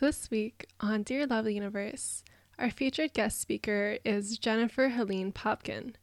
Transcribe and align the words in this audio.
This 0.00 0.30
week 0.30 0.68
on 0.78 1.02
Dear 1.02 1.26
Love 1.26 1.50
Universe, 1.50 2.22
our 2.56 2.70
featured 2.70 3.14
guest 3.14 3.40
speaker 3.40 3.98
is 4.04 4.38
Jennifer 4.38 4.90
Helene 4.90 5.32
Popkin. 5.32 5.94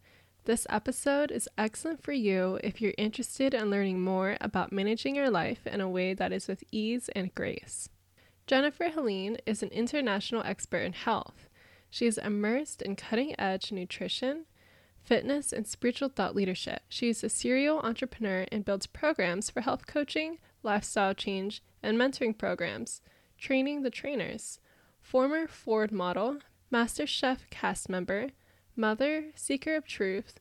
This 0.44 0.68
episode 0.70 1.32
is 1.32 1.48
excellent 1.58 2.04
for 2.04 2.12
you 2.12 2.60
if 2.62 2.82
you're 2.82 2.94
interested 2.98 3.54
in 3.54 3.70
learning 3.70 4.02
more 4.02 4.36
about 4.42 4.74
managing 4.74 5.16
your 5.16 5.30
life 5.30 5.66
in 5.66 5.80
a 5.80 5.88
way 5.88 6.14
that 6.14 6.34
is 6.34 6.50
with 6.50 6.62
ease 6.74 7.10
and 7.16 7.34
grace. 7.36 7.88
Jennifer 8.48 8.90
Helene 8.90 9.38
is 9.46 9.64
an 9.64 9.70
international 9.70 10.44
expert 10.44 10.80
in 10.80 10.92
health. 10.92 11.48
She 11.90 12.06
is 12.06 12.18
immersed 12.18 12.82
in 12.82 12.98
cutting 12.98 13.34
edge 13.40 13.72
nutrition, 13.72 14.44
fitness, 15.06 15.54
and 15.54 15.66
spiritual 15.66 16.10
thought 16.10 16.36
leadership. 16.36 16.82
She 16.90 17.08
is 17.08 17.24
a 17.24 17.30
serial 17.30 17.80
entrepreneur 17.80 18.46
and 18.52 18.66
builds 18.66 18.88
programs 18.88 19.50
for 19.50 19.62
health 19.62 19.88
coaching, 19.88 20.40
lifestyle 20.64 21.14
change, 21.14 21.64
and 21.82 21.98
mentoring 21.98 22.38
programs 22.38 23.00
training 23.38 23.82
the 23.82 23.90
trainers, 23.90 24.60
former 25.02 25.48
Ford 25.48 25.92
model, 25.92 26.40
MasterChef 26.72 27.50
cast 27.50 27.90
member, 27.90 28.30
mother, 28.76 29.32
seeker 29.36 29.76
of 29.76 29.86
truth, 29.86 30.40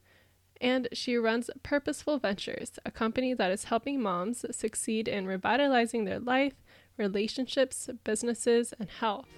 and 0.61 0.89
she 0.93 1.17
runs 1.17 1.51
Purposeful 1.63 2.19
Ventures, 2.19 2.79
a 2.87 2.91
company 2.91 3.35
that 3.35 3.51
is 3.51 3.65
helping 3.65 4.01
moms 4.01 4.45
succeed 4.57 5.09
in 5.09 5.27
revitalizing 5.27 6.05
their 6.05 6.19
life, 6.19 6.55
relationships, 6.97 7.91
businesses, 8.05 8.73
and 8.79 8.89
health. 8.89 9.29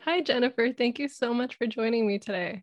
Hi, 0.00 0.20
Jennifer. 0.20 0.72
Thank 0.72 0.98
you 0.98 1.08
so 1.08 1.34
much 1.34 1.56
for 1.56 1.66
joining 1.66 2.06
me 2.06 2.18
today. 2.18 2.62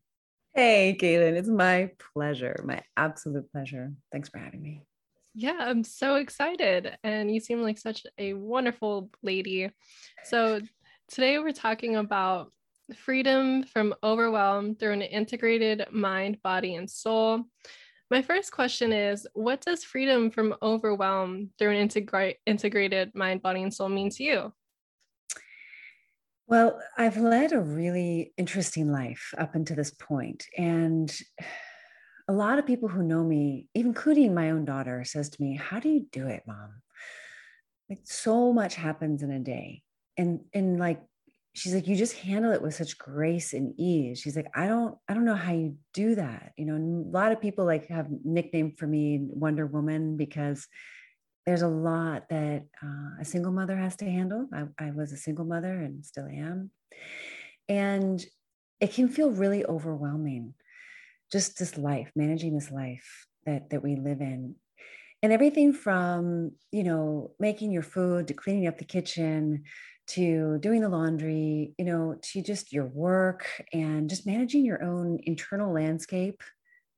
Hey, 0.56 0.94
Galen, 0.94 1.36
it's 1.36 1.50
my 1.50 1.90
pleasure, 2.14 2.64
my 2.64 2.84
absolute 2.96 3.52
pleasure. 3.52 3.92
Thanks 4.12 4.30
for 4.30 4.38
having 4.38 4.62
me. 4.62 4.84
Yeah, 5.34 5.58
I'm 5.58 5.84
so 5.84 6.16
excited. 6.16 6.96
And 7.04 7.34
you 7.34 7.40
seem 7.40 7.64
like 7.64 7.80
such 7.80 8.06
a 8.20 8.34
wonderful 8.34 9.10
lady. 9.24 9.72
So, 10.23 10.62
today 11.08 11.40
we're 11.40 11.54
talking 11.54 11.95
about 11.95 12.52
freedom 12.95 13.64
from 13.64 13.95
overwhelm 14.04 14.76
through 14.76 14.94
an 14.94 15.02
integrated 15.02 15.88
mind, 15.92 16.40
body, 16.44 16.76
and 16.76 16.88
soul. 16.88 17.45
My 18.12 18.22
first 18.22 18.52
question 18.52 18.94
is 18.94 19.26
What 19.34 19.62
does 19.62 19.84
freedom 19.84 20.30
from 20.30 20.54
overwhelm 20.62 21.50
through 21.58 21.72
an 21.72 21.90
integra- 21.90 22.36
integrated 22.45 23.16
mind, 23.16 23.42
body, 23.42 23.64
and 23.64 23.73
soul 23.73 23.90
mean 23.90 24.12
to 24.12 24.23
you? 24.23 24.54
Well, 26.54 26.80
I've 27.00 27.18
led 27.18 27.52
a 27.52 27.59
really 27.59 28.32
interesting 28.38 28.92
life 28.92 29.34
up 29.40 29.56
until 29.56 29.76
this 29.76 29.90
point, 29.90 30.46
and 30.56 31.12
a 32.28 32.34
lot 32.34 32.60
of 32.60 32.68
people 32.68 32.90
who 32.90 33.02
know 33.02 33.23
me, 33.23 33.70
including 33.73 34.36
my 34.36 34.52
own 34.52 34.64
daughter, 34.64 35.04
says 35.04 35.32
to 35.32 35.42
me, 35.42 35.56
"How 35.56 35.80
do 35.80 35.90
you 35.90 36.06
do 36.12 36.28
it, 36.28 36.44
mom?" 36.45 36.84
Like 37.90 38.02
so 38.04 38.54
much 38.54 38.76
happens 38.76 39.23
in 39.23 39.32
a 39.32 39.40
day, 39.40 39.82
and 40.16 40.42
and 40.54 40.78
like 40.78 41.02
she's 41.56 41.73
like, 41.73 41.88
"You 41.88 41.95
just 41.95 42.18
handle 42.20 42.52
it 42.52 42.62
with 42.62 42.76
such 42.76 43.00
grace 43.00 43.54
and 43.54 43.73
ease." 43.80 44.20
She's 44.20 44.36
like, 44.36 44.52
"I 44.54 44.67
don't, 44.67 44.95
I 45.10 45.16
don't 45.16 45.26
know 45.26 45.34
how 45.34 45.54
you 45.54 45.78
do 45.95 46.14
that." 46.14 46.54
You 46.56 46.66
know, 46.66 46.76
a 46.76 47.10
lot 47.10 47.32
of 47.32 47.42
people 47.42 47.66
like 47.66 47.88
have 47.88 48.08
nickname 48.23 48.76
for 48.78 48.86
me 48.86 49.20
Wonder 49.22 49.66
Woman 49.66 50.17
because 50.17 50.67
there's 51.45 51.61
a 51.61 51.67
lot 51.67 52.30
that 52.30 52.63
uh, 52.81 53.22
a 53.22 53.25
single 53.25 53.52
mother 53.52 53.75
has 53.75 53.95
to 53.97 54.05
handle. 54.05 54.47
I, 54.53 54.88
I 54.88 54.91
was 54.91 55.11
a 55.11 55.17
single 55.17 55.45
mother 55.45 55.73
and 55.73 56.05
still 56.05 56.27
am. 56.27 56.72
And 57.67 58.23
it 58.80 58.94
can 58.94 59.08
feel 59.09 59.31
really 59.31 59.66
overwhelming, 59.66 60.53
just 61.31 61.58
this 61.58 61.77
life, 61.77 62.11
managing 62.16 62.53
this 62.53 62.71
life 62.71 63.27
that, 63.45 63.69
that 63.69 63.83
we 63.83 63.95
live 63.95 64.21
in. 64.21 64.55
And 65.21 65.31
everything 65.31 65.73
from, 65.73 66.52
you 66.71 66.83
know, 66.83 67.31
making 67.39 67.71
your 67.71 67.83
food 67.83 68.27
to 68.27 68.33
cleaning 68.33 68.67
up 68.67 68.77
the 68.77 68.86
kitchen 68.86 69.64
to 70.05 70.59
doing 70.59 70.81
the 70.81 70.89
laundry, 70.89 71.73
you 71.77 71.86
know, 71.86 72.17
to 72.21 72.41
just 72.41 72.73
your 72.73 72.88
work 72.88 73.48
and 73.71 74.09
just 74.09 74.26
managing 74.26 74.65
your 74.65 74.83
own 74.83 75.20
internal 75.23 75.73
landscape 75.73 76.42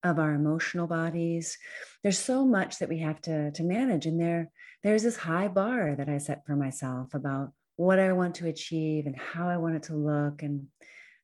of 0.05 0.19
our 0.19 0.33
emotional 0.33 0.85
bodies. 0.85 1.57
There's 2.03 2.19
so 2.19 2.45
much 2.45 2.77
that 2.79 2.89
we 2.89 2.99
have 2.99 3.19
to, 3.23 3.51
to 3.51 3.63
manage. 3.63 4.05
And 4.05 4.21
there, 4.21 4.51
there's 4.83 5.03
this 5.03 5.17
high 5.17 5.47
bar 5.47 5.95
that 5.95 6.07
I 6.07 6.19
set 6.19 6.45
for 6.45 6.55
myself 6.55 7.13
about 7.16 7.51
what 7.75 7.99
I 7.99 8.13
want 8.13 8.35
to 8.35 8.47
achieve 8.47 9.07
and 9.07 9.17
how 9.17 9.49
I 9.49 9.57
want 9.57 9.75
it 9.75 9.83
to 9.83 9.95
look. 9.95 10.43
And 10.43 10.67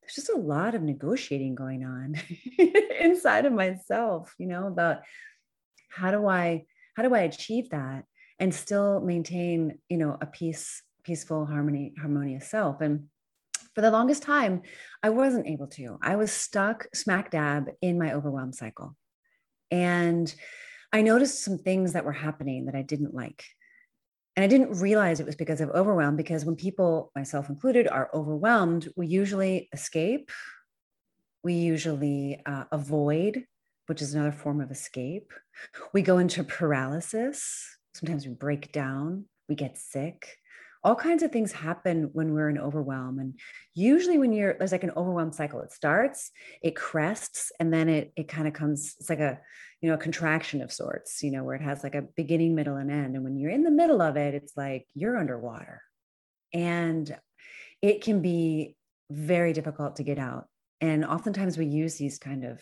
there's 0.01 0.15
just 0.15 0.29
a 0.29 0.37
lot 0.37 0.73
of 0.73 0.81
negotiating 0.81 1.53
going 1.53 1.85
on 1.85 2.15
inside 2.99 3.45
of 3.45 3.53
myself, 3.53 4.33
you 4.39 4.47
know, 4.47 4.65
about 4.65 5.01
how 5.89 6.09
do 6.09 6.27
I, 6.27 6.65
how 6.95 7.03
do 7.03 7.13
I 7.13 7.19
achieve 7.19 7.69
that 7.69 8.05
and 8.39 8.53
still 8.53 8.99
maintain, 8.99 9.77
you 9.89 9.97
know, 9.97 10.17
a 10.19 10.25
peace, 10.25 10.81
peaceful, 11.03 11.45
harmony, 11.45 11.93
harmonious 11.99 12.49
self. 12.49 12.81
And 12.81 13.03
for 13.75 13.81
the 13.81 13.91
longest 13.91 14.23
time, 14.23 14.61
I 15.01 15.09
wasn't 15.09 15.47
able 15.47 15.67
to. 15.67 15.97
I 16.01 16.15
was 16.15 16.31
stuck 16.31 16.87
smack 16.93 17.31
dab 17.31 17.69
in 17.81 17.97
my 17.97 18.13
overwhelm 18.13 18.53
cycle. 18.53 18.95
And 19.69 20.33
I 20.91 21.01
noticed 21.01 21.43
some 21.43 21.57
things 21.57 21.93
that 21.93 22.03
were 22.03 22.11
happening 22.11 22.65
that 22.65 22.75
I 22.75 22.81
didn't 22.81 23.13
like. 23.13 23.45
And 24.35 24.43
I 24.43 24.47
didn't 24.47 24.79
realize 24.79 25.19
it 25.19 25.25
was 25.25 25.35
because 25.35 25.61
of 25.61 25.69
overwhelm, 25.69 26.15
because 26.15 26.45
when 26.45 26.55
people, 26.55 27.11
myself 27.15 27.49
included, 27.49 27.87
are 27.87 28.09
overwhelmed, 28.13 28.89
we 28.95 29.07
usually 29.07 29.69
escape. 29.73 30.31
We 31.43 31.53
usually 31.53 32.41
uh, 32.45 32.65
avoid, 32.71 33.45
which 33.87 34.01
is 34.01 34.13
another 34.13 34.31
form 34.31 34.61
of 34.61 34.71
escape. 34.71 35.31
We 35.93 36.01
go 36.01 36.17
into 36.17 36.43
paralysis. 36.43 37.77
Sometimes 37.93 38.25
we 38.25 38.33
break 38.33 38.71
down, 38.71 39.25
we 39.49 39.55
get 39.55 39.77
sick 39.77 40.37
all 40.83 40.95
kinds 40.95 41.21
of 41.21 41.31
things 41.31 41.51
happen 41.51 42.09
when 42.13 42.33
we're 42.33 42.49
in 42.49 42.57
overwhelm 42.57 43.19
and 43.19 43.39
usually 43.73 44.17
when 44.17 44.33
you're 44.33 44.55
there's 44.57 44.71
like 44.71 44.83
an 44.83 44.91
overwhelm 44.97 45.31
cycle 45.31 45.61
it 45.61 45.71
starts 45.71 46.31
it 46.61 46.75
crests 46.75 47.51
and 47.59 47.73
then 47.73 47.87
it 47.87 48.11
it 48.15 48.27
kind 48.27 48.47
of 48.47 48.53
comes 48.53 48.95
it's 48.99 49.09
like 49.09 49.19
a 49.19 49.39
you 49.81 49.89
know 49.89 49.95
a 49.95 49.99
contraction 49.99 50.61
of 50.61 50.71
sorts 50.71 51.23
you 51.23 51.31
know 51.31 51.43
where 51.43 51.55
it 51.55 51.61
has 51.61 51.83
like 51.83 51.95
a 51.95 52.03
beginning 52.15 52.55
middle 52.55 52.75
and 52.75 52.91
end 52.91 53.15
and 53.15 53.23
when 53.23 53.37
you're 53.37 53.51
in 53.51 53.63
the 53.63 53.71
middle 53.71 54.01
of 54.01 54.15
it 54.15 54.33
it's 54.33 54.55
like 54.55 54.87
you're 54.93 55.17
underwater. 55.17 55.81
And 56.53 57.15
it 57.81 58.01
can 58.01 58.21
be 58.21 58.75
very 59.09 59.53
difficult 59.53 59.95
to 59.95 60.03
get 60.03 60.19
out 60.19 60.47
and 60.81 61.05
oftentimes 61.05 61.57
we 61.57 61.65
use 61.65 61.95
these 61.95 62.17
kind 62.17 62.43
of 62.43 62.61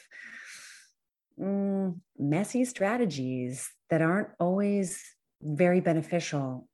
mm, 1.39 1.95
messy 2.17 2.65
strategies 2.65 3.71
that 3.89 4.01
aren't 4.01 4.29
always 4.39 5.03
very 5.41 5.79
beneficial 5.79 6.67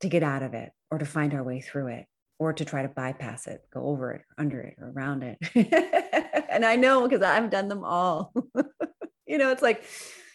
to 0.00 0.08
get 0.08 0.22
out 0.22 0.42
of 0.42 0.54
it 0.54 0.70
or 0.90 0.98
to 0.98 1.04
find 1.04 1.34
our 1.34 1.42
way 1.42 1.60
through 1.60 1.88
it 1.88 2.06
or 2.38 2.52
to 2.52 2.64
try 2.64 2.82
to 2.82 2.88
bypass 2.88 3.46
it, 3.46 3.62
go 3.72 3.86
over 3.86 4.12
it, 4.12 4.22
under 4.36 4.60
it, 4.60 4.76
or 4.78 4.90
around 4.90 5.22
it. 5.22 5.38
and 6.50 6.64
I 6.64 6.76
know 6.76 7.06
because 7.06 7.22
I've 7.22 7.50
done 7.50 7.68
them 7.68 7.84
all. 7.84 8.32
you 9.26 9.38
know, 9.38 9.50
it's 9.50 9.62
like 9.62 9.84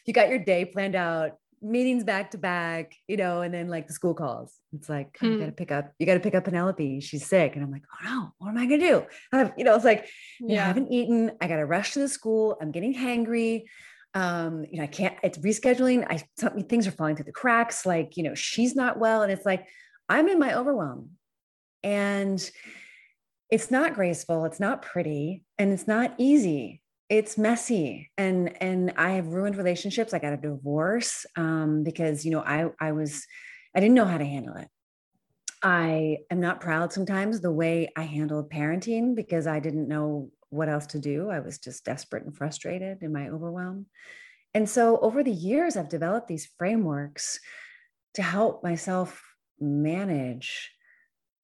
you 0.06 0.14
got 0.14 0.30
your 0.30 0.40
day 0.40 0.66
planned 0.66 0.96
out, 0.96 1.34
meetings 1.62 2.04
back 2.04 2.32
to 2.32 2.38
back, 2.38 2.94
you 3.08 3.16
know, 3.16 3.42
and 3.42 3.54
then 3.54 3.70
like 3.70 3.88
the 3.88 3.94
school 3.94 4.14
calls. 4.14 4.54
It's 4.74 4.90
like, 4.90 5.18
oh, 5.22 5.28
you 5.28 5.40
got 5.40 5.46
to 5.46 5.52
mm. 5.52 5.58
pick 5.58 5.72
up, 5.72 5.94
you 5.98 6.06
got 6.06 6.16
to 6.16 6.20
pick 6.20 6.36
up 6.36 6.44
Penelope. 6.44 7.00
She's 7.00 7.26
sick. 7.26 7.56
And 7.56 7.64
I'm 7.64 7.72
like, 7.72 7.84
oh 7.94 8.06
no, 8.06 8.34
what 8.38 8.50
am 8.50 8.58
I 8.58 8.68
to 8.68 8.78
do? 8.78 9.06
I've, 9.32 9.54
you 9.58 9.64
know, 9.64 9.76
it's 9.76 9.86
like, 9.86 10.10
yeah. 10.42 10.64
I 10.64 10.68
haven't 10.68 10.92
eaten. 10.92 11.32
I 11.40 11.48
got 11.48 11.58
to 11.58 11.66
rush 11.66 11.94
to 11.94 12.00
the 12.00 12.10
school. 12.10 12.58
I'm 12.62 12.72
getting 12.72 12.94
hangry 12.94 13.64
um 14.16 14.66
you 14.70 14.78
know 14.78 14.84
i 14.84 14.88
can't 14.88 15.16
it's 15.24 15.38
rescheduling 15.40 16.06
i 16.10 16.22
something 16.38 16.64
things 16.64 16.86
are 16.86 16.92
falling 16.92 17.16
through 17.16 17.26
the 17.26 17.32
cracks 17.32 17.86
like 17.86 18.16
you 18.16 18.24
know 18.24 18.36
she's 18.36 18.76
not 18.76 19.00
well 19.00 19.24
and 19.24 19.32
it's 19.32 19.46
like 19.46 19.68
i'm 20.10 20.28
in 20.28 20.40
my 20.40 20.56
overwhelm. 20.56 21.12
And 21.86 22.40
it's 23.50 23.70
not 23.70 23.94
graceful 23.94 24.46
it's 24.46 24.60
not 24.60 24.82
pretty 24.82 25.44
and 25.58 25.72
it's 25.74 25.88
not 25.88 26.14
easy. 26.18 26.82
It's 27.10 27.38
messy 27.38 28.10
and 28.18 28.62
and 28.62 28.94
i 28.98 29.12
have 29.12 29.28
ruined 29.28 29.58
relationships 29.58 30.14
i 30.14 30.20
got 30.20 30.34
a 30.34 30.38
divorce 30.38 31.26
um 31.36 31.84
because 31.84 32.26
you 32.26 32.32
know 32.32 32.40
i 32.40 32.70
i 32.80 32.92
was 32.94 33.28
i 33.76 33.80
didn't 33.80 33.96
know 33.96 34.06
how 34.06 34.18
to 34.18 34.26
handle 34.26 34.56
it. 34.56 34.68
I 35.62 36.20
am 36.32 36.40
not 36.40 36.62
proud 36.62 36.94
sometimes 36.94 37.42
the 37.42 37.52
way 37.52 37.90
i 37.96 38.04
handled 38.04 38.50
parenting 38.50 39.16
because 39.16 39.46
i 39.46 39.60
didn't 39.60 39.88
know 39.88 40.32
what 40.54 40.70
else 40.70 40.86
to 40.88 41.00
do. 41.00 41.30
I 41.30 41.40
was 41.40 41.58
just 41.58 41.84
desperate 41.84 42.26
and 42.26 42.36
frustrated 42.36 43.02
in 43.02 43.12
my 43.12 43.30
overwhelm. 43.30 43.88
And 44.54 44.70
so 44.70 45.00
over 45.00 45.24
the 45.24 45.32
years, 45.32 45.76
I've 45.76 45.90
developed 45.90 46.28
these 46.28 46.50
frameworks 46.58 47.40
to 48.14 48.22
help 48.22 48.64
myself 48.64 49.22
manage 49.60 50.72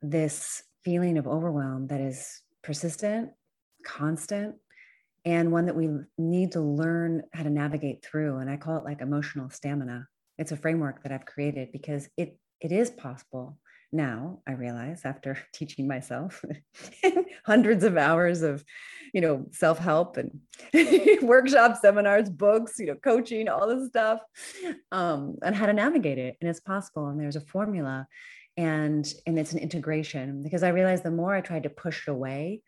this 0.01 0.63
feeling 0.83 1.17
of 1.17 1.27
overwhelm 1.27 1.87
that 1.87 1.99
is 1.99 2.41
persistent, 2.63 3.31
constant, 3.83 4.55
and 5.25 5.51
one 5.51 5.65
that 5.65 5.75
we 5.75 5.89
need 6.17 6.51
to 6.53 6.61
learn 6.61 7.23
how 7.33 7.43
to 7.43 7.49
navigate 7.49 8.05
through. 8.05 8.37
And 8.37 8.49
I 8.49 8.57
call 8.57 8.77
it 8.77 8.85
like 8.85 9.01
emotional 9.01 9.49
stamina. 9.49 10.07
It's 10.37 10.51
a 10.51 10.57
framework 10.57 11.03
that 11.03 11.11
I've 11.11 11.25
created 11.25 11.71
because 11.71 12.07
it 12.15 12.37
it 12.61 12.71
is 12.71 12.89
possible 12.89 13.57
now 13.91 14.39
i 14.47 14.51
realize 14.51 15.01
after 15.03 15.37
teaching 15.53 15.87
myself 15.87 16.43
hundreds 17.45 17.83
of 17.83 17.97
hours 17.97 18.41
of 18.41 18.63
you 19.13 19.21
know 19.21 19.45
self-help 19.51 20.17
and 20.17 20.39
workshops 21.21 21.81
seminars 21.81 22.29
books 22.29 22.75
you 22.77 22.85
know 22.85 22.95
coaching 22.95 23.49
all 23.49 23.67
this 23.67 23.87
stuff 23.87 24.19
um, 24.91 25.35
and 25.43 25.55
how 25.55 25.65
to 25.65 25.73
navigate 25.73 26.17
it 26.17 26.37
and 26.41 26.49
it's 26.49 26.59
possible 26.59 27.07
and 27.07 27.19
there's 27.19 27.35
a 27.35 27.41
formula 27.41 28.07
and 28.57 29.13
and 29.25 29.39
it's 29.39 29.53
an 29.53 29.59
integration 29.59 30.43
because 30.43 30.63
i 30.63 30.69
realized 30.69 31.03
the 31.03 31.11
more 31.11 31.33
i 31.33 31.41
tried 31.41 31.63
to 31.63 31.69
push 31.69 32.07
it 32.07 32.11
away 32.11 32.61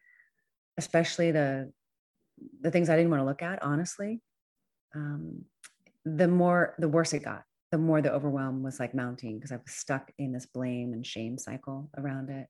especially 0.77 1.31
the 1.31 1.71
the 2.61 2.71
things 2.71 2.89
i 2.89 2.95
didn't 2.95 3.11
want 3.11 3.21
to 3.21 3.25
look 3.25 3.43
at 3.43 3.61
honestly 3.61 4.21
um, 4.95 5.45
the 6.05 6.27
more 6.27 6.75
the 6.79 6.87
worse 6.87 7.13
it 7.13 7.23
got 7.23 7.43
the 7.71 7.77
more 7.77 8.01
the 8.01 8.11
overwhelm 8.11 8.63
was 8.63 8.79
like 8.79 8.93
mounting 8.93 9.37
because 9.37 9.51
I 9.51 9.57
was 9.57 9.73
stuck 9.73 10.11
in 10.17 10.33
this 10.33 10.45
blame 10.45 10.93
and 10.93 11.05
shame 11.05 11.37
cycle 11.37 11.89
around 11.97 12.29
it. 12.29 12.47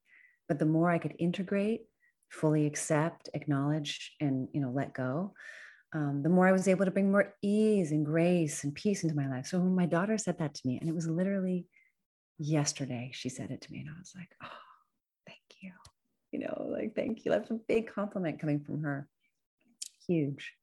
But 0.48 0.60
the 0.60 0.66
more 0.66 0.90
I 0.90 0.98
could 0.98 1.16
integrate, 1.20 1.82
fully 2.30 2.66
accept, 2.66 3.30
acknowledge, 3.34 4.16
and 4.20 4.48
you 4.52 4.62
know, 4.62 4.72
let 4.72 4.94
go, 4.94 5.34
um, 5.94 6.22
the 6.24 6.30
more 6.30 6.48
I 6.48 6.52
was 6.52 6.68
able 6.68 6.86
to 6.86 6.92
bring 6.92 7.12
more 7.12 7.36
ease 7.42 7.92
and 7.92 8.06
grace 8.06 8.64
and 8.64 8.74
peace 8.74 9.04
into 9.04 9.16
my 9.16 9.30
life. 9.30 9.48
So 9.48 9.60
when 9.60 9.76
my 9.76 9.86
daughter 9.86 10.18
said 10.18 10.40
that 10.40 10.56
to 10.56 10.62
me, 10.66 10.78
and 10.80 10.90
it 10.90 10.96
was 10.96 11.08
literally 11.08 11.68
yesterday, 12.40 13.12
she 13.14 13.30
said 13.30 13.52
it 13.52 13.62
to 13.62 13.72
me, 13.72 13.80
and 13.80 13.90
I 13.90 14.00
was 14.00 14.14
like, 14.16 14.30
oh, 14.44 14.48
thank 15.28 15.40
you. 15.62 15.72
You 16.32 16.40
know, 16.40 16.68
like, 16.72 16.96
thank 16.96 17.26
you. 17.26 17.32
That's 17.32 17.52
a 17.52 17.60
big 17.68 17.94
compliment 17.94 18.40
coming 18.40 18.62
from 18.62 18.84
her. 18.84 19.08
Huge. 20.08 20.54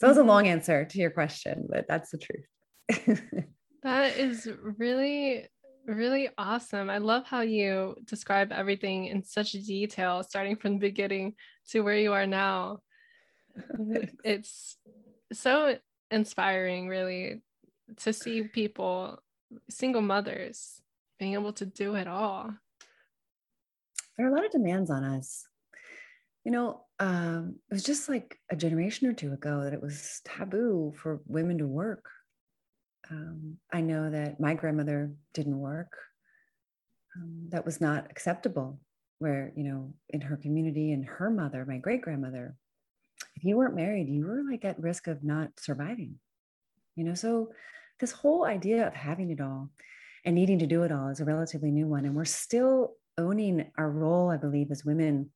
So 0.00 0.06
that 0.06 0.08
was 0.08 0.16
a 0.16 0.20
mm-hmm. 0.20 0.28
long 0.28 0.48
answer 0.48 0.84
to 0.84 0.98
your 0.98 1.10
question, 1.10 1.66
but 1.68 1.86
that's 1.88 2.10
the 2.10 2.18
truth. 2.18 3.44
That 3.82 4.16
is 4.16 4.48
really, 4.78 5.48
really 5.86 6.28
awesome. 6.38 6.88
I 6.88 6.98
love 6.98 7.24
how 7.26 7.40
you 7.40 7.96
describe 8.04 8.52
everything 8.52 9.06
in 9.06 9.24
such 9.24 9.52
detail, 9.52 10.22
starting 10.22 10.56
from 10.56 10.74
the 10.74 10.78
beginning 10.78 11.34
to 11.70 11.80
where 11.80 11.96
you 11.96 12.12
are 12.12 12.26
now. 12.26 12.78
it's 14.24 14.76
so 15.32 15.76
inspiring, 16.12 16.86
really, 16.86 17.42
to 17.98 18.12
see 18.12 18.44
people, 18.44 19.18
single 19.68 20.02
mothers, 20.02 20.80
being 21.18 21.34
able 21.34 21.52
to 21.54 21.66
do 21.66 21.96
it 21.96 22.06
all. 22.06 22.50
There 24.16 24.26
are 24.26 24.30
a 24.30 24.32
lot 24.32 24.44
of 24.44 24.52
demands 24.52 24.90
on 24.90 25.02
us. 25.02 25.44
You 26.44 26.52
know, 26.52 26.84
um, 27.00 27.56
it 27.68 27.74
was 27.74 27.82
just 27.82 28.08
like 28.08 28.38
a 28.48 28.54
generation 28.56 29.08
or 29.08 29.12
two 29.12 29.32
ago 29.32 29.64
that 29.64 29.72
it 29.72 29.82
was 29.82 30.20
taboo 30.24 30.92
for 30.96 31.20
women 31.26 31.58
to 31.58 31.66
work 31.66 32.04
um, 33.12 33.58
I 33.72 33.80
know 33.80 34.10
that 34.10 34.40
my 34.40 34.54
grandmother 34.54 35.12
didn't 35.34 35.58
work. 35.58 35.92
Um, 37.16 37.48
that 37.50 37.64
was 37.64 37.80
not 37.80 38.10
acceptable. 38.10 38.80
Where, 39.18 39.52
you 39.54 39.64
know, 39.64 39.94
in 40.08 40.20
her 40.22 40.36
community 40.36 40.92
and 40.92 41.04
her 41.04 41.30
mother, 41.30 41.64
my 41.64 41.78
great 41.78 42.02
grandmother, 42.02 42.56
if 43.36 43.44
you 43.44 43.56
weren't 43.56 43.76
married, 43.76 44.08
you 44.08 44.26
were 44.26 44.42
like 44.50 44.64
at 44.64 44.80
risk 44.80 45.06
of 45.06 45.22
not 45.22 45.50
surviving. 45.60 46.18
You 46.96 47.04
know, 47.04 47.14
so 47.14 47.52
this 48.00 48.12
whole 48.12 48.44
idea 48.44 48.86
of 48.86 48.94
having 48.94 49.30
it 49.30 49.40
all 49.40 49.70
and 50.24 50.34
needing 50.34 50.58
to 50.58 50.66
do 50.66 50.82
it 50.82 50.90
all 50.90 51.08
is 51.08 51.20
a 51.20 51.24
relatively 51.24 51.70
new 51.70 51.86
one. 51.86 52.04
And 52.04 52.16
we're 52.16 52.24
still 52.24 52.94
owning 53.16 53.70
our 53.78 53.90
role, 53.90 54.30
I 54.30 54.38
believe, 54.38 54.70
as 54.70 54.84
women 54.84 55.30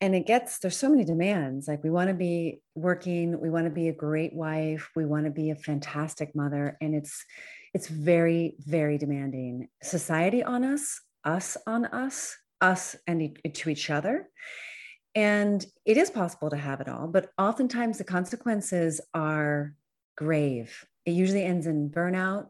and 0.00 0.14
it 0.14 0.26
gets 0.26 0.58
there's 0.58 0.76
so 0.76 0.88
many 0.88 1.04
demands 1.04 1.68
like 1.68 1.82
we 1.82 1.90
want 1.90 2.08
to 2.08 2.14
be 2.14 2.60
working 2.74 3.40
we 3.40 3.50
want 3.50 3.64
to 3.64 3.70
be 3.70 3.88
a 3.88 3.92
great 3.92 4.34
wife 4.34 4.90
we 4.96 5.06
want 5.06 5.24
to 5.24 5.30
be 5.30 5.50
a 5.50 5.56
fantastic 5.56 6.34
mother 6.34 6.76
and 6.80 6.94
it's 6.94 7.24
it's 7.72 7.88
very 7.88 8.54
very 8.60 8.98
demanding. 8.98 9.68
Society 9.82 10.42
on 10.42 10.64
us 10.64 11.00
us 11.24 11.56
on 11.66 11.86
us 11.86 12.36
us 12.60 12.96
and 13.06 13.38
to 13.52 13.70
each 13.70 13.90
other 13.90 14.28
and 15.14 15.64
it 15.84 15.96
is 15.96 16.10
possible 16.10 16.50
to 16.50 16.56
have 16.56 16.80
it 16.80 16.88
all 16.88 17.08
but 17.08 17.30
oftentimes 17.38 17.98
the 17.98 18.04
consequences 18.04 19.00
are 19.12 19.74
grave. 20.16 20.84
It 21.04 21.12
usually 21.12 21.44
ends 21.44 21.66
in 21.66 21.90
burnout 21.90 22.46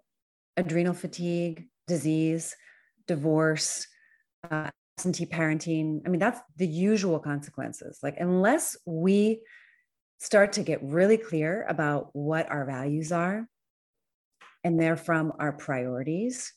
adrenal 0.56 0.94
fatigue 0.94 1.66
disease 1.86 2.54
divorce 3.06 3.86
uh, 4.50 4.70
absentee 4.96 5.26
parenting. 5.26 6.00
I 6.06 6.08
mean, 6.08 6.20
that's 6.20 6.40
the 6.56 6.66
usual 6.66 7.18
consequences. 7.18 7.98
Like, 8.02 8.16
unless 8.18 8.76
we 8.86 9.40
start 10.18 10.52
to 10.52 10.62
get 10.62 10.82
really 10.82 11.16
clear 11.16 11.66
about 11.68 12.10
what 12.12 12.50
our 12.50 12.64
values 12.64 13.12
are, 13.12 13.48
and 14.62 14.80
they're 14.80 14.96
from 14.96 15.32
our 15.38 15.52
priorities, 15.52 16.52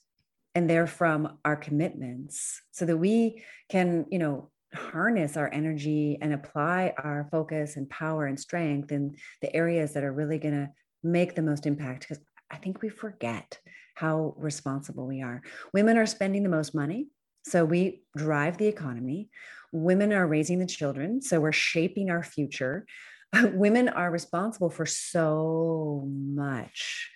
and 0.56 0.70
they're 0.70 0.88
from 0.88 1.38
our 1.44 1.56
commitments, 1.56 2.62
so 2.72 2.86
that 2.86 2.98
we 2.98 3.44
can, 3.70 4.06
you 4.10 4.20
know, 4.20 4.50
harness 4.74 5.38
our 5.38 5.52
energy 5.52 6.18
and 6.22 6.34
apply 6.34 6.94
our 6.98 7.28
focus 7.32 7.76
and 7.76 7.90
power 7.90 8.26
and 8.26 8.40
strength 8.40 8.92
in 8.92 9.16
the 9.42 9.54
areas 9.56 9.94
that 9.94 10.04
are 10.04 10.14
really 10.14 10.38
going 10.38 10.54
to 10.54 10.70
make 11.04 11.36
the 11.36 11.42
most 11.42 11.66
impact. 11.66 12.02
Because 12.02 12.24
I 12.52 12.58
think 12.58 12.82
we 12.82 12.90
forget 12.90 13.60
how 13.96 14.36
responsible 14.38 15.08
we 15.08 15.22
are. 15.22 15.42
Women 15.74 15.98
are 15.98 16.06
spending 16.06 16.44
the 16.44 16.50
most 16.50 16.76
money 16.76 17.08
so 17.48 17.64
we 17.64 18.04
drive 18.16 18.58
the 18.58 18.68
economy. 18.68 19.30
Women 19.72 20.12
are 20.12 20.28
raising 20.28 20.60
the 20.60 20.66
children. 20.66 21.22
So 21.22 21.40
we're 21.40 21.52
shaping 21.52 22.10
our 22.10 22.24
future. 22.24 22.86
Women 23.44 23.90
are 23.90 24.12
responsible 24.12 24.70
for 24.70 24.86
so 24.86 26.04
much. 26.08 27.10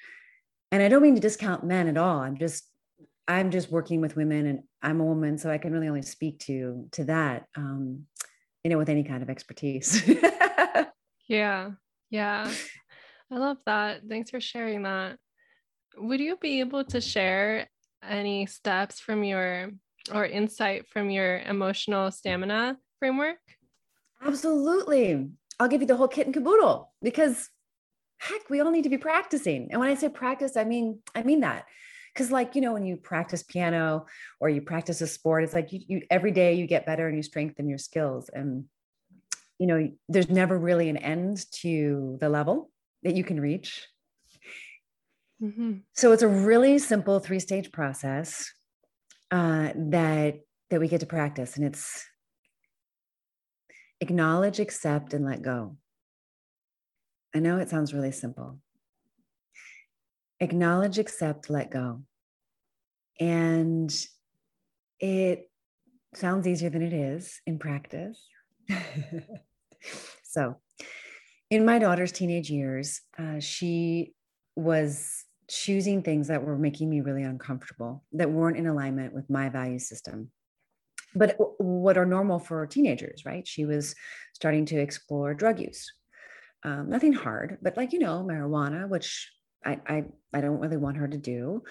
And 0.71 0.81
I 0.81 0.87
don't 0.87 1.01
mean 1.01 1.15
to 1.15 1.21
discount 1.21 1.65
men 1.65 1.87
at 1.87 1.97
all. 1.97 2.19
I'm 2.19 2.37
just, 2.37 2.63
I'm 3.27 3.51
just 3.51 3.71
working 3.71 3.99
with 3.99 4.15
women 4.15 4.45
and 4.45 4.63
I'm 4.81 5.01
a 5.01 5.05
woman. 5.05 5.37
So 5.37 5.51
I 5.51 5.57
can 5.57 5.73
really 5.73 5.89
only 5.89 6.01
speak 6.01 6.39
to, 6.39 6.87
to 6.93 7.03
that, 7.05 7.45
um, 7.55 8.05
you 8.63 8.71
know, 8.71 8.77
with 8.77 8.89
any 8.89 9.03
kind 9.03 9.21
of 9.21 9.29
expertise. 9.29 10.09
yeah. 11.27 11.71
Yeah. 12.09 12.51
I 13.29 13.37
love 13.37 13.57
that. 13.65 14.01
Thanks 14.07 14.29
for 14.29 14.39
sharing 14.39 14.83
that. 14.83 15.17
Would 15.97 16.21
you 16.21 16.37
be 16.37 16.61
able 16.61 16.85
to 16.85 17.01
share 17.01 17.67
any 18.01 18.45
steps 18.45 18.99
from 18.99 19.23
your 19.23 19.71
or 20.13 20.25
insight 20.25 20.87
from 20.87 21.09
your 21.09 21.39
emotional 21.39 22.11
stamina 22.11 22.77
framework? 22.99 23.39
Absolutely. 24.23 25.29
I'll 25.59 25.67
give 25.67 25.81
you 25.81 25.87
the 25.87 25.95
whole 25.95 26.07
kit 26.07 26.25
and 26.25 26.33
caboodle 26.33 26.91
because 27.01 27.49
heck, 28.17 28.49
we 28.49 28.61
all 28.61 28.71
need 28.71 28.83
to 28.83 28.89
be 28.89 28.97
practicing. 28.97 29.69
And 29.71 29.79
when 29.79 29.89
I 29.89 29.95
say 29.95 30.09
practice, 30.09 30.55
I 30.55 30.63
mean, 30.63 30.99
I 31.15 31.23
mean 31.23 31.41
that. 31.41 31.65
Cause 32.15 32.29
like, 32.29 32.55
you 32.55 32.61
know, 32.61 32.73
when 32.73 32.85
you 32.85 32.97
practice 32.97 33.41
piano 33.41 34.05
or 34.39 34.49
you 34.49 34.61
practice 34.61 35.01
a 35.01 35.07
sport, 35.07 35.43
it's 35.43 35.53
like 35.53 35.71
you, 35.71 35.79
you 35.87 36.01
every 36.09 36.31
day 36.31 36.55
you 36.55 36.67
get 36.67 36.85
better 36.85 37.07
and 37.07 37.15
you 37.15 37.23
strengthen 37.23 37.69
your 37.69 37.77
skills. 37.77 38.29
And 38.33 38.65
you 39.59 39.67
know, 39.67 39.91
there's 40.09 40.29
never 40.29 40.57
really 40.57 40.89
an 40.89 40.97
end 40.97 41.45
to 41.61 42.17
the 42.19 42.27
level 42.27 42.69
that 43.03 43.15
you 43.15 43.23
can 43.23 43.39
reach. 43.39 43.87
Mm-hmm. 45.41 45.77
So 45.93 46.11
it's 46.11 46.23
a 46.23 46.27
really 46.27 46.79
simple 46.79 47.19
three 47.19 47.39
stage 47.39 47.71
process 47.71 48.51
uh, 49.31 49.71
that 49.75 50.41
that 50.69 50.79
we 50.79 50.87
get 50.87 50.99
to 50.99 51.05
practice, 51.05 51.57
and 51.57 51.65
it's 51.65 52.05
acknowledge, 53.99 54.59
accept, 54.59 55.13
and 55.13 55.25
let 55.25 55.41
go. 55.41 55.77
I 57.33 57.39
know 57.39 57.57
it 57.57 57.69
sounds 57.69 57.93
really 57.93 58.11
simple. 58.11 58.59
Acknowledge, 60.39 60.97
accept, 60.97 61.49
let 61.49 61.71
go. 61.71 62.01
And 63.19 63.93
it 64.99 65.49
sounds 66.13 66.47
easier 66.47 66.69
than 66.69 66.81
it 66.81 66.93
is 66.93 67.39
in 67.45 67.59
practice. 67.59 68.21
so, 70.23 70.57
in 71.49 71.65
my 71.65 71.79
daughter's 71.79 72.11
teenage 72.11 72.49
years, 72.49 73.01
uh, 73.17 73.39
she 73.39 74.13
was 74.55 75.25
choosing 75.51 76.01
things 76.01 76.27
that 76.27 76.43
were 76.43 76.57
making 76.57 76.89
me 76.89 77.01
really 77.01 77.23
uncomfortable, 77.23 78.03
that 78.13 78.31
weren't 78.31 78.57
in 78.57 78.67
alignment 78.67 79.13
with 79.13 79.29
my 79.29 79.49
value 79.49 79.79
system. 79.79 80.31
But 81.13 81.35
what 81.57 81.97
are 81.97 82.05
normal 82.05 82.39
for 82.39 82.65
teenagers, 82.65 83.25
right? 83.25 83.45
She 83.45 83.65
was 83.65 83.95
starting 84.33 84.65
to 84.67 84.79
explore 84.79 85.33
drug 85.33 85.59
use. 85.59 85.91
Um, 86.63 86.89
nothing 86.89 87.11
hard, 87.11 87.57
but 87.61 87.75
like, 87.75 87.91
you 87.91 87.99
know, 87.99 88.25
marijuana, 88.27 88.87
which 88.87 89.29
I, 89.65 89.79
I, 89.87 90.05
I 90.33 90.41
don't 90.41 90.59
really 90.59 90.77
want 90.77 90.97
her 90.97 91.07
to 91.07 91.17
do. 91.17 91.63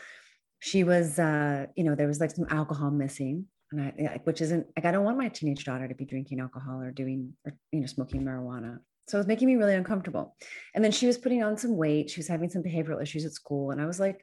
She 0.58 0.84
was, 0.84 1.18
uh, 1.18 1.66
you 1.74 1.84
know, 1.84 1.94
there 1.94 2.08
was 2.08 2.20
like 2.20 2.32
some 2.32 2.46
alcohol 2.50 2.90
missing 2.90 3.46
and 3.72 3.80
I, 3.80 4.20
which 4.24 4.40
isn't 4.40 4.66
like 4.76 4.84
I 4.84 4.90
don't 4.90 5.04
want 5.04 5.18
my 5.18 5.28
teenage 5.28 5.64
daughter 5.64 5.86
to 5.86 5.94
be 5.94 6.04
drinking 6.04 6.40
alcohol 6.40 6.80
or 6.80 6.90
doing 6.90 7.34
or 7.46 7.56
you 7.72 7.80
know 7.80 7.86
smoking 7.86 8.24
marijuana. 8.24 8.78
So 9.10 9.18
it 9.18 9.20
was 9.20 9.26
making 9.26 9.48
me 9.48 9.56
really 9.56 9.74
uncomfortable. 9.74 10.36
And 10.74 10.84
then 10.84 10.92
she 10.92 11.06
was 11.06 11.18
putting 11.18 11.42
on 11.42 11.56
some 11.56 11.76
weight. 11.76 12.10
She 12.10 12.20
was 12.20 12.28
having 12.28 12.48
some 12.48 12.62
behavioral 12.62 13.02
issues 13.02 13.24
at 13.24 13.32
school. 13.32 13.72
And 13.72 13.80
I 13.80 13.86
was 13.86 13.98
like, 13.98 14.22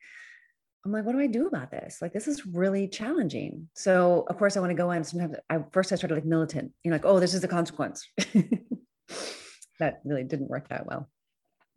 I'm 0.86 0.94
like, 0.94 1.04
what 1.04 1.12
do 1.12 1.20
I 1.20 1.28
do 1.28 1.48
about 1.48 1.72
this? 1.72 1.98
Like, 2.02 2.14
this 2.14 2.28
is 2.28 2.46
really 2.46 2.88
challenging. 2.88 3.68
So 3.74 4.26
of 4.30 4.38
course 4.38 4.56
I 4.56 4.62
want 4.62 4.70
to 4.70 4.76
go 4.76 4.92
in. 4.92 5.04
Sometimes 5.04 5.36
I 5.50 5.60
first 5.72 5.92
I 5.92 5.96
started 5.96 6.16
like 6.16 6.26
militant, 6.26 6.72
you 6.84 6.92
know, 6.92 6.96
like, 6.96 7.06
oh, 7.06 7.20
this 7.20 7.34
is 7.34 7.42
the 7.42 7.48
consequence. 7.48 8.08
that 9.80 10.02
really 10.06 10.24
didn't 10.24 10.50
work 10.50 10.70
that 10.70 10.86
well. 10.88 11.10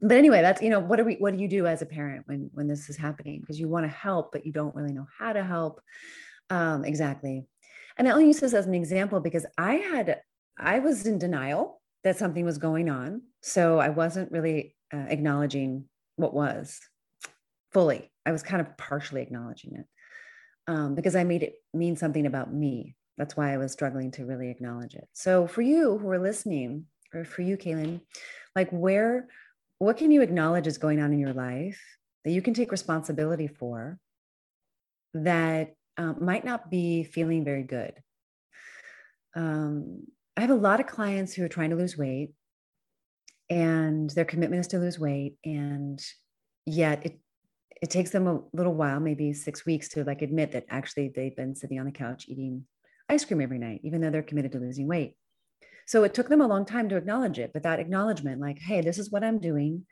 But 0.00 0.16
anyway, 0.16 0.40
that's 0.40 0.62
you 0.62 0.70
know, 0.70 0.80
what 0.80 0.96
do 0.96 1.04
we 1.04 1.16
what 1.16 1.34
do 1.34 1.42
you 1.42 1.48
do 1.48 1.66
as 1.66 1.82
a 1.82 1.86
parent 1.86 2.22
when 2.26 2.50
when 2.54 2.68
this 2.68 2.88
is 2.88 2.96
happening? 2.96 3.40
Because 3.40 3.58
you 3.58 3.68
want 3.68 3.84
to 3.84 3.90
help, 3.90 4.32
but 4.32 4.46
you 4.46 4.52
don't 4.52 4.74
really 4.74 4.92
know 4.92 5.06
how 5.18 5.32
to 5.32 5.42
help. 5.42 5.80
Um, 6.48 6.84
exactly. 6.84 7.44
And 7.96 8.08
I 8.08 8.12
only 8.12 8.28
use 8.28 8.40
this 8.40 8.54
as 8.54 8.66
an 8.66 8.74
example 8.74 9.20
because 9.20 9.44
I 9.58 9.74
had, 9.74 10.20
I 10.58 10.78
was 10.78 11.06
in 11.06 11.18
denial 11.18 11.80
that 12.04 12.18
something 12.18 12.44
was 12.44 12.58
going 12.58 12.88
on. 12.88 13.22
So 13.42 13.78
I 13.78 13.90
wasn't 13.90 14.32
really 14.32 14.74
uh, 14.92 15.06
acknowledging 15.08 15.84
what 16.16 16.34
was 16.34 16.80
fully. 17.72 18.10
I 18.26 18.32
was 18.32 18.42
kind 18.42 18.60
of 18.60 18.76
partially 18.76 19.22
acknowledging 19.22 19.76
it 19.76 19.86
um, 20.66 20.94
because 20.94 21.16
I 21.16 21.24
made 21.24 21.42
it 21.42 21.54
mean 21.72 21.96
something 21.96 22.26
about 22.26 22.52
me. 22.52 22.96
That's 23.16 23.36
why 23.36 23.52
I 23.52 23.58
was 23.58 23.72
struggling 23.72 24.10
to 24.12 24.24
really 24.24 24.50
acknowledge 24.50 24.94
it. 24.94 25.08
So 25.12 25.46
for 25.46 25.62
you 25.62 25.98
who 25.98 26.08
are 26.10 26.18
listening, 26.18 26.86
or 27.12 27.24
for 27.24 27.42
you, 27.42 27.56
Kaylin, 27.56 28.00
like 28.54 28.70
where, 28.70 29.28
what 29.78 29.96
can 29.96 30.10
you 30.10 30.22
acknowledge 30.22 30.66
is 30.66 30.78
going 30.78 31.00
on 31.00 31.12
in 31.12 31.18
your 31.18 31.32
life 31.32 31.80
that 32.24 32.30
you 32.30 32.42
can 32.42 32.54
take 32.54 32.70
responsibility 32.70 33.46
for 33.46 33.98
that 35.14 35.74
um, 35.96 36.16
might 36.20 36.44
not 36.44 36.70
be 36.70 37.04
feeling 37.04 37.44
very 37.44 37.62
good? 37.62 37.94
Um, 39.34 40.06
I 40.40 40.44
have 40.44 40.50
a 40.50 40.54
lot 40.54 40.80
of 40.80 40.86
clients 40.86 41.34
who 41.34 41.44
are 41.44 41.48
trying 41.48 41.68
to 41.68 41.76
lose 41.76 41.98
weight 41.98 42.30
and 43.50 44.08
their 44.08 44.24
commitment 44.24 44.60
is 44.60 44.68
to 44.68 44.78
lose 44.78 44.98
weight. 44.98 45.34
And 45.44 46.02
yet 46.64 47.04
it, 47.04 47.20
it 47.82 47.90
takes 47.90 48.08
them 48.08 48.26
a 48.26 48.40
little 48.54 48.72
while, 48.72 49.00
maybe 49.00 49.34
six 49.34 49.66
weeks 49.66 49.90
to 49.90 50.04
like 50.04 50.22
admit 50.22 50.52
that 50.52 50.64
actually 50.70 51.12
they've 51.14 51.36
been 51.36 51.54
sitting 51.54 51.78
on 51.78 51.84
the 51.84 51.92
couch 51.92 52.24
eating 52.26 52.64
ice 53.06 53.22
cream 53.22 53.42
every 53.42 53.58
night, 53.58 53.82
even 53.84 54.00
though 54.00 54.08
they're 54.08 54.22
committed 54.22 54.52
to 54.52 54.58
losing 54.60 54.88
weight. 54.88 55.14
So 55.86 56.04
it 56.04 56.14
took 56.14 56.30
them 56.30 56.40
a 56.40 56.46
long 56.46 56.64
time 56.64 56.88
to 56.88 56.96
acknowledge 56.96 57.38
it, 57.38 57.50
but 57.52 57.64
that 57.64 57.78
acknowledgement, 57.78 58.40
like, 58.40 58.60
hey, 58.60 58.80
this 58.80 58.96
is 58.96 59.10
what 59.10 59.22
I'm 59.22 59.40
doing. 59.40 59.84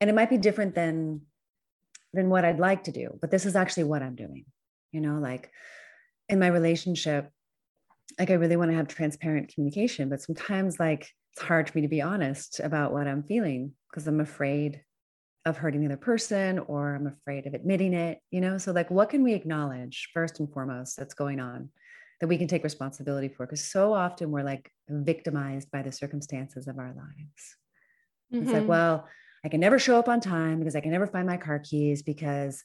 And 0.00 0.08
it 0.08 0.14
might 0.14 0.30
be 0.30 0.38
different 0.38 0.76
than 0.76 1.22
than 2.12 2.30
what 2.30 2.44
I'd 2.44 2.60
like 2.60 2.84
to 2.84 2.92
do, 2.92 3.18
but 3.20 3.32
this 3.32 3.46
is 3.46 3.56
actually 3.56 3.84
what 3.84 4.04
I'm 4.04 4.14
doing. 4.14 4.44
You 4.92 5.00
know, 5.00 5.18
like 5.18 5.50
in 6.28 6.38
my 6.38 6.46
relationship, 6.46 7.32
like 8.18 8.30
I 8.30 8.34
really 8.34 8.56
want 8.56 8.70
to 8.70 8.76
have 8.76 8.88
transparent 8.88 9.52
communication, 9.52 10.08
but 10.08 10.22
sometimes 10.22 10.78
like 10.80 11.10
it's 11.32 11.42
hard 11.42 11.68
for 11.68 11.78
me 11.78 11.82
to 11.82 11.88
be 11.88 12.02
honest 12.02 12.60
about 12.60 12.92
what 12.92 13.06
I'm 13.06 13.22
feeling 13.22 13.72
because 13.90 14.06
I'm 14.06 14.20
afraid 14.20 14.82
of 15.44 15.56
hurting 15.56 15.80
the 15.80 15.86
other 15.86 15.96
person 15.96 16.58
or 16.58 16.94
I'm 16.94 17.06
afraid 17.06 17.46
of 17.46 17.54
admitting 17.54 17.94
it, 17.94 18.18
you 18.30 18.40
know? 18.40 18.58
So 18.58 18.72
like 18.72 18.90
what 18.90 19.10
can 19.10 19.22
we 19.22 19.34
acknowledge 19.34 20.10
first 20.12 20.40
and 20.40 20.52
foremost 20.52 20.96
that's 20.96 21.14
going 21.14 21.40
on 21.40 21.70
that 22.20 22.26
we 22.26 22.38
can 22.38 22.48
take 22.48 22.64
responsibility 22.64 23.28
for? 23.28 23.46
Because 23.46 23.64
so 23.64 23.92
often 23.94 24.30
we're 24.30 24.42
like 24.42 24.70
victimized 24.88 25.70
by 25.70 25.82
the 25.82 25.92
circumstances 25.92 26.66
of 26.66 26.78
our 26.78 26.92
lives. 26.94 27.56
Mm-hmm. 28.32 28.42
It's 28.42 28.52
like, 28.52 28.62
mm-hmm. 28.62 28.68
well, 28.68 29.08
I 29.44 29.48
can 29.48 29.60
never 29.60 29.78
show 29.78 29.98
up 29.98 30.08
on 30.08 30.20
time 30.20 30.58
because 30.58 30.74
I 30.74 30.80
can 30.80 30.90
never 30.90 31.06
find 31.06 31.26
my 31.26 31.36
car 31.36 31.60
keys 31.60 32.02
because 32.02 32.62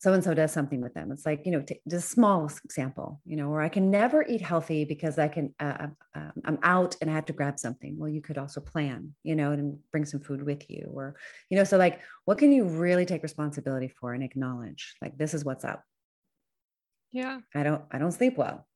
so 0.00 0.12
and 0.12 0.22
so 0.22 0.34
does 0.34 0.52
something 0.52 0.80
with 0.80 0.94
them. 0.94 1.10
It's 1.12 1.24
like, 1.24 1.46
you 1.46 1.52
know, 1.52 1.62
t- 1.62 1.80
just 1.88 2.10
small 2.10 2.50
example, 2.64 3.20
you 3.24 3.36
know, 3.36 3.48
or 3.48 3.62
I 3.62 3.68
can 3.68 3.90
never 3.90 4.24
eat 4.26 4.40
healthy 4.40 4.84
because 4.84 5.18
I 5.18 5.28
can, 5.28 5.54
uh, 5.60 5.88
uh, 6.14 6.30
I'm 6.44 6.58
out 6.62 6.96
and 7.00 7.10
I 7.10 7.14
have 7.14 7.26
to 7.26 7.32
grab 7.32 7.58
something. 7.58 7.98
Well, 7.98 8.08
you 8.08 8.20
could 8.20 8.36
also 8.36 8.60
plan, 8.60 9.14
you 9.22 9.34
know, 9.34 9.52
and 9.52 9.78
bring 9.92 10.04
some 10.04 10.20
food 10.20 10.42
with 10.42 10.68
you 10.70 10.90
or, 10.92 11.16
you 11.48 11.56
know, 11.56 11.64
so 11.64 11.78
like, 11.78 12.00
what 12.24 12.38
can 12.38 12.52
you 12.52 12.64
really 12.64 13.06
take 13.06 13.22
responsibility 13.22 13.88
for 13.88 14.12
and 14.12 14.22
acknowledge? 14.22 14.94
Like, 15.00 15.16
this 15.16 15.32
is 15.32 15.44
what's 15.44 15.64
up. 15.64 15.82
Yeah. 17.12 17.40
I 17.54 17.62
don't, 17.62 17.82
I 17.90 17.98
don't 17.98 18.12
sleep 18.12 18.36
well. 18.36 18.66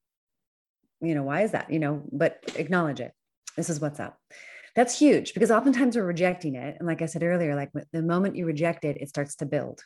You 1.01 1.15
know, 1.15 1.25
why 1.25 1.43
is 1.43 1.53
that? 1.53 1.71
You 1.73 1.79
know, 1.79 2.03
but 2.11 2.41
acknowledge 2.57 3.01
it. 3.01 3.13
This 3.57 3.71
is 3.71 3.81
what's 3.81 4.01
up. 4.01 4.19
That's 4.77 4.99
huge 4.99 5.35
because 5.35 5.51
oftentimes 5.51 5.97
we're 5.97 6.05
rejecting 6.05 6.55
it. 6.55 6.77
And 6.79 6.87
like 6.87 7.03
I 7.03 7.07
said 7.07 7.25
earlier, 7.25 7.57
like 7.57 7.71
the 7.93 8.03
moment 8.03 8.37
you 8.37 8.47
reject 8.47 8.85
it, 8.85 8.97
it 9.01 9.09
starts 9.09 9.35
to 9.37 9.47
build 9.47 9.83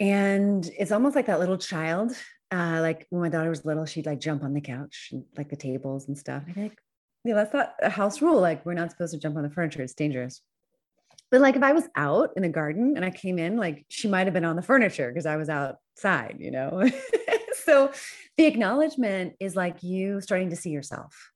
and 0.00 0.68
it's 0.78 0.92
almost 0.92 1.16
like 1.16 1.26
that 1.26 1.40
little 1.40 1.58
child 1.58 2.12
uh, 2.50 2.78
like 2.80 3.06
when 3.10 3.22
my 3.22 3.28
daughter 3.28 3.50
was 3.50 3.64
little 3.64 3.86
she'd 3.86 4.06
like 4.06 4.20
jump 4.20 4.44
on 4.44 4.54
the 4.54 4.60
couch 4.60 5.08
and, 5.12 5.24
like 5.36 5.48
the 5.48 5.56
tables 5.56 6.08
and 6.08 6.16
stuff. 6.16 6.44
Be 6.46 6.60
like 6.60 6.78
yeah 7.24 7.34
that's 7.34 7.52
not 7.54 7.74
a 7.82 7.90
house 7.90 8.22
rule. 8.22 8.40
Like 8.40 8.64
we're 8.64 8.74
not 8.74 8.90
supposed 8.90 9.12
to 9.14 9.18
jump 9.18 9.36
on 9.36 9.42
the 9.42 9.50
furniture. 9.50 9.82
It's 9.82 9.94
dangerous. 9.94 10.40
But 11.30 11.40
like 11.40 11.56
if 11.56 11.62
i 11.64 11.72
was 11.72 11.88
out 11.96 12.30
in 12.36 12.42
the 12.42 12.48
garden 12.48 12.92
and 12.94 13.04
i 13.04 13.10
came 13.10 13.40
in 13.40 13.56
like 13.56 13.86
she 13.88 14.06
might 14.06 14.26
have 14.28 14.34
been 14.34 14.44
on 14.44 14.54
the 14.54 14.62
furniture 14.62 15.08
because 15.08 15.26
i 15.26 15.36
was 15.36 15.48
outside 15.48 16.36
you 16.38 16.50
know? 16.50 16.88
So 17.64 17.92
the 18.36 18.44
acknowledgement 18.44 19.36
is 19.40 19.56
like 19.56 19.82
you 19.82 20.20
starting 20.20 20.50
to 20.50 20.56
see 20.56 20.68
yourself. 20.68 21.30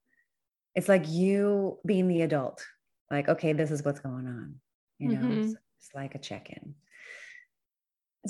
It's 0.75 0.88
like 0.88 1.09
you 1.09 1.79
being 1.87 2.07
the 2.07 2.21
adult. 2.23 2.65
Like 3.11 3.29
okay 3.29 3.55
this 3.55 3.71
is 3.71 3.85
what's 3.85 4.00
going 4.00 4.27
on 4.27 4.57
you 4.99 5.09
know? 5.09 5.21
Mm-hmm. 5.21 5.41
it's, 5.41 5.55
it's 5.79 5.95
like 5.95 6.15
a 6.15 6.19
check-in 6.19 6.75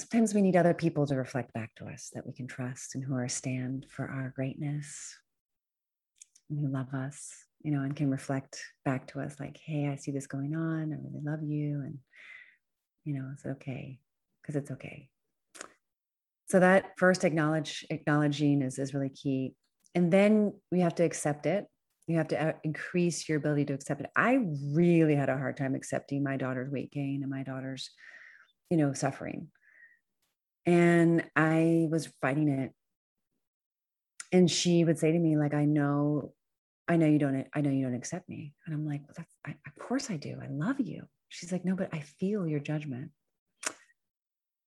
sometimes 0.00 0.34
we 0.34 0.42
need 0.42 0.56
other 0.56 0.74
people 0.74 1.06
to 1.06 1.16
reflect 1.16 1.52
back 1.52 1.74
to 1.76 1.86
us 1.86 2.10
that 2.14 2.26
we 2.26 2.32
can 2.32 2.46
trust 2.46 2.94
and 2.94 3.04
who 3.04 3.14
are 3.14 3.28
stand 3.28 3.86
for 3.90 4.08
our 4.08 4.32
greatness 4.34 5.16
and 6.50 6.58
who 6.58 6.68
love 6.68 6.92
us, 6.94 7.32
you 7.62 7.70
know, 7.70 7.82
and 7.82 7.96
can 7.96 8.10
reflect 8.10 8.60
back 8.84 9.06
to 9.08 9.20
us 9.20 9.36
like, 9.38 9.58
hey, 9.64 9.88
I 9.88 9.96
see 9.96 10.10
this 10.10 10.26
going 10.26 10.54
on. 10.54 10.92
I 10.92 10.96
really 10.96 11.24
love 11.24 11.42
you. 11.42 11.82
And, 11.84 11.98
you 13.04 13.14
know, 13.14 13.30
it's 13.32 13.46
okay 13.46 13.98
because 14.42 14.56
it's 14.56 14.70
okay. 14.70 15.08
So 16.48 16.60
that 16.60 16.92
first 16.96 17.24
acknowledge 17.24 17.86
acknowledging 17.90 18.62
is, 18.62 18.78
is 18.78 18.94
really 18.94 19.10
key. 19.10 19.54
And 19.94 20.12
then 20.12 20.54
we 20.72 20.80
have 20.80 20.94
to 20.96 21.04
accept 21.04 21.46
it. 21.46 21.66
You 22.06 22.16
have 22.16 22.28
to 22.28 22.48
uh, 22.48 22.52
increase 22.64 23.28
your 23.28 23.36
ability 23.36 23.66
to 23.66 23.74
accept 23.74 24.00
it. 24.00 24.10
I 24.16 24.38
really 24.72 25.14
had 25.14 25.28
a 25.28 25.36
hard 25.36 25.58
time 25.58 25.74
accepting 25.74 26.24
my 26.24 26.38
daughter's 26.38 26.72
weight 26.72 26.90
gain 26.90 27.20
and 27.22 27.30
my 27.30 27.42
daughter's, 27.42 27.90
you 28.70 28.78
know, 28.78 28.94
suffering 28.94 29.48
and 30.68 31.24
I 31.34 31.88
was 31.90 32.10
fighting 32.20 32.50
it. 32.50 32.72
And 34.30 34.50
she 34.50 34.84
would 34.84 34.98
say 34.98 35.10
to 35.10 35.18
me, 35.18 35.38
like, 35.38 35.54
I 35.54 35.64
know, 35.64 36.34
I 36.86 36.98
know 36.98 37.06
you 37.06 37.18
don't, 37.18 37.46
I 37.54 37.62
know 37.62 37.70
you 37.70 37.86
don't 37.86 37.94
accept 37.94 38.28
me. 38.28 38.52
And 38.66 38.74
I'm 38.74 38.86
like, 38.86 39.00
well, 39.00 39.14
that's, 39.16 39.34
I, 39.46 39.56
of 39.66 39.78
course 39.78 40.10
I 40.10 40.18
do. 40.18 40.38
I 40.42 40.48
love 40.50 40.78
you. 40.78 41.04
She's 41.30 41.50
like, 41.50 41.64
no, 41.64 41.74
but 41.74 41.88
I 41.94 42.00
feel 42.00 42.46
your 42.46 42.60
judgment. 42.60 43.12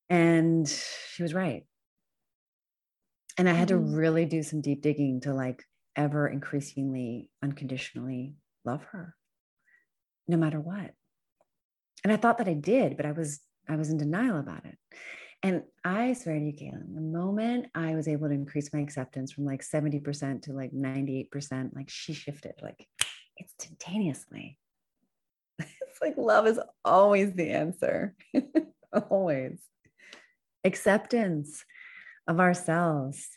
And 0.10 0.68
she 0.68 1.22
was 1.22 1.36
right. 1.36 1.66
And 3.38 3.48
I 3.48 3.54
had 3.54 3.68
to 3.68 3.76
mm-hmm. 3.76 3.94
really 3.94 4.26
do 4.26 4.42
some 4.42 4.62
deep 4.62 4.82
digging 4.82 5.22
to 5.22 5.36
like 5.36 5.64
ever 5.96 6.28
increasingly 6.28 7.30
unconditionally 7.44 8.38
love 8.66 8.84
her, 8.86 9.16
no 10.28 10.36
matter 10.36 10.60
what. 10.60 10.96
And 12.04 12.12
I 12.12 12.18
thought 12.18 12.40
that 12.40 12.48
I 12.48 12.56
did, 12.56 12.98
but 12.98 13.06
I 13.06 13.12
was 13.12 13.40
I 13.70 13.76
was 13.76 13.92
in 13.92 13.98
denial 13.98 14.40
about 14.40 14.66
it. 14.66 14.78
And 15.44 15.64
I 15.84 16.14
swear 16.14 16.38
to 16.38 16.46
you, 16.46 16.54
Kaylin, 16.54 16.94
the 16.94 17.02
moment 17.02 17.68
I 17.74 17.96
was 17.96 18.08
able 18.08 18.28
to 18.28 18.34
increase 18.34 18.72
my 18.74 18.80
acceptance 18.80 19.32
from 19.32 19.46
like 19.46 19.64
70% 19.64 20.44
to 20.44 20.54
like 20.54 20.72
98%, 20.72 21.76
like 21.76 21.90
she 21.90 22.14
shifted 22.14 22.54
like 22.62 22.88
instantaneously. 23.40 24.60
it's 25.60 26.02
like 26.02 26.16
love 26.16 26.46
is 26.46 26.60
always 26.86 27.34
the 27.34 27.50
answer. 27.50 28.14
always. 29.10 29.60
Acceptance 30.64 31.66
of 32.28 32.40
ourselves, 32.40 33.28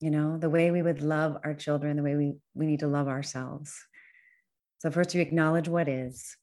you 0.00 0.10
know, 0.10 0.36
the 0.36 0.50
way 0.50 0.70
we 0.70 0.82
would 0.82 1.00
love 1.00 1.38
our 1.44 1.54
children, 1.54 1.96
the 1.96 2.02
way 2.02 2.14
we, 2.14 2.34
we 2.54 2.66
need 2.66 2.80
to 2.80 2.88
love 2.88 3.08
ourselves. 3.08 3.74
So, 4.80 4.90
first, 4.90 5.14
you 5.14 5.22
acknowledge 5.22 5.68
what 5.68 5.88
is. 5.88 6.36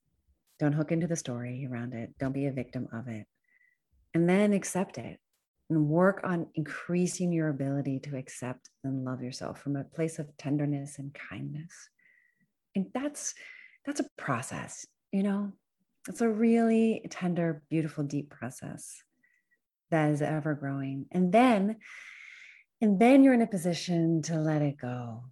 Don't 0.57 0.73
hook 0.73 0.91
into 0.91 1.05
the 1.05 1.15
story 1.15 1.67
around 1.69 1.93
it. 1.93 2.17
Don't 2.17 2.33
be 2.33 2.47
a 2.47 2.51
victim 2.51 2.87
of 2.91 3.07
it 3.07 3.27
and 4.13 4.29
then 4.29 4.53
accept 4.53 4.97
it 4.97 5.19
and 5.69 5.87
work 5.87 6.21
on 6.23 6.47
increasing 6.55 7.31
your 7.31 7.49
ability 7.49 7.99
to 7.99 8.17
accept 8.17 8.69
and 8.83 9.05
love 9.05 9.21
yourself 9.21 9.61
from 9.61 9.75
a 9.75 9.83
place 9.83 10.19
of 10.19 10.35
tenderness 10.37 10.97
and 10.99 11.13
kindness. 11.13 11.89
And 12.75 12.87
that's 12.93 13.35
that's 13.85 13.99
a 13.99 14.09
process 14.17 14.85
you 15.11 15.23
know? 15.23 15.51
It's 16.07 16.21
a 16.21 16.29
really 16.29 17.05
tender 17.09 17.61
beautiful 17.69 18.03
deep 18.03 18.29
process 18.29 19.03
that 19.91 20.11
is 20.11 20.21
ever 20.21 20.53
growing. 20.53 21.05
And 21.11 21.31
then 21.31 21.77
and 22.81 22.99
then 22.99 23.23
you're 23.23 23.33
in 23.33 23.41
a 23.41 23.47
position 23.47 24.21
to 24.23 24.37
let 24.37 24.61
it 24.61 24.77
go. 24.77 25.25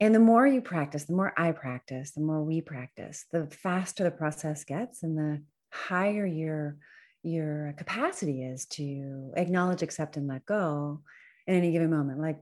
And 0.00 0.12
the 0.12 0.18
more 0.18 0.46
you 0.46 0.60
practice 0.60 1.04
the 1.04 1.14
more 1.14 1.32
i 1.36 1.52
practice 1.52 2.12
the 2.12 2.20
more 2.20 2.42
we 2.42 2.60
practice 2.60 3.24
the 3.32 3.46
faster 3.46 4.04
the 4.04 4.10
process 4.10 4.64
gets 4.64 5.02
and 5.02 5.16
the 5.16 5.42
higher 5.72 6.26
your 6.26 6.76
your 7.22 7.74
capacity 7.76 8.42
is 8.44 8.66
to 8.66 9.32
acknowledge 9.36 9.82
accept 9.82 10.16
and 10.16 10.28
let 10.28 10.46
go 10.46 11.00
in 11.46 11.54
any 11.54 11.72
given 11.72 11.90
moment. 11.90 12.20
Like 12.20 12.38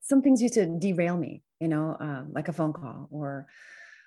some 0.00 0.22
things 0.22 0.42
used 0.42 0.54
to 0.54 0.66
derail 0.66 1.16
me 1.16 1.42
you 1.60 1.68
know 1.68 1.96
um, 1.98 2.28
like 2.32 2.48
a 2.48 2.52
phone 2.52 2.72
call 2.72 3.08
or 3.10 3.46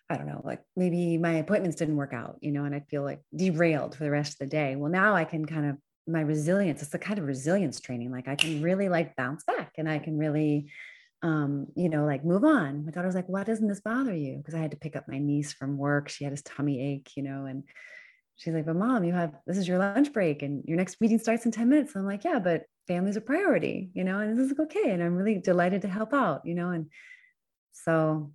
i 0.10 0.18
don't 0.18 0.28
know 0.28 0.42
like 0.44 0.62
maybe 0.76 1.18
my 1.18 1.34
appointments 1.34 1.78
didn't 1.78 1.96
work 1.96 2.14
out 2.14 2.38
you 2.42 2.52
know 2.52 2.66
and 2.66 2.76
i 2.76 2.80
feel 2.80 3.04
like 3.04 3.22
derailed 3.36 3.96
for 3.96 4.04
the 4.04 4.12
rest 4.12 4.34
of 4.34 4.40
the 4.40 4.48
day. 4.48 4.76
Well 4.76 4.92
now 4.92 5.16
i 5.16 5.24
can 5.24 5.46
kind 5.46 5.66
of 5.66 5.78
my 6.08 6.22
resilience 6.22 6.82
it's 6.82 6.92
the 6.92 7.00
kind 7.00 7.20
of 7.20 7.26
resilience 7.26 7.80
training 7.80 8.12
like 8.12 8.28
i 8.28 8.36
can 8.36 8.64
really 8.64 8.90
like 8.90 9.16
bounce 9.16 9.44
back 9.44 9.74
and 9.78 9.88
i 9.88 10.00
can 10.00 10.18
really 10.18 10.72
um, 11.22 11.68
you 11.76 11.90
know, 11.90 12.06
like 12.06 12.24
move 12.24 12.44
on. 12.44 12.86
My 12.86 12.92
daughter 12.92 13.08
was 13.08 13.16
like, 13.16 13.28
why 13.28 13.44
doesn't 13.44 13.68
this 13.68 13.82
bother 13.82 14.16
you? 14.16 14.38
Because 14.38 14.56
I 14.56 14.60
had 14.60 14.72
to 14.72 14.78
pick 14.78 14.96
up 14.96 15.08
my 15.08 15.18
niece 15.18 15.52
from 15.52 15.78
work. 15.78 16.10
She 16.10 16.24
had 16.24 16.34
a 16.34 16.42
tummy 16.42 16.94
ache, 16.94 17.12
you 17.16 17.24
know, 17.24 17.46
and 17.46 17.64
she's 18.38 18.54
like, 18.54 18.66
but 18.66 18.76
mom, 18.76 19.04
you 19.04 19.14
have 19.14 19.34
this 19.46 19.58
is 19.58 19.68
your 19.68 19.80
lunch 19.80 20.14
break 20.14 20.42
and 20.42 20.64
your 20.66 20.78
next 20.78 21.02
meeting 21.02 21.20
starts 21.20 21.46
in 21.46 21.52
10 21.52 21.68
minutes. 21.68 21.96
I'm 21.96 22.06
like, 22.06 22.24
yeah, 22.24 22.40
but 22.40 22.64
family's 22.88 23.18
a 23.18 23.22
priority, 23.22 23.90
you 23.94 24.04
know, 24.04 24.20
and 24.20 24.40
this 24.40 24.52
is 24.52 24.60
okay. 24.60 24.92
And 24.92 25.04
I'm 25.04 25.16
really 25.16 25.40
delighted 25.40 25.82
to 25.82 25.90
help 25.90 26.14
out, 26.14 26.42
you 26.46 26.56
know. 26.56 26.70
And 26.70 26.88
so, 27.74 28.32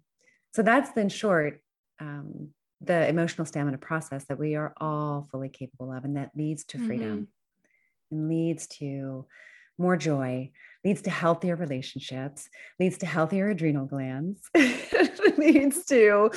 so 0.53 0.63
that's 0.63 0.97
in 0.97 1.09
short, 1.09 1.61
um, 2.01 2.51
the 2.83 3.09
emotional 3.09 3.47
stamina 3.47 3.79
process 3.79 4.25
that 4.27 4.39
we 4.39 4.57
are 4.57 4.75
all 4.77 5.27
fully 5.31 5.49
capable 5.49 5.91
of, 5.91 6.05
and 6.05 6.17
that 6.17 6.33
leads 6.37 6.65
to 6.65 6.79
freedom 6.79 7.29
mm-hmm. 8.13 8.15
and 8.17 8.29
leads 8.29 8.67
to 8.67 9.27
more 9.79 9.97
joy, 9.97 10.51
leads 10.85 11.03
to 11.03 11.11
healthier 11.11 11.57
relationships, 11.57 12.49
leads 12.79 12.99
to 12.99 13.07
healthier 13.07 13.49
adrenal 13.51 13.87
glands, 13.87 14.41
leads 15.39 15.85
to 15.87 16.31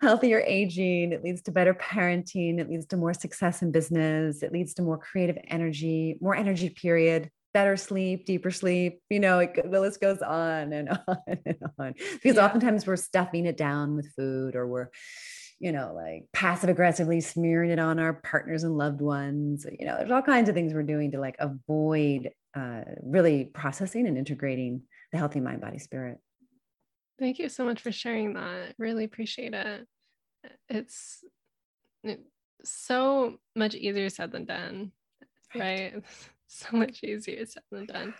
healthier 0.00 0.40
aging, 0.46 1.12
it 1.12 1.24
leads 1.24 1.42
to 1.42 1.50
better 1.50 1.74
parenting, 1.74 2.60
it 2.60 2.70
leads 2.70 2.86
to 2.86 2.96
more 2.96 3.12
success 3.12 3.60
in 3.60 3.72
business, 3.72 4.42
it 4.42 4.52
leads 4.52 4.74
to 4.74 4.82
more 4.82 4.98
creative 4.98 5.36
energy, 5.48 6.16
more 6.20 6.36
energy, 6.36 6.70
period. 6.70 7.30
Better 7.54 7.78
sleep, 7.78 8.26
deeper 8.26 8.50
sleep, 8.50 9.00
you 9.08 9.18
know, 9.18 9.38
it, 9.40 9.58
the 9.68 9.80
list 9.80 10.00
goes 10.00 10.20
on 10.20 10.72
and 10.72 10.90
on 11.08 11.16
and 11.26 11.56
on. 11.78 11.94
Because 12.12 12.36
yeah. 12.36 12.44
oftentimes 12.44 12.86
we're 12.86 12.96
stuffing 12.96 13.46
it 13.46 13.56
down 13.56 13.96
with 13.96 14.12
food 14.14 14.54
or 14.54 14.66
we're, 14.66 14.88
you 15.58 15.72
know, 15.72 15.92
like 15.94 16.26
passive 16.32 16.68
aggressively 16.68 17.20
smearing 17.22 17.70
it 17.70 17.78
on 17.78 17.98
our 17.98 18.12
partners 18.12 18.64
and 18.64 18.76
loved 18.76 19.00
ones. 19.00 19.66
You 19.76 19.86
know, 19.86 19.96
there's 19.96 20.10
all 20.10 20.22
kinds 20.22 20.50
of 20.50 20.54
things 20.54 20.74
we're 20.74 20.82
doing 20.82 21.12
to 21.12 21.20
like 21.20 21.36
avoid 21.40 22.30
uh, 22.56 22.82
really 23.02 23.44
processing 23.44 24.06
and 24.06 24.18
integrating 24.18 24.82
the 25.12 25.18
healthy 25.18 25.40
mind, 25.40 25.60
body, 25.60 25.78
spirit. 25.78 26.18
Thank 27.18 27.38
you 27.38 27.48
so 27.48 27.64
much 27.64 27.80
for 27.80 27.92
sharing 27.92 28.34
that. 28.34 28.74
Really 28.78 29.04
appreciate 29.04 29.54
it. 29.54 29.86
It's 30.68 31.24
so 32.64 33.38
much 33.56 33.74
easier 33.74 34.08
said 34.08 34.32
than 34.32 34.44
done, 34.44 34.92
right? 35.54 35.94
right? 35.94 36.04
so 36.46 36.76
much 36.76 37.02
easier 37.02 37.44
said 37.46 37.62
than 37.70 37.86
done. 37.86 38.14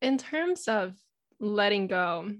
In 0.00 0.18
terms 0.18 0.68
of 0.68 0.94
letting 1.40 1.86
go, 1.86 2.30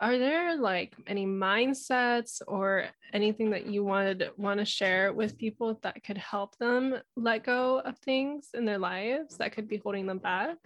are 0.00 0.18
there 0.18 0.56
like 0.56 0.94
any 1.06 1.26
mindsets 1.26 2.40
or 2.46 2.86
anything 3.12 3.50
that 3.50 3.66
you 3.66 3.84
wanted 3.84 4.30
want 4.36 4.60
to 4.60 4.64
share 4.64 5.12
with 5.12 5.38
people 5.38 5.78
that 5.82 6.04
could 6.04 6.18
help 6.18 6.56
them 6.58 6.96
let 7.16 7.44
go 7.44 7.80
of 7.80 7.98
things 7.98 8.48
in 8.54 8.64
their 8.64 8.78
lives 8.78 9.36
that 9.38 9.52
could 9.52 9.68
be 9.68 9.78
holding 9.78 10.06
them 10.06 10.18
back? 10.18 10.56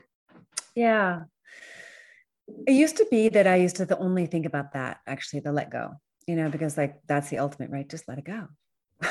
Yeah. 0.74 1.22
It 2.66 2.72
used 2.72 2.96
to 2.98 3.06
be 3.10 3.28
that 3.30 3.46
i 3.46 3.56
used 3.56 3.76
to 3.76 3.86
the 3.86 3.98
only 3.98 4.26
think 4.26 4.46
about 4.46 4.72
that 4.72 4.98
actually 5.06 5.40
the 5.40 5.52
let 5.52 5.70
go 5.70 5.92
you 6.26 6.36
know 6.36 6.50
because 6.50 6.76
like 6.76 7.00
that's 7.06 7.30
the 7.30 7.38
ultimate 7.38 7.70
right? 7.70 7.88
Just 7.88 8.08
let 8.08 8.18
it 8.18 8.24
go. 8.24 8.48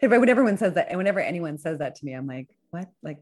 When 0.00 0.28
everyone 0.28 0.58
says 0.58 0.74
that 0.74 0.88
and 0.88 0.98
whenever 0.98 1.20
anyone 1.20 1.56
says 1.56 1.78
that 1.78 1.94
to 1.96 2.04
me 2.04 2.12
i'm 2.12 2.26
like 2.26 2.48
what? 2.70 2.88
Like 3.02 3.18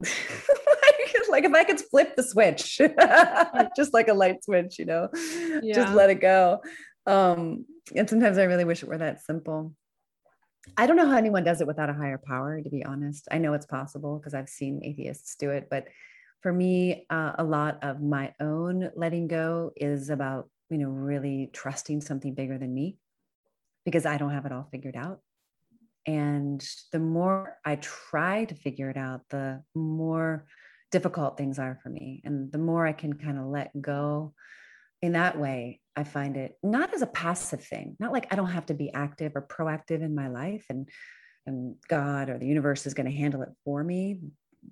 like 1.28 1.44
if 1.44 1.52
I 1.52 1.64
could 1.64 1.80
flip 1.80 2.16
the 2.16 2.22
switch, 2.22 2.80
just 3.76 3.94
like 3.94 4.08
a 4.08 4.14
light 4.14 4.44
switch, 4.44 4.78
you 4.78 4.84
know, 4.84 5.08
yeah. 5.62 5.74
just 5.74 5.94
let 5.94 6.10
it 6.10 6.20
go. 6.20 6.60
Um, 7.06 7.66
and 7.94 8.08
sometimes 8.08 8.38
I 8.38 8.44
really 8.44 8.64
wish 8.64 8.82
it 8.82 8.88
were 8.88 8.98
that 8.98 9.22
simple. 9.22 9.74
I 10.76 10.86
don't 10.86 10.96
know 10.96 11.06
how 11.06 11.16
anyone 11.16 11.44
does 11.44 11.60
it 11.60 11.66
without 11.66 11.90
a 11.90 11.94
higher 11.94 12.20
power, 12.24 12.60
to 12.62 12.70
be 12.70 12.84
honest. 12.84 13.28
I 13.30 13.38
know 13.38 13.52
it's 13.52 13.66
possible 13.66 14.18
because 14.18 14.32
I've 14.32 14.48
seen 14.48 14.80
atheists 14.82 15.36
do 15.36 15.50
it, 15.50 15.68
but 15.70 15.88
for 16.40 16.52
me, 16.52 17.06
uh, 17.10 17.32
a 17.38 17.44
lot 17.44 17.78
of 17.82 18.02
my 18.02 18.32
own 18.40 18.90
letting 18.96 19.28
go 19.28 19.72
is 19.76 20.10
about, 20.10 20.48
you 20.70 20.78
know, 20.78 20.88
really 20.88 21.50
trusting 21.52 22.00
something 22.00 22.34
bigger 22.34 22.58
than 22.58 22.72
me 22.72 22.96
because 23.84 24.06
I 24.06 24.16
don't 24.16 24.30
have 24.30 24.46
it 24.46 24.52
all 24.52 24.68
figured 24.70 24.96
out. 24.96 25.20
And 26.06 26.66
the 26.92 26.98
more 26.98 27.56
I 27.64 27.76
try 27.76 28.44
to 28.44 28.54
figure 28.54 28.90
it 28.90 28.96
out, 28.96 29.22
the 29.30 29.62
more 29.74 30.46
difficult 30.94 31.36
things 31.36 31.58
are 31.58 31.76
for 31.82 31.88
me. 31.88 32.22
And 32.24 32.52
the 32.52 32.58
more 32.58 32.86
I 32.86 32.92
can 32.92 33.14
kind 33.14 33.36
of 33.36 33.46
let 33.46 33.72
go 33.82 34.32
in 35.02 35.14
that 35.14 35.36
way, 35.36 35.80
I 35.96 36.04
find 36.04 36.36
it 36.36 36.56
not 36.62 36.94
as 36.94 37.02
a 37.02 37.08
passive 37.08 37.64
thing, 37.64 37.96
not 37.98 38.12
like 38.12 38.32
I 38.32 38.36
don't 38.36 38.52
have 38.52 38.66
to 38.66 38.74
be 38.74 38.92
active 38.94 39.32
or 39.34 39.42
proactive 39.42 40.02
in 40.02 40.14
my 40.14 40.28
life 40.28 40.66
and 40.70 40.88
and 41.46 41.74
God 41.88 42.30
or 42.30 42.38
the 42.38 42.46
universe 42.46 42.86
is 42.86 42.94
going 42.94 43.10
to 43.10 43.18
handle 43.18 43.42
it 43.42 43.48
for 43.64 43.82
me, 43.82 44.20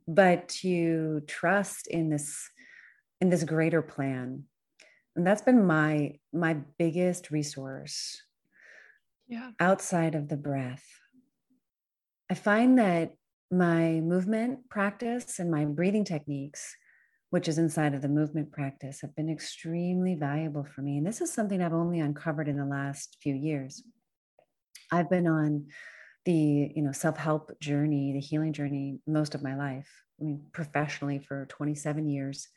but 0.06 0.48
to 0.60 1.22
trust 1.26 1.88
in 1.88 2.08
this 2.08 2.48
in 3.20 3.28
this 3.28 3.42
greater 3.42 3.82
plan. 3.82 4.44
And 5.16 5.26
that's 5.26 5.42
been 5.42 5.66
my 5.66 6.20
my 6.32 6.54
biggest 6.78 7.32
resource. 7.32 8.22
Yeah. 9.26 9.50
Outside 9.58 10.14
of 10.14 10.28
the 10.28 10.36
breath. 10.36 10.86
I 12.30 12.34
find 12.34 12.78
that 12.78 13.16
my 13.52 14.00
movement 14.00 14.68
practice 14.70 15.38
and 15.38 15.50
my 15.50 15.66
breathing 15.66 16.04
techniques, 16.04 16.74
which 17.30 17.48
is 17.48 17.58
inside 17.58 17.94
of 17.94 18.00
the 18.00 18.08
movement 18.08 18.50
practice, 18.50 19.02
have 19.02 19.14
been 19.14 19.28
extremely 19.28 20.14
valuable 20.14 20.64
for 20.64 20.80
me. 20.80 20.96
And 20.96 21.06
this 21.06 21.20
is 21.20 21.32
something 21.32 21.62
I've 21.62 21.74
only 21.74 22.00
uncovered 22.00 22.48
in 22.48 22.56
the 22.56 22.64
last 22.64 23.18
few 23.22 23.34
years. 23.34 23.82
I've 24.90 25.10
been 25.10 25.26
on 25.26 25.66
the 26.24 26.72
you 26.74 26.82
know 26.82 26.92
self-help 26.92 27.60
journey, 27.60 28.12
the 28.12 28.20
healing 28.20 28.52
journey 28.52 29.00
most 29.06 29.34
of 29.34 29.42
my 29.42 29.54
life. 29.54 29.88
I 30.20 30.24
mean, 30.24 30.46
professionally 30.52 31.18
for 31.18 31.46
27 31.46 32.08
years, 32.08 32.48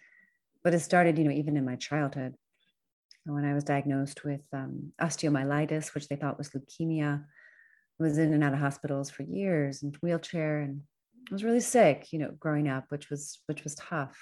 but 0.64 0.74
it 0.74 0.80
started, 0.80 1.18
you 1.18 1.26
know, 1.26 1.32
even 1.32 1.58
in 1.58 1.66
my 1.66 1.76
childhood 1.76 2.36
when 3.26 3.44
I 3.44 3.54
was 3.54 3.64
diagnosed 3.64 4.24
with 4.24 4.46
um, 4.54 4.94
osteomyelitis, 5.02 5.96
which 5.96 6.08
they 6.08 6.16
thought 6.16 6.38
was 6.38 6.52
leukemia 6.52 7.24
was 8.00 8.18
in 8.18 8.34
and 8.34 8.44
out 8.44 8.54
of 8.54 8.60
hospitals 8.60 9.10
for 9.10 9.24
years 9.24 9.84
and 9.84 9.96
wheelchair 10.02 10.60
and 10.60 10.82
I 11.30 11.34
was 11.34 11.44
really 11.44 11.60
sick, 11.60 12.12
you 12.12 12.20
know, 12.20 12.32
growing 12.40 12.68
up, 12.68 12.86
which 12.90 13.10
was 13.10 13.40
which 13.48 13.64
was 13.64 13.76
tough. 13.76 14.16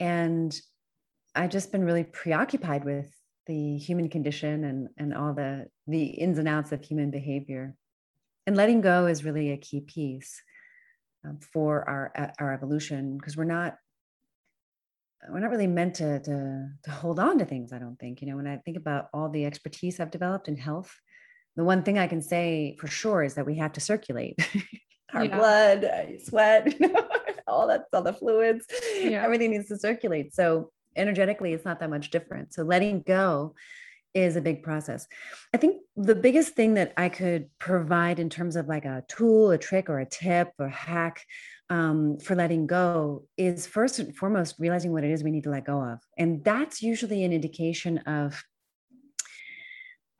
And 0.00 0.58
I 1.34 1.46
just 1.46 1.72
been 1.72 1.84
really 1.84 2.04
preoccupied 2.04 2.84
with 2.84 3.14
the 3.46 3.76
human 3.76 4.08
condition 4.08 4.64
and 4.64 4.88
and 4.96 5.14
all 5.14 5.34
the 5.34 5.66
the 5.86 6.04
ins 6.04 6.38
and 6.38 6.48
outs 6.48 6.72
of 6.72 6.82
human 6.82 7.10
behavior. 7.10 7.74
And 8.46 8.56
letting 8.56 8.80
go 8.80 9.06
is 9.06 9.24
really 9.24 9.52
a 9.52 9.58
key 9.58 9.82
piece 9.82 10.40
um, 11.26 11.40
for 11.40 11.86
our 11.88 12.32
our 12.38 12.54
evolution 12.54 13.18
because 13.18 13.36
we're 13.36 13.44
not 13.44 13.76
we're 15.28 15.40
not 15.40 15.50
really 15.50 15.66
meant 15.66 15.96
to, 15.96 16.20
to 16.20 16.68
to 16.84 16.90
hold 16.90 17.18
on 17.18 17.38
to 17.38 17.44
things. 17.44 17.72
I 17.72 17.78
don't 17.78 17.98
think. 17.98 18.22
You 18.22 18.28
know, 18.28 18.36
when 18.36 18.46
I 18.46 18.56
think 18.58 18.78
about 18.78 19.08
all 19.12 19.28
the 19.28 19.44
expertise 19.44 20.00
I've 20.00 20.10
developed 20.10 20.48
in 20.48 20.56
health 20.56 20.94
the 21.58 21.64
one 21.64 21.82
thing 21.82 21.98
I 21.98 22.06
can 22.06 22.22
say 22.22 22.76
for 22.78 22.86
sure 22.86 23.24
is 23.24 23.34
that 23.34 23.44
we 23.44 23.56
have 23.56 23.72
to 23.72 23.80
circulate 23.80 24.38
our 25.12 25.24
yeah. 25.24 25.36
blood, 25.36 25.90
sweat, 26.24 26.72
all 27.48 27.66
that, 27.66 27.86
all 27.92 28.02
the 28.02 28.12
fluids, 28.12 28.64
yeah. 28.96 29.24
everything 29.24 29.50
needs 29.50 29.66
to 29.66 29.76
circulate. 29.76 30.32
So 30.32 30.70
energetically, 30.94 31.52
it's 31.52 31.64
not 31.64 31.80
that 31.80 31.90
much 31.90 32.10
different. 32.10 32.54
So 32.54 32.62
letting 32.62 33.02
go 33.02 33.56
is 34.14 34.36
a 34.36 34.40
big 34.40 34.62
process. 34.62 35.08
I 35.52 35.56
think 35.56 35.82
the 35.96 36.14
biggest 36.14 36.54
thing 36.54 36.74
that 36.74 36.92
I 36.96 37.08
could 37.08 37.50
provide 37.58 38.20
in 38.20 38.30
terms 38.30 38.54
of 38.54 38.68
like 38.68 38.84
a 38.84 39.02
tool, 39.08 39.50
a 39.50 39.58
trick, 39.58 39.90
or 39.90 39.98
a 39.98 40.06
tip 40.06 40.52
or 40.60 40.68
hack 40.68 41.24
um, 41.70 42.18
for 42.18 42.36
letting 42.36 42.68
go 42.68 43.24
is 43.36 43.66
first 43.66 43.98
and 43.98 44.16
foremost 44.16 44.54
realizing 44.60 44.92
what 44.92 45.02
it 45.02 45.10
is 45.10 45.24
we 45.24 45.32
need 45.32 45.44
to 45.44 45.50
let 45.50 45.66
go 45.66 45.82
of. 45.82 45.98
And 46.16 46.44
that's 46.44 46.82
usually 46.82 47.24
an 47.24 47.32
indication 47.32 47.98
of 47.98 48.44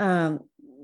um, 0.01 0.41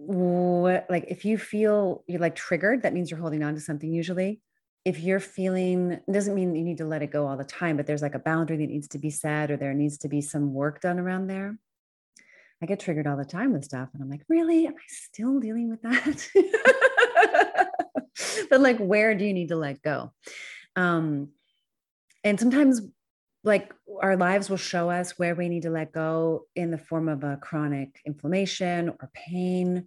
what 0.07 0.87
like 0.89 1.07
if 1.09 1.25
you 1.25 1.39
feel 1.39 2.05
you're 2.07 2.21
like 2.21 2.35
triggered 2.35 2.83
that 2.83 2.93
means 2.93 3.11
you're 3.11 3.21
holding 3.21 3.43
on 3.43 3.55
to 3.55 3.61
something 3.61 3.93
usually. 3.93 4.41
If 4.85 5.01
you're 5.01 5.21
feeling 5.21 6.01
doesn't 6.11 6.35
mean 6.35 6.55
you 6.55 6.65
need 6.65 6.79
to 6.79 6.85
let 6.85 7.03
it 7.03 7.11
go 7.11 7.27
all 7.27 7.37
the 7.37 7.45
time 7.45 7.77
but 7.77 7.87
there's 7.87 8.03
like 8.03 8.15
a 8.15 8.19
boundary 8.19 8.59
that 8.59 8.69
needs 8.69 8.89
to 8.89 8.99
be 8.99 9.11
set 9.11 9.51
or 9.51 9.57
there 9.57 9.73
needs 9.73 9.99
to 9.99 10.09
be 10.09 10.21
some 10.21 10.53
work 10.53 10.81
done 10.81 10.99
around 10.99 11.27
there. 11.27 11.59
I 12.63 12.67
get 12.67 12.81
triggered 12.81 13.07
all 13.07 13.17
the 13.17 13.25
time 13.25 13.53
with 13.53 13.65
stuff 13.65 13.89
and 13.95 14.03
i'm 14.03 14.11
like 14.11 14.23
really? 14.29 14.67
Am 14.67 14.75
i 14.75 14.87
still 14.89 15.41
dealing 15.41 15.71
with 15.71 15.83
that? 15.83 16.29
But 18.51 18.61
like 18.61 18.79
where 18.79 19.15
do 19.15 19.25
you 19.25 19.33
need 19.33 19.49
to 19.49 19.57
let 19.57 19.83
go? 19.83 20.13
Um 20.77 21.31
and 22.23 22.39
sometimes 22.39 22.81
like 23.45 23.73
our 24.03 24.17
lives 24.17 24.49
will 24.49 24.57
show 24.57 24.91
us 24.91 25.19
where 25.19 25.35
we 25.35 25.49
need 25.49 25.63
to 25.63 25.71
let 25.71 25.93
go 25.93 26.47
in 26.57 26.71
the 26.71 26.79
form 26.79 27.09
of 27.09 27.23
a 27.23 27.37
chronic 27.37 28.01
inflammation 28.07 28.89
or 28.89 29.11
pain 29.13 29.87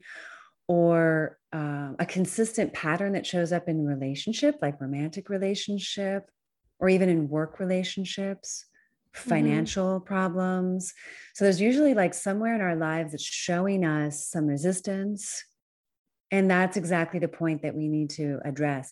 or 0.68 1.38
uh, 1.54 1.94
a 1.98 2.06
consistent 2.06 2.74
pattern 2.74 3.14
that 3.14 3.26
shows 3.26 3.52
up 3.52 3.68
in 3.68 3.86
relationship 3.86 4.56
like 4.62 4.80
romantic 4.80 5.30
relationship 5.30 6.30
or 6.80 6.88
even 6.88 7.10
in 7.10 7.28
work 7.28 7.60
relationships 7.60 8.66
mm-hmm. 9.16 9.30
financial 9.30 10.00
mm-hmm. 10.00 10.08
problems 10.08 10.94
so 11.34 11.44
there's 11.44 11.62
usually 11.62 11.94
like 11.94 12.14
somewhere 12.14 12.54
in 12.54 12.62
our 12.62 12.76
lives 12.76 13.12
that's 13.12 13.24
showing 13.24 13.84
us 13.84 14.28
some 14.28 14.46
resistance 14.46 15.44
and 16.30 16.52
that's 16.52 16.78
exactly 16.78 17.20
the 17.20 17.28
point 17.28 17.62
that 17.62 17.76
we 17.76 17.88
need 17.88 18.10
to 18.10 18.40
address 18.46 18.92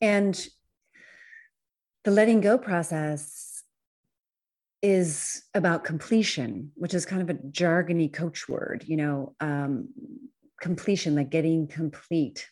and 0.00 0.48
the 2.04 2.10
letting 2.10 2.40
go 2.40 2.56
process 2.56 3.49
is 4.82 5.42
about 5.54 5.84
completion, 5.84 6.72
which 6.74 6.94
is 6.94 7.04
kind 7.04 7.22
of 7.22 7.30
a 7.30 7.38
jargony 7.50 8.12
coach 8.12 8.48
word. 8.48 8.84
You 8.86 8.96
know, 8.96 9.34
um, 9.40 9.88
completion, 10.60 11.14
like 11.14 11.30
getting 11.30 11.66
complete. 11.66 12.48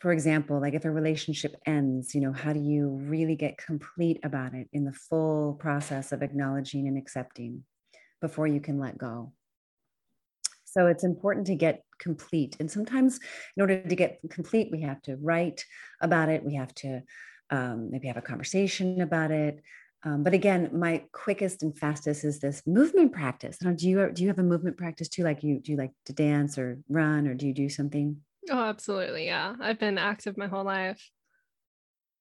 For 0.00 0.12
example, 0.12 0.60
like 0.60 0.74
if 0.74 0.84
a 0.84 0.90
relationship 0.90 1.56
ends, 1.66 2.14
you 2.14 2.20
know, 2.20 2.32
how 2.32 2.52
do 2.52 2.60
you 2.60 2.88
really 2.88 3.34
get 3.34 3.58
complete 3.58 4.20
about 4.22 4.54
it 4.54 4.68
in 4.72 4.84
the 4.84 4.92
full 4.92 5.54
process 5.54 6.12
of 6.12 6.22
acknowledging 6.22 6.86
and 6.86 6.98
accepting 6.98 7.64
before 8.20 8.46
you 8.46 8.60
can 8.60 8.78
let 8.78 8.98
go? 8.98 9.32
So 10.64 10.88
it's 10.88 11.04
important 11.04 11.46
to 11.46 11.54
get 11.54 11.84
complete. 11.98 12.56
And 12.60 12.70
sometimes, 12.70 13.18
in 13.56 13.62
order 13.62 13.80
to 13.80 13.96
get 13.96 14.18
complete, 14.28 14.68
we 14.70 14.82
have 14.82 15.00
to 15.02 15.16
write 15.16 15.64
about 16.02 16.28
it. 16.28 16.44
We 16.44 16.56
have 16.56 16.74
to 16.76 17.00
um, 17.48 17.90
maybe 17.90 18.08
have 18.08 18.18
a 18.18 18.22
conversation 18.22 19.00
about 19.00 19.30
it. 19.30 19.62
Um, 20.06 20.22
but 20.22 20.34
again, 20.34 20.70
my 20.72 21.02
quickest 21.10 21.64
and 21.64 21.76
fastest 21.76 22.24
is 22.24 22.38
this 22.38 22.62
movement 22.64 23.12
practice. 23.12 23.60
Now, 23.60 23.72
do 23.72 23.88
you 23.88 24.10
do 24.12 24.22
you 24.22 24.28
have 24.28 24.38
a 24.38 24.44
movement 24.44 24.76
practice 24.76 25.08
too? 25.08 25.24
Like 25.24 25.42
you 25.42 25.58
do 25.58 25.72
you 25.72 25.78
like 25.78 25.90
to 26.04 26.12
dance 26.12 26.56
or 26.58 26.78
run 26.88 27.26
or 27.26 27.34
do 27.34 27.44
you 27.44 27.52
do 27.52 27.68
something? 27.68 28.18
Oh, 28.48 28.62
absolutely. 28.62 29.26
Yeah. 29.26 29.56
I've 29.60 29.80
been 29.80 29.98
active 29.98 30.38
my 30.38 30.46
whole 30.46 30.62
life. 30.62 31.10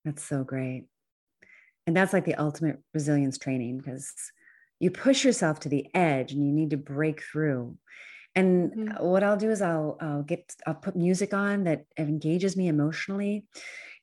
That's 0.03 0.23
so 0.23 0.43
great. 0.43 0.85
And 1.85 1.95
that's 1.95 2.11
like 2.11 2.25
the 2.25 2.33
ultimate 2.35 2.79
resilience 2.91 3.37
training 3.37 3.77
because 3.77 4.11
you 4.79 4.89
push 4.89 5.23
yourself 5.23 5.59
to 5.61 5.69
the 5.69 5.85
edge 5.93 6.31
and 6.31 6.43
you 6.43 6.51
need 6.51 6.71
to 6.71 6.77
break 6.77 7.21
through. 7.21 7.77
And 8.33 8.71
mm-hmm. 8.71 9.05
what 9.05 9.23
I'll 9.23 9.37
do 9.37 9.51
is 9.51 9.61
I'll, 9.61 9.97
I'll 10.01 10.23
get 10.23 10.51
I'll 10.65 10.73
put 10.73 10.95
music 10.95 11.35
on 11.35 11.65
that 11.65 11.85
engages 11.99 12.57
me 12.57 12.67
emotionally 12.67 13.45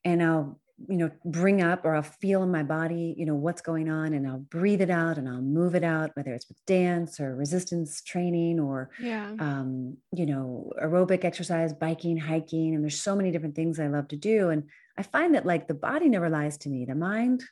and 0.04 0.22
I'll 0.22 0.60
you 0.88 0.96
know 0.96 1.10
bring 1.24 1.62
up 1.62 1.84
or 1.84 1.94
i'll 1.94 2.02
feel 2.02 2.42
in 2.42 2.50
my 2.50 2.62
body 2.62 3.14
you 3.16 3.24
know 3.24 3.34
what's 3.34 3.60
going 3.60 3.90
on 3.90 4.12
and 4.12 4.26
i'll 4.26 4.38
breathe 4.38 4.80
it 4.80 4.90
out 4.90 5.18
and 5.18 5.28
i'll 5.28 5.42
move 5.42 5.74
it 5.74 5.84
out 5.84 6.10
whether 6.14 6.32
it's 6.32 6.48
with 6.48 6.64
dance 6.66 7.20
or 7.20 7.36
resistance 7.36 8.02
training 8.02 8.58
or 8.58 8.90
yeah. 9.00 9.32
um, 9.38 9.96
you 10.12 10.26
know 10.26 10.72
aerobic 10.82 11.24
exercise 11.24 11.72
biking 11.72 12.16
hiking 12.16 12.74
and 12.74 12.82
there's 12.82 13.00
so 13.00 13.14
many 13.14 13.30
different 13.30 13.54
things 13.54 13.78
i 13.78 13.86
love 13.86 14.08
to 14.08 14.16
do 14.16 14.50
and 14.50 14.64
i 14.98 15.02
find 15.02 15.34
that 15.34 15.46
like 15.46 15.68
the 15.68 15.74
body 15.74 16.08
never 16.08 16.28
lies 16.28 16.58
to 16.58 16.68
me. 16.68 16.84
The 16.84 16.94
mind 16.94 17.42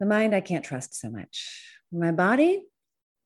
the 0.00 0.06
mind 0.06 0.34
i 0.34 0.40
can't 0.40 0.64
trust 0.64 0.94
so 0.94 1.10
much. 1.10 1.64
My 1.92 2.12
body 2.12 2.62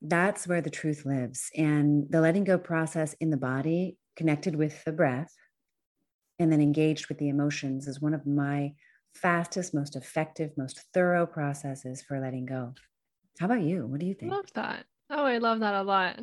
that's 0.02 0.46
where 0.46 0.60
the 0.60 0.70
truth 0.70 1.06
lives 1.06 1.50
and 1.56 2.06
the 2.10 2.20
letting 2.20 2.44
go 2.44 2.58
process 2.58 3.14
in 3.14 3.30
the 3.30 3.36
body 3.36 3.96
connected 4.16 4.54
with 4.54 4.84
the 4.84 4.92
breath 4.92 5.32
and 6.38 6.52
then 6.52 6.60
engaged 6.60 7.08
with 7.08 7.18
the 7.18 7.28
emotions 7.28 7.86
is 7.88 8.00
one 8.00 8.14
of 8.14 8.26
my 8.26 8.74
fastest, 9.14 9.74
most 9.74 9.96
effective, 9.96 10.52
most 10.56 10.84
thorough 10.92 11.26
processes 11.26 12.02
for 12.02 12.20
letting 12.20 12.46
go. 12.46 12.74
How 13.38 13.46
about 13.46 13.62
you? 13.62 13.86
What 13.86 14.00
do 14.00 14.06
you 14.06 14.14
think? 14.14 14.32
I 14.32 14.36
Love 14.36 14.52
that. 14.54 14.84
Oh, 15.10 15.24
I 15.24 15.38
love 15.38 15.60
that 15.60 15.74
a 15.74 15.82
lot. 15.82 16.20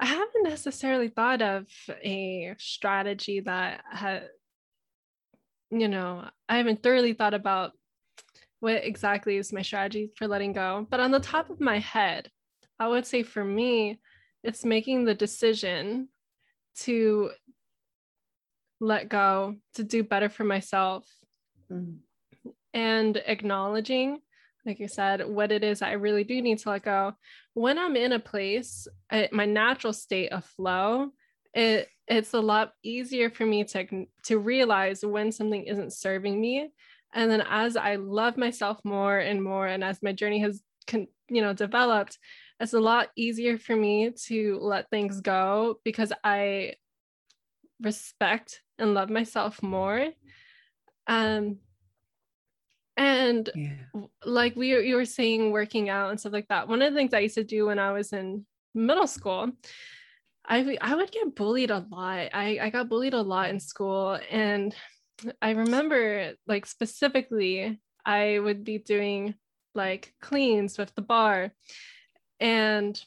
I 0.00 0.06
haven't 0.06 0.44
necessarily 0.44 1.08
thought 1.08 1.42
of 1.42 1.66
a 2.02 2.54
strategy 2.58 3.40
that 3.40 3.82
had, 3.90 4.28
you 5.70 5.88
know, 5.88 6.28
I 6.48 6.56
haven't 6.56 6.82
thoroughly 6.82 7.14
thought 7.14 7.34
about 7.34 7.72
what 8.60 8.84
exactly 8.84 9.36
is 9.36 9.52
my 9.52 9.62
strategy 9.62 10.10
for 10.16 10.26
letting 10.26 10.52
go. 10.52 10.86
But 10.90 11.00
on 11.00 11.10
the 11.10 11.20
top 11.20 11.50
of 11.50 11.60
my 11.60 11.78
head, 11.78 12.30
I 12.78 12.88
would 12.88 13.06
say 13.06 13.22
for 13.22 13.44
me, 13.44 14.00
it's 14.42 14.64
making 14.64 15.04
the 15.04 15.14
decision 15.14 16.08
to 16.80 17.30
let 18.82 19.08
go, 19.08 19.56
to 19.74 19.84
do 19.84 20.02
better 20.02 20.28
for 20.28 20.44
myself, 20.44 21.06
mm-hmm. 21.70 22.50
and 22.74 23.16
acknowledging, 23.26 24.18
like 24.66 24.80
I 24.80 24.86
said, 24.86 25.26
what 25.26 25.52
it 25.52 25.62
is 25.62 25.82
I 25.82 25.92
really 25.92 26.24
do 26.24 26.42
need 26.42 26.58
to 26.58 26.70
let 26.70 26.84
go. 26.84 27.14
When 27.54 27.78
I'm 27.78 27.96
in 27.96 28.12
a 28.12 28.18
place, 28.18 28.88
I, 29.10 29.28
my 29.32 29.46
natural 29.46 29.92
state 29.92 30.32
of 30.32 30.44
flow, 30.44 31.10
it 31.54 31.88
it's 32.08 32.34
a 32.34 32.40
lot 32.40 32.72
easier 32.82 33.30
for 33.30 33.46
me 33.46 33.64
to 33.64 34.06
to 34.24 34.38
realize 34.38 35.04
when 35.04 35.30
something 35.30 35.64
isn't 35.64 35.92
serving 35.92 36.40
me 36.40 36.70
and 37.14 37.30
then 37.30 37.42
as 37.48 37.76
i 37.76 37.96
love 37.96 38.36
myself 38.36 38.78
more 38.84 39.18
and 39.18 39.42
more 39.42 39.66
and 39.66 39.84
as 39.84 40.02
my 40.02 40.12
journey 40.12 40.40
has 40.40 40.62
con, 40.86 41.06
you 41.28 41.42
know 41.42 41.52
developed 41.52 42.18
it's 42.58 42.72
a 42.72 42.80
lot 42.80 43.08
easier 43.16 43.58
for 43.58 43.76
me 43.76 44.10
to 44.10 44.58
let 44.60 44.88
things 44.90 45.20
go 45.20 45.78
because 45.84 46.12
i 46.24 46.74
respect 47.80 48.62
and 48.82 48.94
love 48.94 49.10
myself 49.10 49.62
more. 49.62 50.08
Um 51.06 51.58
and 52.96 53.48
yeah. 53.54 53.72
like 54.24 54.54
we 54.54 54.68
you 54.86 54.96
were 54.96 55.04
saying 55.04 55.50
working 55.50 55.88
out 55.88 56.10
and 56.10 56.20
stuff 56.20 56.32
like 56.32 56.48
that 56.48 56.68
one 56.68 56.82
of 56.82 56.92
the 56.92 56.98
things 56.98 57.14
i 57.14 57.20
used 57.20 57.34
to 57.34 57.42
do 57.42 57.64
when 57.64 57.78
i 57.78 57.90
was 57.90 58.12
in 58.12 58.44
middle 58.74 59.06
school 59.06 59.50
i 60.46 60.76
i 60.80 60.94
would 60.94 61.10
get 61.10 61.34
bullied 61.34 61.70
a 61.70 61.86
lot. 61.90 62.28
I 62.32 62.58
i 62.60 62.70
got 62.70 62.88
bullied 62.88 63.14
a 63.14 63.22
lot 63.22 63.50
in 63.50 63.60
school. 63.60 64.18
And 64.30 64.74
i 65.40 65.50
remember 65.50 66.32
like 66.46 66.66
specifically 66.66 67.80
i 68.04 68.38
would 68.38 68.64
be 68.64 68.78
doing 68.78 69.34
like 69.74 70.12
cleans 70.20 70.78
with 70.78 70.94
the 70.94 71.02
bar. 71.02 71.52
And 72.40 73.00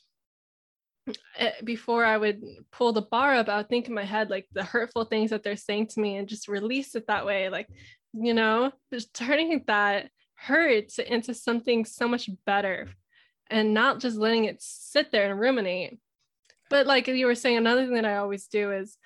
before 1.64 2.06
I 2.06 2.18
would 2.18 2.42
pull 2.72 2.94
the 2.94 3.02
bar 3.02 3.36
up, 3.36 3.50
I 3.50 3.58
would 3.58 3.70
think 3.70 3.88
in 3.88 3.94
my 3.94 4.04
head 4.04 4.30
like 4.30 4.48
the 4.54 4.64
hurtful 4.64 5.06
things 5.06 5.30
that 5.30 5.44
they're 5.44 5.56
saying 5.56 5.88
to 5.88 6.00
me 6.00 6.18
and 6.18 6.28
just 6.28 6.48
release 6.48 6.96
it 6.96 7.08
that 7.08 7.26
way. 7.26 7.50
Like, 7.50 7.68
you 8.14 8.34
know, 8.34 8.72
just 8.92 9.14
turning 9.14 9.64
that 9.68 10.10
hurt 10.36 10.98
into 11.00 11.34
something 11.34 11.86
so 11.86 12.08
much 12.08 12.30
better 12.46 12.90
and 13.50 13.74
not 13.74 14.00
just 14.00 14.18
letting 14.18 14.46
it 14.46 14.58
sit 14.60 15.12
there 15.12 15.30
and 15.30 15.40
ruminate. 15.40 15.98
But 16.70 16.88
like 16.88 17.08
you 17.08 17.26
were 17.26 17.36
saying, 17.36 17.58
another 17.58 17.86
thing 17.86 17.96
that 17.96 18.06
I 18.06 18.18
always 18.18 18.48
do 18.48 18.72
is 18.72 18.98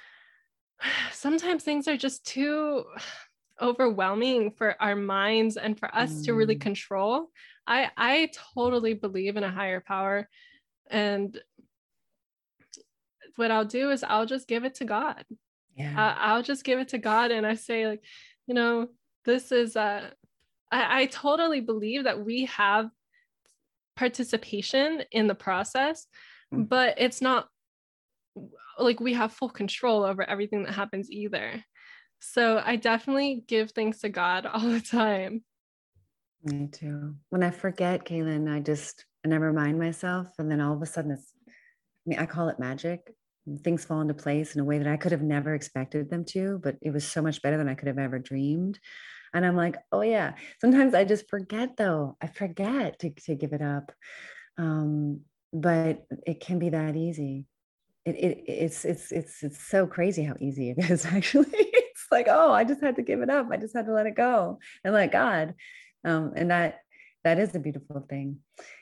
sometimes 1.11 1.63
things 1.63 1.87
are 1.87 1.97
just 1.97 2.25
too 2.25 2.85
overwhelming 3.61 4.51
for 4.51 4.81
our 4.81 4.95
minds 4.95 5.57
and 5.57 5.77
for 5.77 5.93
us 5.93 6.11
mm. 6.11 6.25
to 6.25 6.33
really 6.33 6.55
mm. 6.55 6.61
control. 6.61 7.29
I 7.67 7.89
I 7.97 8.31
totally 8.55 8.93
believe 8.93 9.35
in 9.35 9.43
a 9.43 9.51
higher 9.51 9.81
power 9.81 10.29
and 10.89 11.37
what 13.39 13.51
I'll 13.51 13.65
do 13.65 13.89
is 13.89 14.03
I'll 14.03 14.25
just 14.25 14.47
give 14.47 14.65
it 14.65 14.75
to 14.75 14.85
God. 14.85 15.23
Yeah. 15.75 15.93
I, 16.19 16.35
will 16.35 16.43
just 16.43 16.65
give 16.65 16.77
it 16.77 16.89
to 16.89 16.97
God 16.97 17.31
and 17.31 17.47
I 17.47 17.55
say, 17.55 17.87
like, 17.87 18.03
you 18.47 18.53
know, 18.53 18.89
this 19.25 19.51
is 19.51 19.77
uh 19.77 20.09
I, 20.71 21.01
I 21.01 21.05
totally 21.05 21.61
believe 21.61 22.03
that 22.03 22.23
we 22.23 22.45
have 22.45 22.89
participation 23.95 25.03
in 25.11 25.27
the 25.27 25.35
process, 25.35 26.05
mm. 26.53 26.67
but 26.67 26.95
it's 26.97 27.21
not 27.21 27.47
like 28.77 28.99
we 28.99 29.13
have 29.13 29.33
full 29.33 29.49
control 29.49 30.03
over 30.03 30.29
everything 30.29 30.63
that 30.63 30.73
happens 30.73 31.09
either. 31.09 31.63
So 32.19 32.61
I 32.63 32.75
definitely 32.75 33.43
give 33.47 33.71
thanks 33.71 33.99
to 33.99 34.09
God 34.09 34.45
all 34.53 34.59
the 34.59 34.81
time. 34.81 35.43
Me 36.43 36.67
too. 36.67 37.15
When 37.29 37.43
I 37.43 37.51
forget, 37.51 38.05
Kaylin, 38.05 38.53
I 38.53 38.59
just 38.59 39.05
and 39.23 39.33
I 39.33 39.37
remind 39.37 39.79
myself, 39.79 40.27
and 40.39 40.51
then 40.51 40.61
all 40.61 40.73
of 40.73 40.81
a 40.81 40.85
sudden 40.85 41.11
it's 41.11 41.33
I 41.47 42.09
mean, 42.09 42.19
I 42.19 42.25
call 42.25 42.49
it 42.49 42.59
magic 42.59 43.13
things 43.57 43.85
fall 43.85 44.01
into 44.01 44.13
place 44.13 44.55
in 44.55 44.61
a 44.61 44.65
way 44.65 44.77
that 44.77 44.87
I 44.87 44.97
could 44.97 45.11
have 45.11 45.21
never 45.21 45.53
expected 45.53 46.09
them 46.09 46.25
to, 46.25 46.59
but 46.63 46.75
it 46.81 46.91
was 46.91 47.05
so 47.05 47.21
much 47.21 47.41
better 47.41 47.57
than 47.57 47.69
I 47.69 47.75
could 47.75 47.87
have 47.87 47.97
ever 47.97 48.19
dreamed. 48.19 48.79
And 49.33 49.45
I'm 49.45 49.55
like, 49.55 49.77
oh 49.91 50.01
yeah. 50.01 50.33
Sometimes 50.59 50.93
I 50.93 51.03
just 51.05 51.29
forget 51.29 51.77
though. 51.77 52.17
I 52.21 52.27
forget 52.27 52.99
to, 52.99 53.09
to 53.25 53.35
give 53.35 53.53
it 53.53 53.61
up. 53.61 53.91
Um, 54.57 55.21
but 55.53 56.05
it 56.25 56.39
can 56.39 56.59
be 56.59 56.69
that 56.69 56.95
easy. 56.95 57.45
It, 58.05 58.15
it 58.15 58.43
it's 58.47 58.85
it's 58.85 59.11
it's 59.11 59.43
it's 59.43 59.63
so 59.63 59.85
crazy 59.85 60.23
how 60.23 60.35
easy 60.39 60.71
it 60.71 60.77
is 60.89 61.05
actually. 61.05 61.47
it's 61.51 62.07
like, 62.11 62.27
oh, 62.29 62.51
I 62.51 62.63
just 62.63 62.81
had 62.81 62.95
to 62.95 63.03
give 63.03 63.21
it 63.21 63.29
up. 63.29 63.47
I 63.51 63.57
just 63.57 63.75
had 63.75 63.85
to 63.85 63.93
let 63.93 64.07
it 64.07 64.15
go 64.15 64.59
and 64.83 64.93
let 64.93 65.11
God. 65.11 65.53
Um, 66.03 66.33
and 66.35 66.51
that 66.51 66.79
that 67.23 67.39
is 67.39 67.53
a 67.55 67.59
beautiful 67.59 68.05
thing 68.09 68.37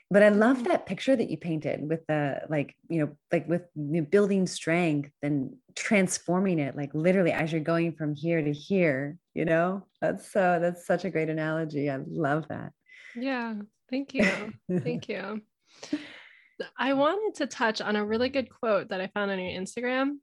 but 0.10 0.24
i 0.24 0.30
love 0.30 0.58
mm. 0.58 0.68
that 0.68 0.86
picture 0.86 1.16
that 1.16 1.30
you 1.30 1.38
painted 1.38 1.88
with 1.88 2.06
the 2.08 2.42
like 2.50 2.76
you 2.90 3.00
know 3.00 3.10
like 3.32 3.48
with 3.48 3.64
building 4.10 4.48
strength 4.48 5.12
and 5.22 5.56
transforming 5.76 6.60
it 6.60 6.76
like 6.76 6.92
literally 6.94 7.32
as 7.32 7.52
you're 7.52 7.62
going 7.62 7.92
from 7.92 8.16
here 8.16 8.42
to 8.42 8.52
here 8.52 9.18
you 9.38 9.46
know? 9.46 9.84
That's 10.02 10.32
so 10.32 10.58
that's 10.60 10.88
such 10.88 11.06
a 11.06 11.12
great 11.12 11.30
analogy. 11.30 11.92
I 11.92 12.00
love 12.08 12.48
that. 12.50 12.74
Yeah. 13.16 13.54
Thank 13.88 14.16
you. 14.16 14.52
Thank 14.80 15.08
you. 15.08 15.42
I 16.76 16.94
wanted 16.94 17.36
to 17.36 17.46
touch 17.46 17.80
on 17.80 17.96
a 17.96 18.04
really 18.04 18.30
good 18.30 18.50
quote 18.50 18.90
that 18.90 19.00
i 19.00 19.08
found 19.08 19.30
on 19.30 19.40
your 19.40 19.62
instagram. 19.62 20.18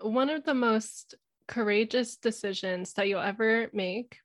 One 0.00 0.30
of 0.30 0.44
the 0.44 0.54
most 0.54 1.16
courageous 1.48 2.16
decisions 2.16 2.92
that 2.92 3.08
you'll 3.08 3.20
ever 3.20 3.68
make 3.72 4.18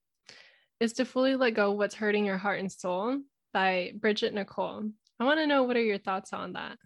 is 0.79 0.93
to 0.93 1.05
fully 1.05 1.35
let 1.35 1.55
go 1.55 1.71
what's 1.71 1.95
hurting 1.95 2.23
your 2.23 2.37
heart 2.37 2.59
and 2.59 2.71
soul 2.71 3.17
by 3.57 3.91
Bridget 3.95 4.35
Nicole. 4.35 4.83
I 5.19 5.23
want 5.23 5.39
to 5.39 5.47
know 5.47 5.63
what 5.63 5.77
are 5.77 5.81
your 5.81 5.97
thoughts 5.97 6.31
on 6.31 6.53
that? 6.53 6.77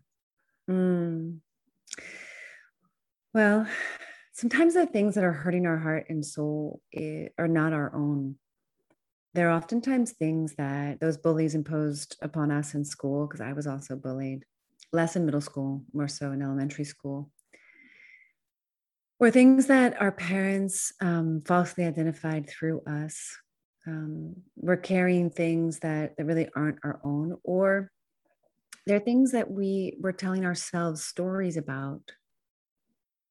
Mm. 0.69 1.39
Well, 3.34 3.67
sometimes 4.31 4.75
the 4.75 4.86
things 4.86 5.15
that 5.15 5.25
are 5.25 5.34
hurting 5.34 5.65
our 5.65 5.77
heart 5.77 6.05
and 6.07 6.25
soul 6.25 6.79
eh, 6.93 7.27
are 7.38 7.49
not 7.49 7.73
our 7.73 7.93
own. 7.93 8.36
They're 9.34 9.51
oftentimes 9.51 10.13
things 10.13 10.55
that 10.55 11.01
those 11.01 11.17
bullies 11.17 11.55
imposed 11.55 12.15
upon 12.21 12.51
us 12.51 12.73
in 12.73 12.86
school, 12.86 13.27
because 13.27 13.41
I 13.41 13.51
was 13.51 13.67
also 13.67 13.97
bullied, 13.97 14.45
less 14.93 15.17
in 15.17 15.25
middle 15.25 15.41
school, 15.41 15.84
more 15.91 16.07
so 16.07 16.31
in 16.31 16.41
elementary 16.41 16.86
school. 16.86 17.31
or 19.19 19.29
things 19.29 19.67
that 19.67 20.01
our 20.01 20.13
parents 20.13 20.93
um, 21.01 21.41
falsely 21.45 21.84
identified 21.84 22.49
through 22.49 22.81
us. 22.88 23.38
Um, 23.88 24.36
we're 24.56 24.78
carrying 24.78 25.30
things 25.30 25.80
that, 25.80 26.15
that 26.17 26.26
really 26.26 26.50
aren't 26.56 26.80
our 26.84 27.00
own, 27.04 27.38
or 27.44 27.91
there 28.86 28.98
are 28.98 29.02
things 29.02 29.32
that 29.32 29.50
we 29.50 29.98
we're 30.00 30.12
telling 30.12 30.46
ourselves 30.46 31.04
stories 31.04 31.58
about. 31.58 32.02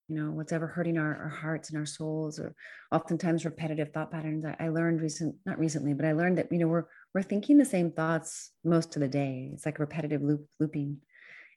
You 0.08 0.16
know, 0.16 0.32
what's 0.32 0.52
ever 0.52 0.66
hurting 0.66 0.98
our, 0.98 1.16
our 1.16 1.28
hearts 1.28 1.70
and 1.70 1.78
our 1.78 1.86
souls, 1.86 2.40
or 2.40 2.54
oftentimes 2.90 3.44
repetitive 3.44 3.92
thought 3.92 4.10
patterns. 4.10 4.44
I, 4.44 4.56
I 4.58 4.68
learned 4.68 5.00
recent, 5.00 5.36
not 5.46 5.58
recently, 5.58 5.94
but 5.94 6.04
I 6.04 6.12
learned 6.12 6.38
that 6.38 6.50
you 6.50 6.58
know 6.58 6.66
we're 6.66 6.86
we're 7.14 7.22
thinking 7.22 7.58
the 7.58 7.64
same 7.64 7.92
thoughts 7.92 8.50
most 8.64 8.96
of 8.96 9.00
the 9.02 9.08
day. 9.08 9.50
It's 9.52 9.64
like 9.64 9.78
repetitive 9.78 10.22
loop 10.22 10.48
looping 10.58 11.00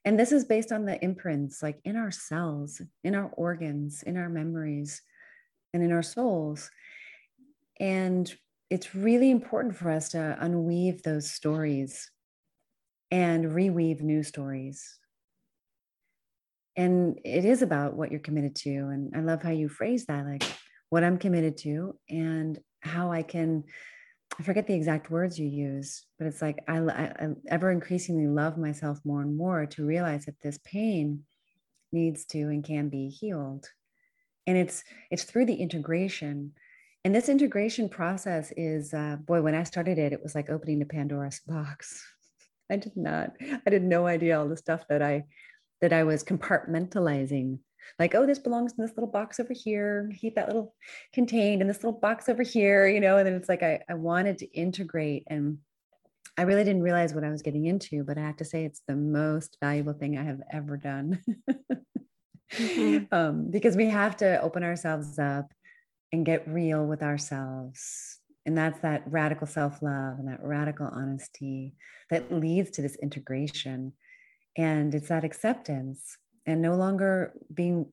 and 0.04 0.18
this 0.18 0.32
is 0.32 0.44
based 0.44 0.70
on 0.70 0.84
the 0.84 1.02
imprints, 1.02 1.62
like 1.62 1.80
in 1.84 1.96
our 1.96 2.10
cells, 2.10 2.82
in 3.02 3.14
our 3.14 3.30
organs, 3.36 4.02
in 4.02 4.16
our 4.18 4.28
memories, 4.28 5.00
and 5.72 5.82
in 5.82 5.92
our 5.92 6.02
souls. 6.02 6.70
And 7.80 8.32
it's 8.74 8.92
really 8.92 9.30
important 9.30 9.76
for 9.76 9.88
us 9.88 10.08
to 10.08 10.36
unweave 10.40 11.04
those 11.04 11.30
stories 11.30 12.10
and 13.12 13.44
reweave 13.44 14.00
new 14.00 14.24
stories. 14.24 14.98
And 16.74 17.20
it 17.24 17.44
is 17.44 17.62
about 17.62 17.94
what 17.94 18.10
you're 18.10 18.18
committed 18.18 18.56
to. 18.56 18.70
And 18.70 19.12
I 19.14 19.20
love 19.20 19.44
how 19.44 19.52
you 19.52 19.68
phrase 19.68 20.06
that 20.06 20.26
like 20.26 20.42
what 20.90 21.04
I'm 21.04 21.18
committed 21.18 21.56
to 21.58 21.96
and 22.10 22.58
how 22.80 23.12
I 23.12 23.22
can 23.22 23.62
I 24.40 24.42
forget 24.42 24.66
the 24.66 24.74
exact 24.74 25.08
words 25.08 25.38
you 25.38 25.46
use, 25.46 26.04
but 26.18 26.26
it's 26.26 26.42
like 26.42 26.58
I, 26.66 26.78
I, 26.78 27.04
I, 27.04 27.28
ever 27.46 27.70
increasingly 27.70 28.26
love 28.26 28.58
myself 28.58 28.98
more 29.04 29.22
and 29.22 29.36
more 29.36 29.66
to 29.66 29.86
realize 29.86 30.24
that 30.24 30.40
this 30.42 30.58
pain 30.64 31.20
needs 31.92 32.24
to 32.24 32.40
and 32.48 32.64
can 32.64 32.88
be 32.88 33.08
healed. 33.08 33.68
And 34.48 34.56
it's 34.58 34.82
it's 35.12 35.22
through 35.22 35.46
the 35.46 35.54
integration. 35.54 36.54
And 37.04 37.14
this 37.14 37.28
integration 37.28 37.88
process 37.88 38.52
is 38.56 38.94
uh, 38.94 39.16
boy, 39.16 39.42
when 39.42 39.54
I 39.54 39.64
started 39.64 39.98
it, 39.98 40.12
it 40.12 40.22
was 40.22 40.34
like 40.34 40.50
opening 40.50 40.78
the 40.78 40.86
Pandora's 40.86 41.40
box. 41.46 42.02
I 42.70 42.76
did 42.76 42.96
not, 42.96 43.32
I 43.40 43.60
had 43.70 43.82
no 43.82 44.06
idea 44.06 44.38
all 44.38 44.48
the 44.48 44.56
stuff 44.56 44.84
that 44.88 45.02
I 45.02 45.24
that 45.80 45.92
I 45.92 46.04
was 46.04 46.24
compartmentalizing 46.24 47.58
like 47.98 48.14
oh 48.14 48.24
this 48.24 48.38
belongs 48.38 48.72
in 48.78 48.82
this 48.82 48.96
little 48.96 49.10
box 49.10 49.38
over 49.38 49.52
here 49.52 50.10
keep 50.18 50.36
that 50.36 50.46
little 50.46 50.74
contained 51.12 51.60
in 51.60 51.68
this 51.68 51.84
little 51.84 51.98
box 51.98 52.30
over 52.30 52.42
here 52.42 52.86
you 52.86 53.00
know 53.00 53.18
and 53.18 53.26
then 53.26 53.34
it's 53.34 53.50
like 53.50 53.62
I, 53.62 53.80
I 53.90 53.92
wanted 53.92 54.38
to 54.38 54.50
integrate 54.52 55.24
and 55.26 55.58
I 56.36 56.42
really 56.42 56.64
didn't 56.64 56.82
realize 56.82 57.14
what 57.14 57.24
I 57.24 57.30
was 57.30 57.42
getting 57.42 57.66
into, 57.66 58.02
but 58.02 58.18
I 58.18 58.22
have 58.22 58.38
to 58.38 58.44
say 58.44 58.64
it's 58.64 58.82
the 58.88 58.96
most 58.96 59.56
valuable 59.62 59.92
thing 59.92 60.18
I 60.18 60.24
have 60.24 60.40
ever 60.52 60.76
done. 60.76 61.20
mm-hmm. 62.52 63.04
um, 63.12 63.50
because 63.50 63.76
we 63.76 63.86
have 63.86 64.16
to 64.16 64.40
open 64.42 64.64
ourselves 64.64 65.18
up 65.18 65.52
and 66.14 66.24
get 66.24 66.46
real 66.46 66.86
with 66.86 67.02
ourselves. 67.02 68.20
And 68.46 68.56
that's 68.56 68.78
that 68.80 69.02
radical 69.06 69.48
self 69.48 69.82
love 69.82 70.18
and 70.18 70.28
that 70.28 70.42
radical 70.42 70.86
honesty 70.86 71.74
that 72.08 72.32
leads 72.32 72.70
to 72.70 72.82
this 72.82 72.96
integration. 73.02 73.92
And 74.56 74.94
it's 74.94 75.08
that 75.08 75.24
acceptance 75.24 76.16
and 76.46 76.62
no 76.62 76.76
longer 76.76 77.32
being 77.52 77.86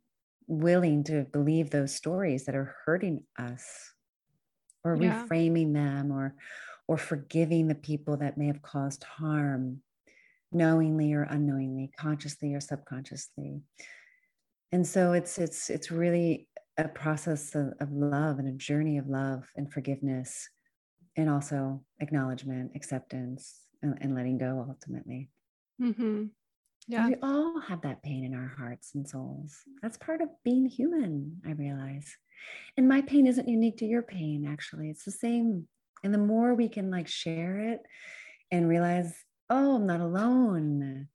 willing 0.47 1.03
to 1.05 1.25
believe 1.31 1.71
those 1.71 1.95
stories 1.95 2.45
that 2.45 2.55
are 2.55 2.75
hurting 2.85 3.23
us 3.39 3.65
or 4.83 4.95
yeah. 4.97 5.25
reframing 5.25 5.73
them 5.73 6.11
or 6.11 6.35
or 6.87 6.97
forgiving 6.97 7.67
the 7.67 7.75
people 7.75 8.17
that 8.17 8.37
may 8.37 8.47
have 8.47 8.61
caused 8.61 9.03
harm 9.03 9.81
knowingly 10.51 11.13
or 11.13 11.23
unknowingly 11.23 11.89
consciously 11.97 12.53
or 12.53 12.59
subconsciously 12.59 13.61
and 14.71 14.85
so 14.85 15.13
it's 15.13 15.37
it's 15.37 15.69
it's 15.69 15.91
really 15.91 16.47
a 16.77 16.87
process 16.87 17.53
of, 17.55 17.73
of 17.79 17.91
love 17.91 18.39
and 18.39 18.47
a 18.47 18.57
journey 18.57 18.97
of 18.97 19.07
love 19.07 19.43
and 19.55 19.71
forgiveness 19.71 20.49
and 21.17 21.29
also 21.29 21.83
acknowledgement 21.99 22.71
acceptance 22.75 23.61
and, 23.81 23.97
and 24.01 24.15
letting 24.15 24.37
go 24.37 24.65
ultimately 24.67 25.29
mm-hmm. 25.81 26.25
Yeah. 26.87 27.07
We 27.07 27.15
all 27.21 27.59
have 27.61 27.81
that 27.81 28.03
pain 28.03 28.25
in 28.25 28.33
our 28.33 28.53
hearts 28.57 28.95
and 28.95 29.07
souls. 29.07 29.55
That's 29.81 29.97
part 29.97 30.21
of 30.21 30.29
being 30.43 30.65
human, 30.65 31.39
I 31.45 31.51
realize. 31.51 32.15
And 32.75 32.89
my 32.89 33.01
pain 33.01 33.27
isn't 33.27 33.47
unique 33.47 33.77
to 33.77 33.85
your 33.85 34.01
pain, 34.01 34.45
actually. 34.47 34.89
It's 34.89 35.05
the 35.05 35.11
same. 35.11 35.67
And 36.03 36.13
the 36.13 36.17
more 36.17 36.55
we 36.55 36.69
can 36.69 36.89
like 36.89 37.07
share 37.07 37.59
it 37.59 37.81
and 38.49 38.67
realize, 38.67 39.13
oh, 39.49 39.75
I'm 39.75 39.85
not 39.85 40.01
alone. 40.01 41.07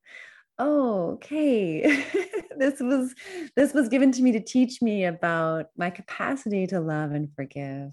Oh, 0.59 1.11
okay. 1.13 1.83
this 2.57 2.81
was 2.81 3.15
this 3.55 3.75
was 3.75 3.89
given 3.89 4.11
to 4.13 4.23
me 4.23 4.33
to 4.33 4.41
teach 4.41 4.81
me 4.81 5.05
about 5.05 5.67
my 5.77 5.91
capacity 5.91 6.67
to 6.69 6.81
love 6.81 7.13
and 7.13 7.33
forgive. 7.35 7.93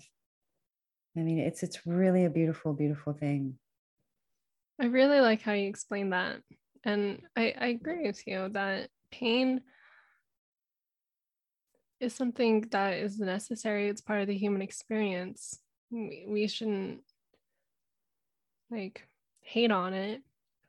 I 1.17 1.19
mean, 1.19 1.39
it's 1.39 1.63
it's 1.63 1.85
really 1.85 2.25
a 2.25 2.29
beautiful, 2.29 2.73
beautiful 2.73 3.13
thing. 3.13 3.59
I 4.81 4.85
really 4.85 5.19
like 5.19 5.41
how 5.41 5.53
you 5.53 5.67
explain 5.67 6.09
that 6.11 6.41
and 6.83 7.21
I, 7.35 7.53
I 7.57 7.67
agree 7.67 8.05
with 8.07 8.25
you 8.27 8.49
that 8.49 8.89
pain 9.11 9.61
is 11.99 12.13
something 12.13 12.61
that 12.71 12.95
is 12.95 13.19
necessary. 13.19 13.87
It's 13.87 14.01
part 14.01 14.21
of 14.21 14.27
the 14.27 14.37
human 14.37 14.61
experience. 14.61 15.59
We, 15.89 16.25
we 16.27 16.47
shouldn't 16.47 17.01
like 18.69 19.07
hate 19.41 19.71
on 19.71 19.93
it. 19.93 20.21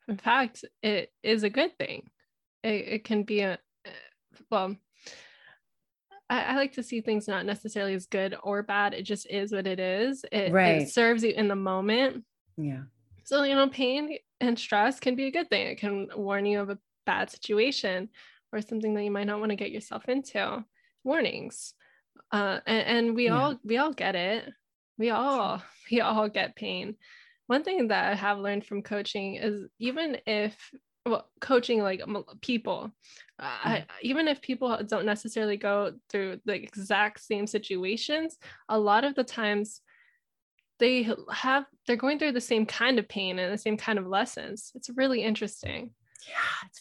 In 0.08 0.16
fact, 0.16 0.64
it 0.82 1.12
is 1.22 1.42
a 1.42 1.50
good 1.50 1.76
thing. 1.78 2.08
It, 2.62 2.88
it 2.88 3.04
can 3.04 3.22
be 3.22 3.40
a, 3.40 3.58
well, 4.50 4.76
I, 6.28 6.42
I, 6.42 6.56
like 6.56 6.72
to 6.72 6.82
see 6.82 7.00
things 7.00 7.28
not 7.28 7.46
necessarily 7.46 7.94
as 7.94 8.06
good 8.06 8.36
or 8.42 8.62
bad. 8.62 8.94
It 8.94 9.02
just 9.02 9.26
is 9.28 9.52
what 9.52 9.66
it 9.66 9.78
is. 9.78 10.24
It, 10.32 10.52
right. 10.52 10.82
it 10.82 10.88
serves 10.90 11.22
you 11.22 11.30
in 11.30 11.48
the 11.48 11.56
moment. 11.56 12.24
Yeah. 12.56 12.82
So, 13.24 13.42
you 13.42 13.54
know, 13.54 13.68
pain 13.68 14.18
and 14.40 14.58
stress 14.58 15.00
can 15.00 15.16
be 15.16 15.26
a 15.26 15.30
good 15.30 15.48
thing. 15.48 15.66
It 15.66 15.78
can 15.78 16.08
warn 16.14 16.46
you 16.46 16.60
of 16.60 16.70
a 16.70 16.78
bad 17.06 17.30
situation 17.30 18.08
or 18.52 18.60
something 18.60 18.94
that 18.94 19.04
you 19.04 19.10
might 19.10 19.26
not 19.26 19.40
want 19.40 19.50
to 19.50 19.56
get 19.56 19.70
yourself 19.70 20.08
into. 20.08 20.64
Warnings. 21.02 21.74
Uh, 22.30 22.60
and, 22.66 22.86
and 22.86 23.14
we 23.14 23.26
yeah. 23.26 23.38
all 23.38 23.58
we 23.64 23.76
all 23.78 23.92
get 23.92 24.14
it. 24.14 24.50
We 24.98 25.10
all 25.10 25.62
we 25.90 26.00
all 26.00 26.28
get 26.28 26.56
pain. 26.56 26.96
One 27.46 27.62
thing 27.62 27.88
that 27.88 28.12
I 28.12 28.14
have 28.14 28.38
learned 28.38 28.64
from 28.64 28.82
coaching 28.82 29.36
is 29.36 29.66
even 29.78 30.18
if 30.26 30.56
well, 31.06 31.28
coaching 31.40 31.82
like 31.82 32.00
people, 32.40 32.90
uh, 33.38 33.58
I, 33.64 33.76
mm. 33.76 33.84
even 34.02 34.26
if 34.26 34.40
people 34.40 34.78
don't 34.86 35.04
necessarily 35.04 35.58
go 35.58 35.92
through 36.08 36.40
the 36.46 36.54
exact 36.54 37.20
same 37.20 37.46
situations, 37.46 38.38
a 38.70 38.78
lot 38.78 39.04
of 39.04 39.14
the 39.14 39.24
times 39.24 39.82
they 40.78 41.06
have 41.30 41.66
they're 41.86 41.96
going 41.96 42.18
through 42.18 42.32
the 42.32 42.40
same 42.40 42.64
kind 42.64 42.98
of 42.98 43.06
pain 43.06 43.38
and 43.38 43.52
the 43.52 43.58
same 43.58 43.76
kind 43.76 43.98
of 43.98 44.06
lessons. 44.06 44.72
It's 44.74 44.90
really 44.96 45.22
interesting. 45.22 45.90
Yeah 46.26 46.68
it's 46.68 46.80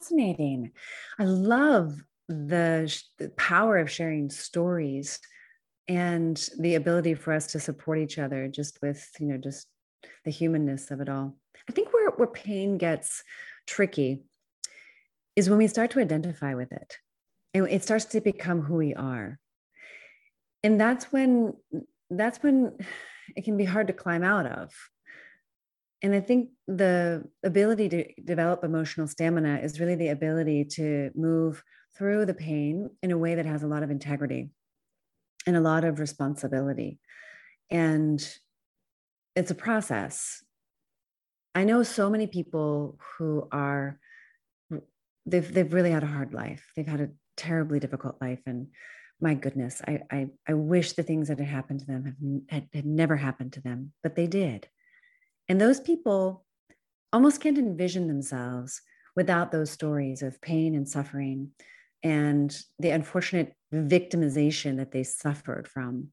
fascinating. 0.00 0.72
I 1.18 1.24
love 1.24 1.94
the, 2.28 3.02
the 3.18 3.30
power 3.30 3.78
of 3.78 3.90
sharing 3.90 4.30
stories 4.30 5.20
and 5.88 6.48
the 6.58 6.74
ability 6.74 7.14
for 7.14 7.32
us 7.32 7.48
to 7.48 7.60
support 7.60 7.98
each 7.98 8.18
other 8.18 8.46
just 8.48 8.78
with 8.82 9.08
you 9.18 9.26
know 9.26 9.38
just 9.38 9.66
the 10.24 10.30
humanness 10.30 10.90
of 10.90 11.00
it 11.00 11.08
all 11.08 11.36
i 11.68 11.72
think 11.72 11.92
where, 11.92 12.10
where 12.10 12.28
pain 12.28 12.78
gets 12.78 13.22
tricky 13.66 14.24
is 15.36 15.48
when 15.48 15.58
we 15.58 15.68
start 15.68 15.90
to 15.90 16.00
identify 16.00 16.54
with 16.54 16.72
it 16.72 16.96
and 17.54 17.68
it 17.68 17.82
starts 17.82 18.04
to 18.06 18.20
become 18.20 18.62
who 18.62 18.74
we 18.74 18.94
are 18.94 19.38
and 20.62 20.80
that's 20.80 21.12
when 21.12 21.54
that's 22.10 22.42
when 22.42 22.76
it 23.36 23.44
can 23.44 23.56
be 23.56 23.64
hard 23.64 23.86
to 23.88 23.92
climb 23.92 24.22
out 24.22 24.46
of. 24.46 24.72
And 26.02 26.14
I 26.14 26.20
think 26.20 26.50
the 26.66 27.24
ability 27.44 27.88
to 27.88 28.22
develop 28.22 28.62
emotional 28.62 29.08
stamina 29.08 29.60
is 29.62 29.80
really 29.80 29.96
the 29.96 30.08
ability 30.08 30.64
to 30.76 31.10
move 31.14 31.62
through 31.96 32.26
the 32.26 32.34
pain 32.34 32.90
in 33.02 33.10
a 33.10 33.18
way 33.18 33.34
that 33.34 33.46
has 33.46 33.62
a 33.62 33.66
lot 33.66 33.82
of 33.82 33.90
integrity 33.90 34.50
and 35.46 35.56
a 35.56 35.60
lot 35.60 35.84
of 35.84 35.98
responsibility. 35.98 37.00
And 37.70 38.26
it's 39.38 39.50
a 39.50 39.54
process. 39.54 40.42
I 41.54 41.64
know 41.64 41.82
so 41.82 42.10
many 42.10 42.26
people 42.26 42.98
who 43.16 43.48
are 43.52 43.98
they've 45.26 45.52
they've 45.52 45.72
really 45.72 45.90
had 45.90 46.02
a 46.02 46.06
hard 46.06 46.34
life. 46.34 46.72
They've 46.74 46.86
had 46.86 47.00
a 47.00 47.10
terribly 47.36 47.78
difficult 47.80 48.20
life 48.20 48.40
and 48.46 48.68
my 49.20 49.34
goodness, 49.34 49.82
I, 49.86 50.00
I, 50.12 50.28
I 50.48 50.54
wish 50.54 50.92
the 50.92 51.02
things 51.02 51.26
that 51.26 51.40
had 51.40 51.48
happened 51.48 51.80
to 51.80 51.86
them 51.86 52.04
have, 52.04 52.14
had, 52.48 52.68
had 52.72 52.86
never 52.86 53.16
happened 53.16 53.52
to 53.54 53.60
them, 53.60 53.92
but 54.00 54.14
they 54.14 54.28
did. 54.28 54.68
And 55.48 55.60
those 55.60 55.80
people 55.80 56.44
almost 57.12 57.40
can't 57.40 57.58
envision 57.58 58.06
themselves 58.06 58.80
without 59.16 59.50
those 59.50 59.70
stories 59.72 60.22
of 60.22 60.40
pain 60.40 60.76
and 60.76 60.88
suffering 60.88 61.50
and 62.04 62.56
the 62.78 62.90
unfortunate 62.90 63.54
victimization 63.74 64.76
that 64.76 64.92
they 64.92 65.02
suffered 65.02 65.66
from 65.66 66.08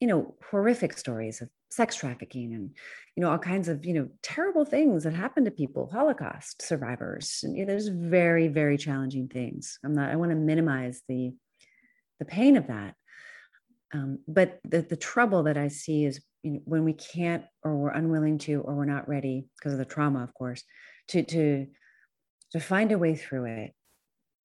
you 0.00 0.06
know 0.08 0.34
horrific 0.50 0.98
stories 0.98 1.40
of 1.40 1.48
sex 1.72 1.96
trafficking 1.96 2.54
and 2.54 2.70
you 3.16 3.22
know 3.22 3.30
all 3.30 3.38
kinds 3.38 3.68
of 3.68 3.84
you 3.84 3.94
know 3.94 4.08
terrible 4.22 4.64
things 4.64 5.04
that 5.04 5.14
happen 5.14 5.44
to 5.44 5.50
people 5.50 5.90
holocaust 5.92 6.62
survivors 6.62 7.40
and 7.42 7.56
you 7.56 7.64
know, 7.64 7.72
there's 7.72 7.88
very 7.88 8.48
very 8.48 8.76
challenging 8.76 9.28
things 9.28 9.78
i'm 9.84 9.94
not 9.94 10.10
i 10.10 10.16
want 10.16 10.30
to 10.30 10.36
minimize 10.36 11.02
the 11.08 11.32
the 12.22 12.30
pain 12.30 12.56
of 12.56 12.68
that. 12.68 12.94
Um, 13.92 14.20
but 14.28 14.60
the, 14.64 14.82
the 14.82 14.96
trouble 14.96 15.42
that 15.44 15.56
I 15.56 15.68
see 15.68 16.04
is 16.04 16.20
you 16.42 16.52
know, 16.52 16.60
when 16.64 16.84
we 16.84 16.92
can't 16.92 17.44
or 17.64 17.76
we're 17.76 17.90
unwilling 17.90 18.38
to 18.38 18.60
or 18.60 18.74
we're 18.74 18.84
not 18.84 19.08
ready 19.08 19.46
because 19.58 19.72
of 19.72 19.78
the 19.78 19.84
trauma, 19.84 20.22
of 20.22 20.32
course, 20.34 20.62
to 21.08 21.22
to 21.24 21.66
to 22.52 22.60
find 22.60 22.92
a 22.92 22.98
way 22.98 23.16
through 23.16 23.46
it. 23.46 23.72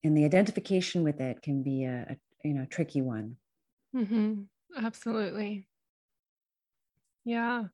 And 0.04 0.18
the 0.18 0.26
identification 0.26 1.04
with 1.04 1.22
it 1.22 1.42
can 1.42 1.64
be 1.64 1.86
a, 1.86 2.08
a 2.10 2.48
you 2.48 2.56
know 2.56 2.66
tricky 2.66 3.02
one. 3.02 3.38
Mm-hmm. 3.96 4.42
Absolutely. 4.84 5.68
Yeah, 7.28 7.66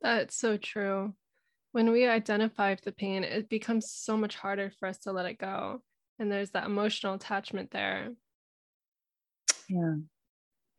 that's 0.00 0.36
so 0.36 0.56
true. 0.56 1.12
When 1.72 1.90
we 1.90 2.06
identify 2.06 2.76
the 2.76 2.92
pain, 2.92 3.24
it 3.24 3.48
becomes 3.48 3.90
so 3.90 4.16
much 4.16 4.36
harder 4.36 4.70
for 4.78 4.86
us 4.86 4.98
to 4.98 5.12
let 5.12 5.26
it 5.26 5.38
go. 5.38 5.82
And 6.20 6.30
there's 6.30 6.50
that 6.50 6.66
emotional 6.66 7.14
attachment 7.14 7.72
there. 7.72 8.10
Yeah. 9.68 9.94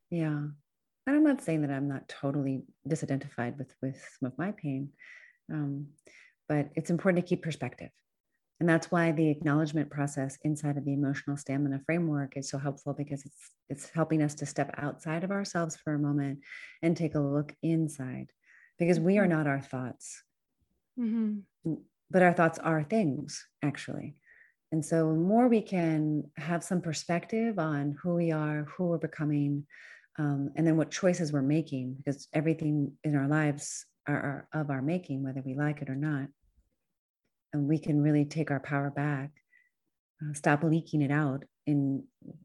Yeah. 0.10 0.48
And 1.06 1.16
I'm 1.16 1.24
not 1.24 1.42
saying 1.42 1.64
that 1.64 1.72
I'm 1.72 1.90
not 1.90 2.08
totally 2.08 2.64
disidentified 2.88 3.58
with 3.58 3.76
with 3.82 4.02
some 4.20 4.28
of 4.28 4.38
my 4.38 4.52
pain. 4.52 4.92
Um, 5.52 5.88
but 6.48 6.70
it's 6.76 6.92
important 6.92 7.26
to 7.26 7.30
keep 7.30 7.44
perspective. 7.44 7.90
And 8.62 8.70
that's 8.70 8.92
why 8.92 9.12
the 9.12 9.28
acknowledgement 9.28 9.90
process 9.90 10.38
inside 10.44 10.78
of 10.78 10.86
the 10.86 10.94
emotional 10.94 11.36
stamina 11.36 11.82
framework 11.84 12.38
is 12.38 12.48
so 12.48 12.60
helpful 12.60 12.94
because 12.94 13.26
it's 13.26 13.50
it's 13.70 13.90
helping 13.90 14.22
us 14.22 14.36
to 14.36 14.46
step 14.46 14.70
outside 14.78 15.24
of 15.24 15.32
ourselves 15.32 15.76
for 15.76 15.96
a 15.96 16.00
moment 16.00 16.42
and 16.84 16.96
take 16.96 17.16
a 17.16 17.20
look 17.20 17.56
inside 17.64 18.28
because 18.78 19.00
we 19.00 19.18
are 19.18 19.24
mm-hmm. 19.24 19.32
not 19.32 19.48
our 19.48 19.62
thoughts. 19.62 20.22
Mm-hmm. 21.00 21.74
But 22.12 22.22
our 22.22 22.34
thoughts 22.34 22.60
are 22.60 22.84
things, 22.84 23.44
actually. 23.64 24.14
And 24.72 24.86
so, 24.86 25.08
the 25.08 25.16
more 25.16 25.48
we 25.48 25.64
can 25.64 26.30
have 26.38 26.64
some 26.64 26.82
perspective 26.82 27.58
on 27.58 27.98
who 28.00 28.14
we 28.14 28.32
are, 28.32 28.68
who 28.78 28.90
we're 28.90 29.00
becoming, 29.00 29.66
um, 30.20 30.52
and 30.56 30.68
then 30.68 30.78
what 30.78 30.92
choices 30.92 31.34
we're 31.34 31.42
making, 31.42 31.96
because 31.98 32.28
everything 32.32 32.92
in 33.04 33.16
our 33.16 33.28
lives 33.28 33.88
are, 34.08 34.48
are 34.54 34.62
of 34.62 34.70
our 34.70 34.84
making, 34.84 35.24
whether 35.24 35.42
we 35.42 35.56
like 35.56 35.82
it 35.82 35.90
or 35.90 35.96
not. 35.96 36.28
And 37.54 37.68
we 37.68 37.80
can 37.80 38.02
really 38.02 38.26
take 38.26 38.52
our 38.52 38.60
power 38.60 38.90
back, 38.90 39.32
uh, 40.22 40.34
stop 40.34 40.64
leaking 40.64 41.02
it 41.02 41.12
out 41.12 41.44
in 41.68 42.04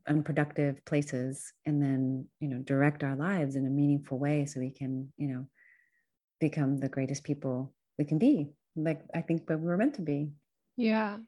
unproductive 0.08 0.84
places, 0.84 1.52
and 1.64 1.80
then, 1.80 2.26
you 2.40 2.48
know, 2.48 2.58
direct 2.58 3.04
our 3.04 3.16
lives 3.16 3.56
in 3.56 3.66
a 3.66 3.70
meaningful 3.70 4.18
way 4.18 4.46
so 4.46 4.60
we 4.60 4.70
can, 4.70 5.12
you 5.16 5.28
know, 5.28 5.46
become 6.40 6.78
the 6.78 6.88
greatest 6.88 7.24
people 7.24 7.72
we 7.98 8.04
can 8.04 8.18
be, 8.18 8.50
like 8.74 9.00
I 9.14 9.22
think 9.22 9.46
that 9.46 9.58
we 9.58 9.66
were 9.66 9.76
meant 9.78 9.94
to 9.94 10.02
be. 10.02 10.30
Yeah. 10.76 11.18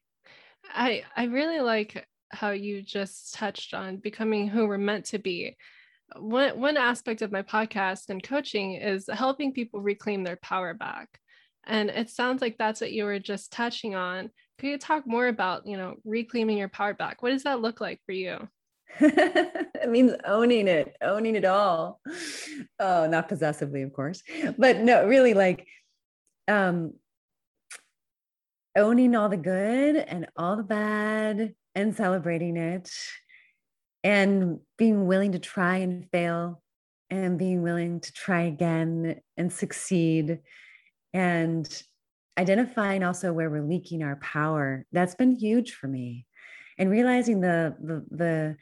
I 0.75 1.05
I 1.17 1.25
really 1.25 1.61
like 1.61 2.07
how 2.31 2.51
you 2.51 2.83
just 2.83 3.35
touched 3.35 3.73
on 3.73 3.97
becoming 3.97 4.49
who 4.49 4.67
we're 4.67 4.77
meant 4.77 5.07
to 5.07 5.19
be. 5.19 5.57
One 6.17 6.61
one 6.61 6.77
aspect 6.77 7.23
of 7.23 7.33
my 7.33 7.43
podcast 7.43 8.11
and 8.11 8.23
coaching 8.23 8.75
is 8.75 9.09
helping 9.11 9.53
people 9.53 9.81
reclaim 9.81 10.25
their 10.25 10.37
power 10.37 10.75
back. 10.75 11.09
And 11.69 11.91
it 11.91 12.11
sounds 12.11 12.41
like 12.41 12.57
that's 12.59 12.81
what 12.81 12.93
you 12.93 13.05
were 13.05 13.19
just 13.19 13.53
touching 13.53 13.95
on. 13.95 14.31
Could 14.59 14.69
you 14.71 14.79
talk 14.79 15.07
more 15.07 15.29
about, 15.29 15.67
you 15.67 15.77
know, 15.77 15.97
reclaiming 16.05 16.59
your 16.59 16.69
power 16.69 16.95
back? 16.95 17.23
What 17.23 17.31
does 17.31 17.45
that 17.45 17.61
look 17.61 17.81
like 17.81 18.01
for 18.07 18.13
you? 18.13 18.49
it 19.01 19.89
means 19.89 20.13
owning 20.25 20.67
it, 20.67 20.97
owning 21.03 21.37
it 21.37 21.45
all. 21.45 22.01
Oh, 22.81 23.07
not 23.07 23.29
possessively, 23.29 23.83
of 23.83 23.93
course, 23.93 24.23
but 24.57 24.79
no, 24.79 25.07
really 25.07 25.35
like 25.35 25.67
um 26.49 26.95
owning 28.75 29.15
all 29.15 29.29
the 29.29 29.37
good 29.37 29.97
and 29.97 30.27
all 30.37 30.57
the 30.57 30.63
bad 30.63 31.55
and 31.75 31.95
celebrating 31.95 32.57
it 32.57 32.91
and 34.03 34.59
being 34.79 35.07
willing 35.07 35.33
to 35.33 35.39
try 35.39 35.79
and 35.79 36.09
fail 36.11 36.63
and 37.11 37.39
being 37.39 37.63
willing 37.63 38.01
to 38.01 38.13
try 38.13 38.43
again 38.43 39.21
and 39.37 39.53
succeed 39.53 40.39
and 41.13 41.83
identifying 42.39 43.03
also 43.03 43.33
where 43.33 43.51
we're 43.51 43.67
leaking 43.67 44.03
our 44.03 44.17
power 44.17 44.87
that's 44.93 45.15
been 45.15 45.33
huge 45.33 45.73
for 45.73 45.89
me. 45.89 46.27
And 46.79 46.91
realizing 46.91 47.41
the 47.41 47.75
the 47.81 48.05
the 48.11 48.57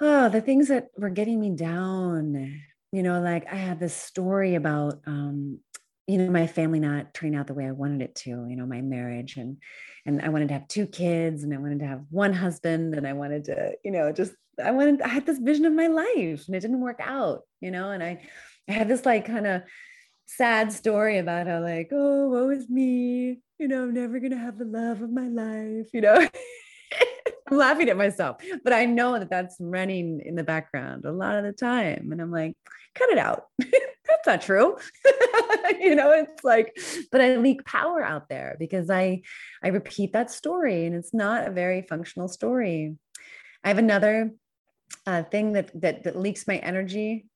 oh 0.00 0.28
the 0.28 0.40
things 0.40 0.68
that 0.68 0.88
were 0.96 1.10
getting 1.10 1.40
me 1.40 1.50
down 1.50 2.60
you 2.92 3.02
know 3.02 3.20
like 3.20 3.52
i 3.52 3.56
had 3.56 3.80
this 3.80 3.94
story 3.94 4.54
about 4.54 5.00
um 5.06 5.58
you 6.06 6.18
know 6.18 6.30
my 6.30 6.46
family 6.46 6.80
not 6.80 7.12
turning 7.14 7.36
out 7.36 7.46
the 7.46 7.54
way 7.54 7.66
i 7.66 7.72
wanted 7.72 8.02
it 8.02 8.14
to 8.14 8.30
you 8.30 8.56
know 8.56 8.66
my 8.66 8.80
marriage 8.80 9.36
and 9.36 9.58
and 10.06 10.22
i 10.22 10.28
wanted 10.28 10.48
to 10.48 10.54
have 10.54 10.68
two 10.68 10.86
kids 10.86 11.42
and 11.42 11.52
i 11.52 11.56
wanted 11.56 11.80
to 11.80 11.86
have 11.86 12.02
one 12.10 12.32
husband 12.32 12.94
and 12.94 13.06
i 13.06 13.12
wanted 13.12 13.44
to 13.44 13.72
you 13.84 13.90
know 13.90 14.12
just 14.12 14.32
i 14.62 14.70
wanted 14.70 15.02
i 15.02 15.08
had 15.08 15.26
this 15.26 15.38
vision 15.38 15.64
of 15.64 15.72
my 15.72 15.88
life 15.88 16.44
and 16.46 16.54
it 16.54 16.60
didn't 16.60 16.80
work 16.80 17.00
out 17.00 17.42
you 17.60 17.70
know 17.70 17.90
and 17.90 18.02
i 18.02 18.20
i 18.68 18.72
had 18.72 18.88
this 18.88 19.04
like 19.04 19.26
kind 19.26 19.46
of 19.46 19.62
sad 20.26 20.72
story 20.72 21.18
about 21.18 21.46
how 21.46 21.60
like 21.60 21.88
oh 21.92 22.28
woe 22.28 22.50
is 22.50 22.68
me 22.68 23.38
you 23.58 23.68
know 23.68 23.84
i'm 23.84 23.94
never 23.94 24.18
gonna 24.20 24.38
have 24.38 24.58
the 24.58 24.64
love 24.64 25.02
of 25.02 25.10
my 25.10 25.28
life 25.28 25.88
you 25.92 26.00
know 26.00 26.28
I'm 27.50 27.58
laughing 27.58 27.90
at 27.90 27.96
myself, 27.96 28.38
but 28.62 28.72
I 28.72 28.86
know 28.86 29.18
that 29.18 29.28
that's 29.28 29.56
running 29.60 30.22
in 30.24 30.34
the 30.34 30.44
background 30.44 31.04
a 31.04 31.12
lot 31.12 31.36
of 31.36 31.44
the 31.44 31.52
time. 31.52 32.10
And 32.10 32.20
I'm 32.20 32.30
like, 32.30 32.56
cut 32.94 33.10
it 33.10 33.18
out. 33.18 33.44
that's 33.58 34.26
not 34.26 34.42
true. 34.42 34.76
you 35.80 35.94
know, 35.94 36.10
it's 36.12 36.42
like, 36.42 36.76
but 37.12 37.20
I 37.20 37.36
leak 37.36 37.64
power 37.64 38.02
out 38.02 38.28
there 38.28 38.56
because 38.58 38.88
I 38.90 39.22
I 39.62 39.68
repeat 39.68 40.12
that 40.12 40.30
story 40.30 40.86
and 40.86 40.94
it's 40.94 41.12
not 41.12 41.46
a 41.46 41.50
very 41.50 41.82
functional 41.82 42.28
story. 42.28 42.96
I 43.62 43.68
have 43.68 43.78
another 43.78 44.30
uh, 45.06 45.22
thing 45.24 45.52
that 45.52 45.70
that 45.80 46.04
that 46.04 46.18
leaks 46.18 46.46
my 46.46 46.56
energy 46.56 47.26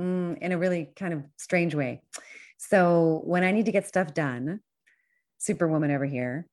mm, 0.00 0.38
in 0.38 0.52
a 0.52 0.58
really 0.58 0.90
kind 0.96 1.12
of 1.12 1.24
strange 1.36 1.74
way. 1.74 2.02
So 2.60 3.22
when 3.24 3.42
I 3.42 3.52
need 3.52 3.66
to 3.66 3.72
get 3.72 3.88
stuff 3.88 4.12
done, 4.12 4.60
superwoman 5.38 5.90
over 5.90 6.04
here, 6.04 6.46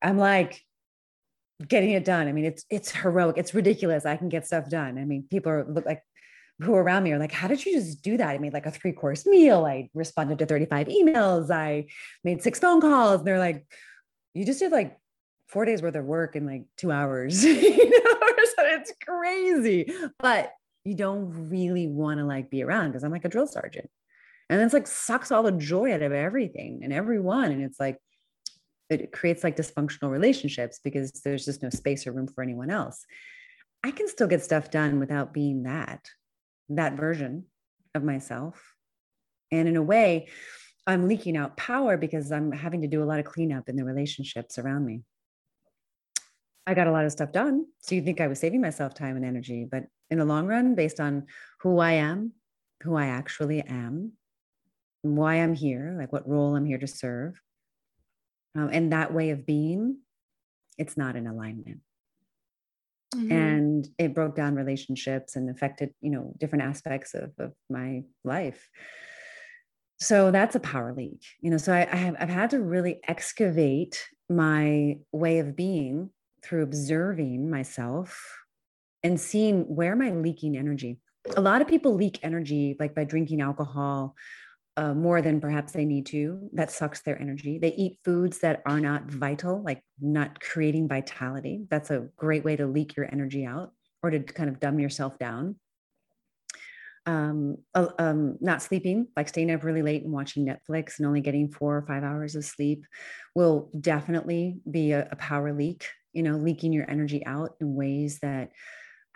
I'm 0.00 0.18
like, 0.18 0.62
getting 1.66 1.90
it 1.90 2.04
done. 2.04 2.28
I 2.28 2.32
mean, 2.32 2.44
it's 2.44 2.64
it's 2.70 2.90
heroic. 2.92 3.36
It's 3.36 3.54
ridiculous. 3.54 4.06
I 4.06 4.16
can 4.16 4.28
get 4.28 4.46
stuff 4.46 4.68
done. 4.68 4.98
I 4.98 5.04
mean, 5.04 5.26
people 5.28 5.50
are 5.50 5.64
look 5.64 5.84
like 5.84 6.02
who 6.60 6.74
are 6.74 6.82
around 6.82 7.02
me 7.02 7.12
are 7.12 7.18
like, 7.18 7.32
how 7.32 7.48
did 7.48 7.64
you 7.66 7.72
just 7.72 8.02
do 8.02 8.16
that? 8.16 8.28
I 8.28 8.38
made 8.38 8.52
like 8.52 8.66
a 8.66 8.70
three 8.70 8.92
course 8.92 9.26
meal. 9.26 9.66
I 9.66 9.90
responded 9.94 10.38
to 10.38 10.46
35 10.46 10.86
emails. 10.86 11.50
I 11.50 11.86
made 12.24 12.42
six 12.42 12.58
phone 12.58 12.80
calls. 12.80 13.18
And 13.18 13.26
they're 13.26 13.38
like, 13.38 13.66
you 14.32 14.46
just 14.46 14.60
did 14.60 14.72
like 14.72 14.96
four 15.48 15.64
days 15.64 15.82
worth 15.82 15.96
of 15.96 16.04
work 16.04 16.36
in 16.36 16.46
like 16.46 16.64
two 16.78 16.92
hours. 16.92 17.44
you 17.44 17.90
know, 17.90 18.14
so 18.56 18.64
it's 18.64 18.92
crazy. 19.04 19.92
But 20.18 20.52
you 20.84 20.94
don't 20.94 21.50
really 21.50 21.88
want 21.88 22.20
to 22.20 22.24
like 22.24 22.48
be 22.48 22.62
around 22.62 22.90
because 22.90 23.02
I'm 23.02 23.12
like 23.12 23.24
a 23.24 23.28
drill 23.28 23.48
sergeant. 23.48 23.90
And 24.48 24.60
it's 24.60 24.74
like 24.74 24.86
sucks 24.86 25.32
all 25.32 25.42
the 25.42 25.52
joy 25.52 25.92
out 25.92 26.02
of 26.02 26.12
everything 26.12 26.80
and 26.82 26.92
everyone. 26.92 27.50
And 27.50 27.62
it's 27.62 27.80
like, 27.80 27.98
it 28.88 29.10
creates 29.10 29.42
like 29.42 29.56
dysfunctional 29.56 30.10
relationships 30.10 30.78
because 30.82 31.10
there's 31.24 31.44
just 31.44 31.62
no 31.62 31.70
space 31.70 32.06
or 32.06 32.12
room 32.12 32.28
for 32.28 32.42
anyone 32.42 32.70
else. 32.70 33.04
I 33.82 33.90
can 33.90 34.08
still 34.08 34.28
get 34.28 34.44
stuff 34.44 34.70
done 34.70 35.00
without 35.00 35.34
being 35.34 35.64
that, 35.64 36.06
that 36.68 36.94
version 36.94 37.46
of 37.94 38.04
myself. 38.04 38.74
And 39.50 39.68
in 39.68 39.76
a 39.76 39.82
way, 39.82 40.28
I'm 40.86 41.08
leaking 41.08 41.36
out 41.36 41.56
power 41.56 41.96
because 41.96 42.30
I'm 42.30 42.52
having 42.52 42.82
to 42.82 42.88
do 42.88 43.02
a 43.02 43.06
lot 43.06 43.18
of 43.18 43.24
cleanup 43.24 43.68
in 43.68 43.76
the 43.76 43.84
relationships 43.84 44.58
around 44.58 44.86
me. 44.86 45.02
I 46.66 46.74
got 46.74 46.86
a 46.86 46.92
lot 46.92 47.04
of 47.04 47.12
stuff 47.12 47.32
done. 47.32 47.66
So 47.80 47.94
you 47.94 48.02
think 48.02 48.20
I 48.20 48.26
was 48.28 48.38
saving 48.38 48.60
myself 48.60 48.94
time 48.94 49.16
and 49.16 49.24
energy, 49.24 49.66
but 49.70 49.84
in 50.10 50.18
the 50.18 50.24
long 50.24 50.46
run, 50.46 50.74
based 50.74 51.00
on 51.00 51.26
who 51.60 51.78
I 51.78 51.92
am, 51.92 52.32
who 52.82 52.96
I 52.96 53.06
actually 53.06 53.62
am, 53.62 54.12
why 55.14 55.36
I'm 55.36 55.54
here, 55.54 55.94
like 55.98 56.12
what 56.12 56.28
role 56.28 56.56
I'm 56.56 56.64
here 56.64 56.78
to 56.78 56.86
serve, 56.86 57.40
um, 58.56 58.70
and 58.72 58.92
that 58.92 59.12
way 59.12 59.30
of 59.30 59.46
being 59.46 59.98
it's 60.78 60.96
not 60.96 61.16
in 61.16 61.26
alignment. 61.26 61.80
Mm-hmm. 63.14 63.32
and 63.32 63.88
it 63.98 64.14
broke 64.16 64.34
down 64.34 64.56
relationships 64.56 65.36
and 65.36 65.48
affected 65.48 65.94
you 66.00 66.10
know 66.10 66.34
different 66.38 66.64
aspects 66.64 67.14
of, 67.14 67.30
of 67.38 67.52
my 67.70 68.02
life. 68.24 68.68
So 70.00 70.32
that's 70.32 70.56
a 70.56 70.60
power 70.60 70.92
leak 70.92 71.22
you 71.40 71.50
know 71.50 71.56
so 71.56 71.72
I, 71.72 71.88
I 71.90 71.96
have 71.96 72.16
i've 72.20 72.28
had 72.28 72.50
to 72.50 72.60
really 72.60 73.00
excavate 73.08 74.06
my 74.28 74.98
way 75.12 75.38
of 75.38 75.56
being 75.56 76.10
through 76.42 76.64
observing 76.64 77.48
myself 77.48 78.20
and 79.02 79.18
seeing 79.18 79.62
where 79.62 79.92
am 79.92 80.02
i 80.02 80.10
leaking 80.10 80.58
energy 80.58 80.98
a 81.34 81.40
lot 81.40 81.62
of 81.62 81.68
people 81.68 81.94
leak 81.94 82.18
energy 82.22 82.76
like 82.78 82.94
by 82.94 83.04
drinking 83.04 83.40
alcohol 83.40 84.14
uh, 84.76 84.92
more 84.92 85.22
than 85.22 85.40
perhaps 85.40 85.72
they 85.72 85.84
need 85.84 86.06
to. 86.06 86.48
That 86.52 86.70
sucks 86.70 87.02
their 87.02 87.20
energy. 87.20 87.58
They 87.58 87.72
eat 87.74 87.98
foods 88.04 88.38
that 88.40 88.62
are 88.66 88.80
not 88.80 89.10
vital, 89.10 89.62
like 89.62 89.82
not 90.00 90.40
creating 90.40 90.88
vitality. 90.88 91.66
That's 91.70 91.90
a 91.90 92.08
great 92.16 92.44
way 92.44 92.56
to 92.56 92.66
leak 92.66 92.96
your 92.96 93.08
energy 93.10 93.46
out 93.46 93.72
or 94.02 94.10
to 94.10 94.20
kind 94.20 94.50
of 94.50 94.60
dumb 94.60 94.78
yourself 94.78 95.18
down. 95.18 95.56
Um, 97.06 97.58
um, 97.74 98.36
not 98.40 98.62
sleeping, 98.62 99.06
like 99.16 99.28
staying 99.28 99.52
up 99.52 99.62
really 99.62 99.82
late 99.82 100.02
and 100.02 100.12
watching 100.12 100.44
Netflix 100.44 100.98
and 100.98 101.06
only 101.06 101.20
getting 101.20 101.48
four 101.48 101.76
or 101.76 101.82
five 101.82 102.02
hours 102.02 102.34
of 102.34 102.44
sleep, 102.44 102.84
will 103.34 103.70
definitely 103.80 104.56
be 104.68 104.92
a, 104.92 105.08
a 105.10 105.16
power 105.16 105.52
leak. 105.52 105.86
You 106.12 106.22
know, 106.22 106.36
leaking 106.36 106.72
your 106.72 106.90
energy 106.90 107.24
out 107.24 107.54
in 107.60 107.74
ways 107.74 108.18
that 108.20 108.50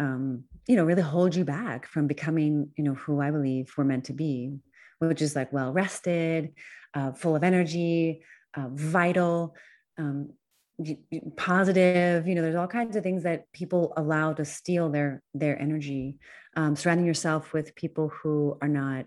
um, 0.01 0.45
you 0.67 0.77
know, 0.77 0.85
really 0.85 1.03
hold 1.03 1.35
you 1.37 1.45
back 1.45 1.87
from 1.87 2.07
becoming, 2.07 2.71
you 2.77 2.85
know, 2.85 2.95
who 2.95 3.21
I 3.21 3.31
believe 3.31 3.73
we're 3.77 3.85
meant 3.85 4.05
to 4.05 4.15
be, 4.15 4.59
which 5.01 5.23
is 5.23 5.35
like 5.35 5.53
well 5.53 5.73
rested, 5.73 6.53
uh, 6.95 7.13
full 7.13 7.35
of 7.35 7.43
energy, 7.43 8.23
uh, 8.57 8.69
vital, 8.73 9.55
um, 9.99 10.31
positive. 11.37 12.27
You 12.27 12.35
know, 12.35 12.43
there's 12.43 12.55
all 12.55 12.67
kinds 12.67 12.97
of 12.97 13.03
things 13.03 13.25
that 13.25 13.51
people 13.53 13.93
allow 13.97 14.33
to 14.35 14.45
steal 14.45 14.91
their 14.91 15.23
their 15.35 15.61
energy. 15.61 16.19
Um, 16.57 16.77
surrounding 16.77 17.07
yourself 17.07 17.53
with 17.53 17.75
people 17.75 18.09
who 18.09 18.57
are 18.61 18.69
not 18.69 19.07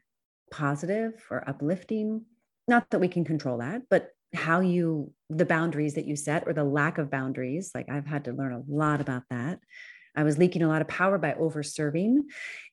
positive 0.51 1.25
or 1.29 1.47
uplifting. 1.47 2.25
Not 2.67 2.89
that 2.91 2.99
we 2.99 3.07
can 3.07 3.25
control 3.25 3.57
that, 3.57 3.83
but 3.89 4.09
how 4.33 4.61
you 4.61 5.11
the 5.29 5.45
boundaries 5.45 5.95
that 5.95 6.05
you 6.05 6.15
set 6.15 6.43
or 6.47 6.53
the 6.53 6.63
lack 6.63 6.97
of 6.97 7.11
boundaries. 7.11 7.71
Like 7.75 7.89
I've 7.89 8.07
had 8.07 8.25
to 8.25 8.33
learn 8.33 8.53
a 8.53 8.63
lot 8.67 9.01
about 9.01 9.23
that. 9.29 9.59
I 10.15 10.23
was 10.23 10.37
leaking 10.37 10.61
a 10.61 10.67
lot 10.67 10.81
of 10.81 10.87
power 10.87 11.17
by 11.17 11.33
over 11.33 11.63
serving 11.63 12.25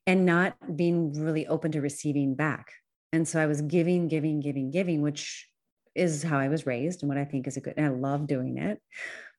and 0.06 0.26
not 0.26 0.54
being 0.76 1.12
really 1.14 1.46
open 1.46 1.72
to 1.72 1.80
receiving 1.80 2.34
back. 2.34 2.70
And 3.12 3.26
so 3.26 3.40
I 3.40 3.46
was 3.46 3.60
giving, 3.62 4.08
giving, 4.08 4.40
giving, 4.40 4.70
giving, 4.70 5.02
which 5.02 5.48
is 5.94 6.22
how 6.22 6.38
I 6.38 6.48
was 6.48 6.66
raised 6.66 7.02
and 7.02 7.08
what 7.08 7.18
I 7.18 7.24
think 7.24 7.46
is 7.46 7.56
a 7.56 7.60
good, 7.60 7.74
and 7.76 7.86
I 7.86 7.88
love 7.90 8.26
doing 8.26 8.58
it, 8.58 8.80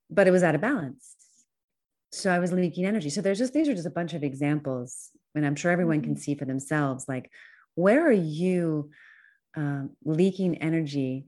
but 0.10 0.28
it 0.28 0.32
was 0.32 0.44
out 0.44 0.56
of 0.56 0.62
balance. 0.62 1.16
So 2.12 2.30
I 2.30 2.40
was 2.40 2.52
leaking 2.52 2.86
energy. 2.86 3.10
So 3.10 3.22
there's 3.22 3.38
just, 3.38 3.54
these 3.54 3.70
are 3.70 3.74
just 3.74 3.88
a 3.88 3.92
bunch 3.92 4.14
of 4.14 4.24
examples, 4.24 5.12
and 5.34 5.46
I'm 5.46 5.56
sure 5.56 5.72
everyone 5.72 6.02
can 6.02 6.14
mm-hmm. 6.14 6.20
see 6.20 6.36
for 6.36 6.44
themselves, 6.44 7.06
like, 7.08 7.32
where 7.76 8.06
are 8.06 8.12
you 8.12 8.92
um, 9.56 9.92
leaking 10.04 10.58
energy? 10.58 11.28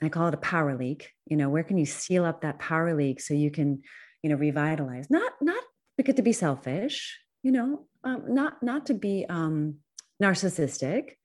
I 0.00 0.08
call 0.08 0.28
it 0.28 0.34
a 0.34 0.38
power 0.38 0.76
leak. 0.76 1.10
You 1.26 1.36
know, 1.36 1.48
where 1.48 1.64
can 1.64 1.78
you 1.78 1.86
seal 1.86 2.24
up 2.24 2.42
that 2.42 2.60
power 2.60 2.94
leak 2.94 3.20
so 3.20 3.34
you 3.34 3.50
can, 3.50 3.82
you 4.22 4.30
know, 4.30 4.36
revitalize? 4.36 5.10
Not, 5.10 5.32
not 5.40 5.62
because 5.96 6.14
to 6.14 6.22
be 6.22 6.32
selfish, 6.32 7.18
you 7.42 7.50
know, 7.50 7.86
um, 8.04 8.22
not, 8.28 8.62
not 8.62 8.86
to 8.86 8.94
be 8.94 9.26
um, 9.28 9.78
narcissistic, 10.22 11.16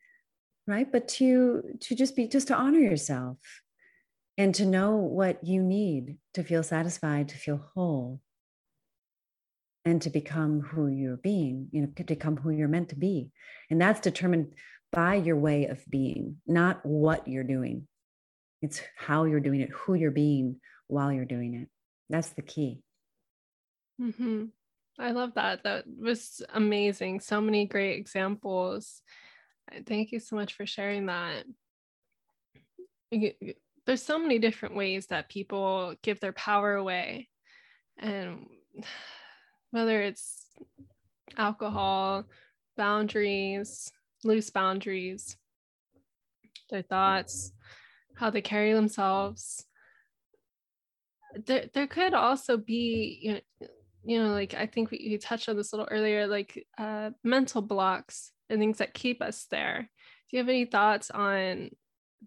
right? 0.70 0.89
But 0.89 1.07
to 1.20 1.63
to 1.82 1.95
just 1.95 2.15
be 2.15 2.28
just 2.28 2.47
to 2.49 2.55
honor 2.55 2.80
yourself 2.80 3.38
and 4.38 4.53
to 4.55 4.65
know 4.65 4.95
what 4.95 5.43
you 5.43 5.63
need 5.63 6.17
to 6.36 6.43
feel 6.43 6.63
satisfied 6.63 7.28
to 7.30 7.38
feel 7.38 7.59
whole 7.74 8.22
and 9.84 10.01
to 10.03 10.09
become 10.09 10.61
who 10.61 10.88
you're 10.88 11.17
being 11.17 11.67
you 11.72 11.82
know 11.82 11.88
to 11.95 12.03
become 12.03 12.38
who 12.38 12.51
you're 12.51 12.67
meant 12.67 12.89
to 12.89 12.95
be. 12.95 13.32
And 13.72 13.82
that's 13.82 13.99
determined 13.99 14.53
by 14.91 15.15
your 15.15 15.38
way 15.38 15.65
of 15.65 15.84
being 15.89 16.38
not 16.45 16.86
what 16.86 17.28
you're 17.28 17.43
doing. 17.43 17.88
It's 18.61 18.82
how 18.95 19.24
you're 19.24 19.39
doing 19.39 19.61
it 19.61 19.70
who 19.70 19.95
you're 19.95 20.11
being 20.11 20.57
while 20.88 21.11
you're 21.11 21.26
doing 21.26 21.55
it. 21.55 21.67
That's 22.09 22.30
the 22.30 22.41
key. 22.43 22.82
Mm-hmm. 23.99 24.45
i 24.99 25.11
love 25.11 25.34
that. 25.34 25.63
That 25.63 25.86
was 25.88 26.41
amazing. 26.53 27.22
So 27.22 27.41
many 27.41 27.65
great 27.65 27.97
examples 27.97 29.01
Thank 29.86 30.11
you 30.11 30.20
so 30.20 30.36
much 30.36 30.53
for 30.53 30.65
sharing 30.65 31.07
that. 31.07 31.45
There's 33.86 34.03
so 34.03 34.20
many 34.20 34.39
different 34.39 34.76
ways 34.76 35.07
that 35.07 35.30
people 35.30 35.95
give 36.03 36.20
their 36.20 36.34
power 36.34 36.76
away. 36.76 37.30
And 37.97 38.45
whether 39.72 40.01
it's 40.01 40.45
alcohol, 41.38 42.26
boundaries, 42.78 43.91
loose 44.24 44.49
boundaries, 44.49 45.38
their 46.70 46.82
thoughts, 46.82 47.51
how 48.15 48.30
they 48.30 48.41
carry 48.41 48.74
themselves. 48.74 49.65
There, 51.45 51.65
there 51.74 51.88
could 51.88 52.13
also 52.13 52.57
be, 52.57 53.20
you 53.22 53.34
know, 53.34 53.67
you 54.03 54.24
know, 54.24 54.30
like 54.30 54.53
I 54.53 54.65
think 54.65 54.91
we, 54.91 55.07
we 55.09 55.17
touched 55.17 55.49
on 55.49 55.57
this 55.57 55.72
a 55.72 55.76
little 55.76 55.89
earlier, 55.91 56.26
like 56.26 56.65
uh, 56.78 57.11
mental 57.24 57.61
blocks 57.61 58.32
and 58.50 58.60
things 58.60 58.80
that 58.80 58.93
keep 58.93 59.22
us 59.22 59.45
there. 59.50 59.89
Do 60.30 60.38
you 60.38 60.39
have 60.39 60.50
any 60.50 60.66
thoughts 60.66 61.12
on 61.12 61.70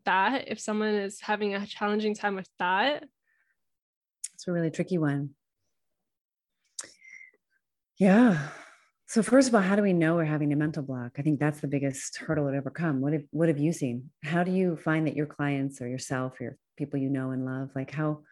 that? 0.05 0.49
If 0.49 0.61
someone 0.61 0.95
is 0.95 1.21
having 1.21 1.55
a 1.55 1.67
challenging 1.67 2.15
time 2.15 2.35
with 2.35 2.49
that? 2.59 3.05
It's 4.35 4.49
a 4.49 4.53
really 4.53 4.71
tricky 4.71 4.99
one. 4.99 5.31
Yeah. 7.99 8.49
So 9.07 9.23
first 9.23 9.49
of 9.49 9.55
all, 9.55 9.61
how 9.61 9.77
do 9.77 9.83
we 9.83 9.93
know 9.93 10.17
we're 10.17 10.25
having 10.25 10.53
a 10.53 10.57
mental 10.57 10.83
block? 10.83 11.13
I 11.19 11.23
think 11.23 11.39
that's 11.39 11.61
the 11.61 11.69
biggest 11.69 12.17
hurdle 12.17 12.51
to 12.51 12.57
overcome. 12.57 13.01
What 13.01 13.13
have 13.13 13.25
what 13.31 13.49
have 13.49 13.59
you 13.59 13.73
seen? 13.73 14.11
How 14.25 14.43
do 14.43 14.51
you 14.51 14.77
find 14.77 15.07
that 15.07 15.15
your 15.15 15.27
clients 15.27 15.81
or 15.81 15.87
yourself 15.87 16.41
or 16.41 16.57
people 16.77 16.99
you 16.99 17.11
know 17.11 17.31
and 17.31 17.45
love, 17.45 17.71
like 17.75 17.91
how 17.91 18.23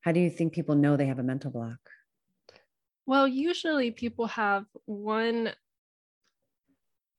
how 0.00 0.12
do 0.12 0.20
you 0.20 0.30
think 0.30 0.54
people 0.54 0.74
know 0.74 0.96
they 0.96 1.06
have 1.06 1.18
a 1.18 1.22
mental 1.22 1.50
block? 1.50 1.78
Well, 3.06 3.28
usually 3.28 3.90
people 3.90 4.26
have 4.28 4.64
one 4.86 5.52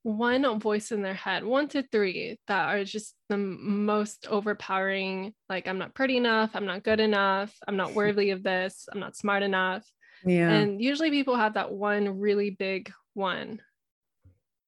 one 0.04 0.60
voice 0.60 0.91
in 0.91 1.02
their 1.02 1.14
head, 1.14 1.43
one 1.43 1.68
to 1.70 1.84
three 1.84 2.39
that 2.47 2.70
are 2.70 2.84
just 2.84 3.16
the 3.28 3.38
most 3.38 4.28
overpowering. 4.30 5.34
Like, 5.50 5.68
I'm 5.68 5.78
not 5.78 5.93
pretty 5.93 6.18
enough. 6.18 6.52
I'm 6.54 6.66
not 6.66 6.84
good 6.84 7.00
enough. 7.00 7.54
I'm 7.68 7.78
not 7.78 7.93
worthy 7.95 8.32
of 8.32 8.43
this. 8.43 8.88
I'm 8.91 9.00
not 9.00 9.16
smart 9.16 9.43
enough. 9.43 9.86
Yeah. 10.26 10.50
And 10.50 10.82
usually 10.82 11.12
people 11.12 11.36
have 11.36 11.56
that 11.56 11.72
one 11.72 12.20
really 12.20 12.50
big 12.50 12.91
one. 13.14 13.62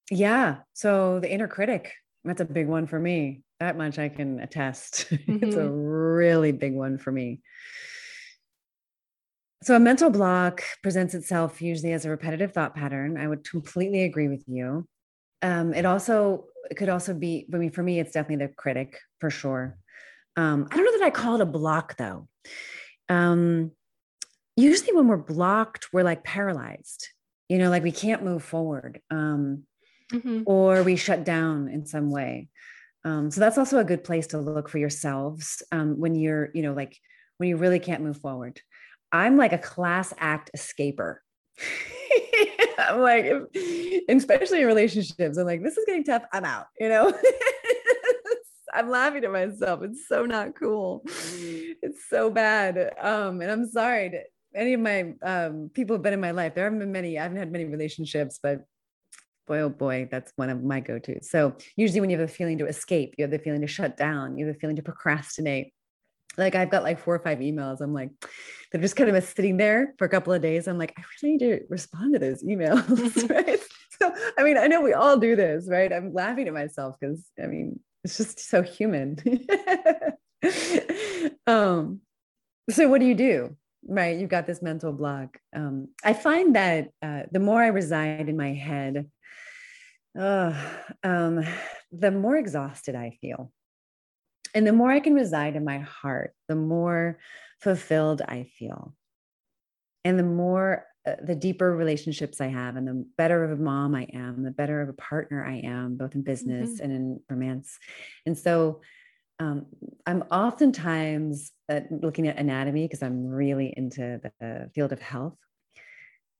Yeah. 0.09 0.57
So 0.73 1.19
the 1.19 1.31
inner 1.31 1.47
critic, 1.47 1.93
that's 2.23 2.41
a 2.41 2.45
big 2.45 2.67
one 2.67 2.87
for 2.87 2.99
me. 2.99 3.43
That 3.59 3.77
much 3.77 3.99
I 3.99 4.09
can 4.09 4.39
attest. 4.39 5.07
Mm-hmm. 5.09 5.35
it's 5.43 5.55
a 5.55 5.59
mm-hmm. 5.59 5.75
really 5.75 6.51
big 6.51 6.73
one 6.73 6.97
for 6.97 7.11
me. 7.11 7.41
So, 9.63 9.75
a 9.75 9.79
mental 9.79 10.09
block 10.09 10.63
presents 10.81 11.13
itself 11.13 11.61
usually 11.61 11.93
as 11.93 12.03
a 12.03 12.09
repetitive 12.09 12.51
thought 12.51 12.73
pattern. 12.73 13.15
I 13.15 13.27
would 13.27 13.47
completely 13.47 14.05
agree 14.05 14.27
with 14.27 14.43
you 14.47 14.87
um, 15.41 15.73
it 15.73 15.85
also 15.85 16.45
it 16.69 16.75
could 16.75 16.89
also 16.89 17.13
be 17.13 17.47
i 17.53 17.57
mean 17.57 17.71
for 17.71 17.83
me 17.83 17.99
it's 17.99 18.13
definitely 18.13 18.45
the 18.45 18.53
critic 18.53 18.99
for 19.19 19.29
sure. 19.29 19.77
Um, 20.37 20.67
i 20.71 20.75
don't 20.75 20.85
know 20.85 20.99
that 20.99 21.05
i 21.05 21.09
call 21.09 21.35
it 21.35 21.41
a 21.41 21.45
block 21.45 21.97
though. 21.97 22.27
Um, 23.09 23.71
usually 24.55 24.93
when 24.93 25.07
we're 25.07 25.17
blocked 25.17 25.87
we're 25.91 26.03
like 26.03 26.23
paralyzed 26.23 27.09
you 27.49 27.57
know 27.57 27.69
like 27.69 27.83
we 27.83 27.91
can't 27.91 28.23
move 28.23 28.43
forward 28.43 29.01
um, 29.09 29.63
mm-hmm. 30.11 30.43
or 30.45 30.83
we 30.83 30.95
shut 30.95 31.23
down 31.23 31.67
in 31.67 31.85
some 31.85 32.09
way. 32.11 32.49
Um, 33.03 33.31
so 33.31 33.39
that's 33.39 33.57
also 33.57 33.79
a 33.79 33.83
good 33.83 34.03
place 34.03 34.27
to 34.27 34.37
look 34.37 34.69
for 34.69 34.77
yourselves 34.77 35.63
um, 35.71 35.99
when 35.99 36.15
you're 36.15 36.51
you 36.53 36.61
know 36.61 36.73
like 36.73 36.97
when 37.37 37.49
you 37.49 37.57
really 37.57 37.79
can't 37.79 38.03
move 38.03 38.17
forward. 38.17 38.61
I'm 39.11 39.35
like 39.35 39.51
a 39.51 39.57
class 39.57 40.13
act 40.17 40.51
escaper 40.55 41.17
I'm 42.89 43.01
like, 43.01 43.25
especially 44.09 44.61
in 44.61 44.67
relationships, 44.67 45.37
I'm 45.37 45.45
like, 45.45 45.63
this 45.63 45.77
is 45.77 45.85
getting 45.85 46.03
tough. 46.03 46.23
I'm 46.31 46.45
out, 46.45 46.65
you 46.79 46.89
know? 46.89 47.13
I'm 48.73 48.89
laughing 48.89 49.23
at 49.23 49.31
myself. 49.31 49.81
It's 49.83 50.07
so 50.07 50.25
not 50.25 50.55
cool. 50.57 51.03
It's 51.05 52.09
so 52.09 52.29
bad. 52.29 52.93
Um, 53.01 53.41
and 53.41 53.51
I'm 53.51 53.67
sorry 53.67 54.09
to 54.11 54.21
any 54.53 54.73
of 54.73 54.79
my 54.81 55.13
um, 55.23 55.71
people 55.73 55.95
have 55.95 56.03
been 56.03 56.13
in 56.13 56.21
my 56.21 56.31
life. 56.31 56.55
There 56.55 56.63
haven't 56.63 56.79
been 56.79 56.91
many, 56.91 57.17
I 57.17 57.23
haven't 57.23 57.37
had 57.37 57.51
many 57.51 57.65
relationships, 57.65 58.39
but 58.41 58.65
boy, 59.47 59.59
oh 59.59 59.69
boy, 59.69 60.07
that's 60.11 60.31
one 60.35 60.49
of 60.49 60.63
my 60.63 60.79
go-tos. 60.79 61.29
So 61.29 61.55
usually 61.75 62.01
when 62.01 62.09
you 62.09 62.19
have 62.19 62.29
a 62.29 62.31
feeling 62.31 62.57
to 62.59 62.67
escape, 62.67 63.15
you 63.17 63.23
have 63.23 63.31
the 63.31 63.39
feeling 63.39 63.61
to 63.61 63.67
shut 63.67 63.97
down, 63.97 64.37
you 64.37 64.45
have 64.45 64.55
the 64.55 64.59
feeling 64.59 64.75
to 64.75 64.81
procrastinate. 64.81 65.73
Like 66.37 66.55
I've 66.55 66.69
got 66.69 66.83
like 66.83 66.99
four 66.99 67.15
or 67.15 67.19
five 67.19 67.39
emails. 67.39 67.81
I'm 67.81 67.93
like, 67.93 68.11
they're 68.71 68.81
just 68.81 68.95
kind 68.95 69.09
of 69.09 69.23
sitting 69.23 69.57
there 69.57 69.93
for 69.97 70.05
a 70.05 70.09
couple 70.09 70.31
of 70.33 70.41
days. 70.41 70.67
I'm 70.67 70.77
like, 70.77 70.93
I 70.97 71.03
really 71.21 71.37
need 71.37 71.39
to 71.39 71.65
respond 71.69 72.13
to 72.13 72.19
those 72.19 72.43
emails, 72.43 73.29
right? 73.29 73.59
So, 73.99 74.13
I 74.37 74.43
mean, 74.43 74.57
I 74.57 74.67
know 74.67 74.81
we 74.81 74.93
all 74.93 75.17
do 75.17 75.35
this, 75.35 75.67
right? 75.69 75.91
I'm 75.91 76.13
laughing 76.13 76.47
at 76.47 76.53
myself 76.53 76.95
because, 76.99 77.25
I 77.41 77.47
mean, 77.47 77.79
it's 78.03 78.17
just 78.17 78.39
so 78.39 78.61
human. 78.61 79.17
um, 81.47 81.99
so, 82.69 82.87
what 82.87 83.01
do 83.01 83.05
you 83.05 83.15
do? 83.15 83.55
Right, 83.83 84.17
you've 84.17 84.29
got 84.29 84.47
this 84.47 84.61
mental 84.61 84.93
block. 84.93 85.37
Um, 85.55 85.89
I 86.03 86.13
find 86.13 86.55
that 86.55 86.89
uh, 87.01 87.23
the 87.31 87.39
more 87.39 87.61
I 87.61 87.67
reside 87.67 88.29
in 88.29 88.37
my 88.37 88.53
head, 88.53 89.09
uh, 90.17 90.53
um, 91.03 91.43
the 91.91 92.11
more 92.11 92.37
exhausted 92.37 92.95
I 92.95 93.17
feel. 93.21 93.51
And 94.53 94.67
the 94.67 94.73
more 94.73 94.91
I 94.91 94.99
can 94.99 95.13
reside 95.13 95.55
in 95.55 95.63
my 95.63 95.79
heart, 95.79 96.33
the 96.47 96.55
more 96.55 97.19
fulfilled 97.61 98.21
I 98.21 98.47
feel. 98.57 98.93
And 100.03 100.17
the 100.17 100.23
more, 100.23 100.85
uh, 101.07 101.15
the 101.23 101.35
deeper 101.35 101.75
relationships 101.75 102.41
I 102.41 102.47
have, 102.47 102.75
and 102.75 102.87
the 102.87 103.05
better 103.17 103.43
of 103.43 103.51
a 103.51 103.61
mom 103.61 103.95
I 103.95 104.07
am, 104.13 104.43
the 104.43 104.51
better 104.51 104.81
of 104.81 104.89
a 104.89 104.93
partner 104.93 105.45
I 105.45 105.61
am, 105.63 105.95
both 105.95 106.15
in 106.15 106.23
business 106.23 106.75
mm-hmm. 106.75 106.83
and 106.83 106.93
in 106.93 107.19
romance. 107.29 107.77
And 108.25 108.37
so 108.37 108.81
um, 109.39 109.67
I'm 110.05 110.23
oftentimes 110.31 111.51
uh, 111.69 111.81
looking 111.89 112.27
at 112.27 112.37
anatomy 112.37 112.85
because 112.85 113.01
I'm 113.01 113.25
really 113.25 113.73
into 113.75 114.19
the 114.39 114.69
field 114.75 114.91
of 114.91 115.01
health. 115.01 115.37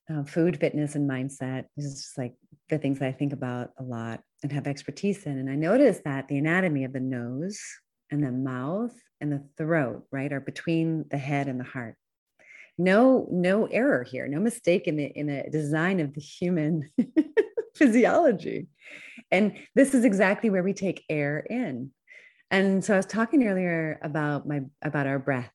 Uh, 0.10 0.24
food, 0.24 0.60
fitness, 0.60 0.96
and 0.96 1.10
mindset. 1.10 1.66
This 1.78 1.86
is 1.86 2.02
just 2.02 2.18
like 2.18 2.34
the 2.70 2.78
things 2.78 3.00
that 3.00 3.08
I 3.08 3.12
think 3.14 3.32
about 3.32 3.70
a 3.78 3.84
lot 3.84 4.22
and 4.44 4.52
have 4.52 4.68
expertise 4.68 5.26
in. 5.26 5.38
And 5.38 5.50
I 5.50 5.56
noticed 5.56 6.04
that 6.04 6.28
the 6.28 6.38
anatomy 6.38 6.84
of 6.84 6.92
the 6.92 7.00
nose 7.00 7.62
and 8.12 8.24
the 8.24 8.32
mouth 8.32 8.94
and 9.20 9.32
the 9.32 9.44
throat, 9.58 10.06
right, 10.12 10.32
are 10.34 10.42
between 10.42 11.06
the 11.10 11.18
head 11.18 11.48
and 11.48 11.60
the 11.60 11.64
heart. 11.64 11.96
no 12.78 13.28
no 13.32 13.66
error 13.68 14.04
here 14.04 14.28
no 14.28 14.40
mistake 14.40 14.88
in 14.88 14.96
the 14.96 15.06
in 15.06 15.28
the 15.28 15.44
design 15.52 16.00
of 16.00 16.14
the 16.14 16.22
human 16.22 16.90
physiology 17.76 18.68
and 19.30 19.54
this 19.76 19.94
is 19.94 20.04
exactly 20.06 20.50
where 20.50 20.64
we 20.64 20.74
take 20.74 21.04
air 21.10 21.40
in 21.50 21.92
and 22.50 22.84
so 22.84 22.94
i 22.94 22.98
was 22.98 23.06
talking 23.06 23.46
earlier 23.46 24.00
about 24.04 24.48
my 24.48 24.62
about 24.82 25.06
our 25.06 25.20
breath 25.20 25.52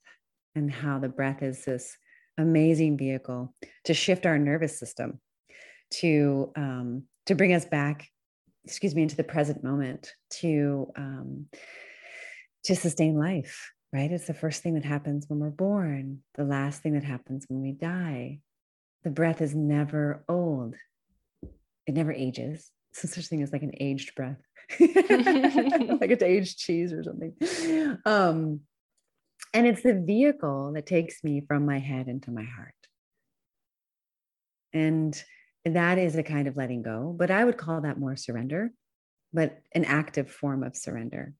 and 0.54 0.70
how 0.70 0.98
the 0.98 1.09
breath 1.09 1.42
is 1.42 1.64
this 1.64 1.96
amazing 2.38 2.96
vehicle 2.98 3.54
to 3.84 3.94
shift 3.94 4.26
our 4.26 4.38
nervous 4.38 4.78
system 4.78 5.18
to 5.90 6.52
um, 6.57 7.04
to 7.24 7.34
bring 7.34 7.54
us 7.54 7.64
back 7.64 8.09
excuse 8.64 8.94
me 8.94 9.02
into 9.02 9.16
the 9.16 9.24
present 9.24 9.64
moment 9.64 10.12
to 10.30 10.92
um, 10.96 11.46
to 12.66 12.76
sustain 12.76 13.16
life 13.16 13.72
right? 13.92 14.10
It's 14.10 14.26
the 14.26 14.34
first 14.34 14.62
thing 14.62 14.74
that 14.74 14.84
happens 14.84 15.24
when 15.28 15.38
we're 15.38 15.48
born 15.48 16.22
the 16.34 16.44
last 16.44 16.82
thing 16.82 16.92
that 16.94 17.04
happens 17.04 17.46
when 17.48 17.62
we 17.62 17.72
die. 17.72 18.40
The 19.04 19.10
breath 19.10 19.40
is 19.40 19.54
never 19.54 20.24
old. 20.28 20.74
It 21.86 21.94
never 21.94 22.12
ages. 22.12 22.70
So 22.92 23.08
such 23.08 23.26
thing 23.26 23.42
as 23.42 23.52
like 23.52 23.62
an 23.62 23.72
aged 23.80 24.14
breath. 24.14 24.40
Like 24.80 26.10
it's 26.10 26.22
aged 26.22 26.58
cheese 26.58 26.92
or 26.92 27.02
something. 27.04 27.98
Um 28.04 28.60
and 29.54 29.66
it's 29.66 29.82
the 29.82 29.94
vehicle 29.94 30.72
that 30.74 30.86
takes 30.86 31.24
me 31.24 31.42
from 31.46 31.64
my 31.64 31.78
head 31.78 32.08
into 32.08 32.30
my 32.30 32.44
heart. 32.44 32.74
And 34.74 35.24
that 35.64 35.98
is 35.98 36.16
a 36.16 36.22
kind 36.22 36.46
of 36.46 36.56
letting 36.56 36.80
go 36.80 37.12
but 37.18 37.28
i 37.28 37.44
would 37.44 37.56
call 37.56 37.80
that 37.80 37.98
more 37.98 38.14
surrender 38.14 38.70
but 39.32 39.58
an 39.72 39.84
active 39.84 40.30
form 40.30 40.62
of 40.62 40.76
surrender 40.76 41.34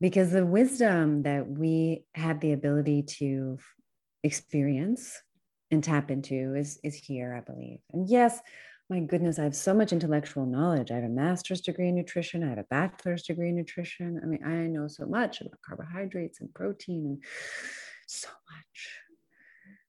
because 0.00 0.30
the 0.30 0.46
wisdom 0.46 1.22
that 1.22 1.48
we 1.48 2.04
have 2.14 2.40
the 2.40 2.52
ability 2.52 3.02
to 3.02 3.58
experience 4.22 5.20
and 5.70 5.84
tap 5.84 6.10
into 6.10 6.54
is 6.54 6.78
is 6.82 6.94
here 6.94 7.34
i 7.34 7.40
believe. 7.40 7.78
And 7.92 8.08
yes 8.08 8.40
my 8.90 9.00
goodness 9.00 9.38
i 9.38 9.44
have 9.44 9.56
so 9.56 9.74
much 9.74 9.92
intellectual 9.92 10.46
knowledge. 10.46 10.90
I 10.90 10.96
have 10.96 11.04
a 11.04 11.08
master's 11.08 11.60
degree 11.60 11.88
in 11.88 11.94
nutrition. 11.94 12.42
I 12.42 12.48
have 12.48 12.58
a 12.58 12.64
bachelor's 12.70 13.22
degree 13.22 13.50
in 13.50 13.56
nutrition. 13.56 14.20
I 14.22 14.26
mean 14.26 14.44
i 14.44 14.66
know 14.66 14.88
so 14.88 15.06
much 15.06 15.40
about 15.40 15.60
carbohydrates 15.66 16.40
and 16.40 16.52
protein 16.54 17.06
and 17.06 17.24
so 18.06 18.28
much 18.50 18.97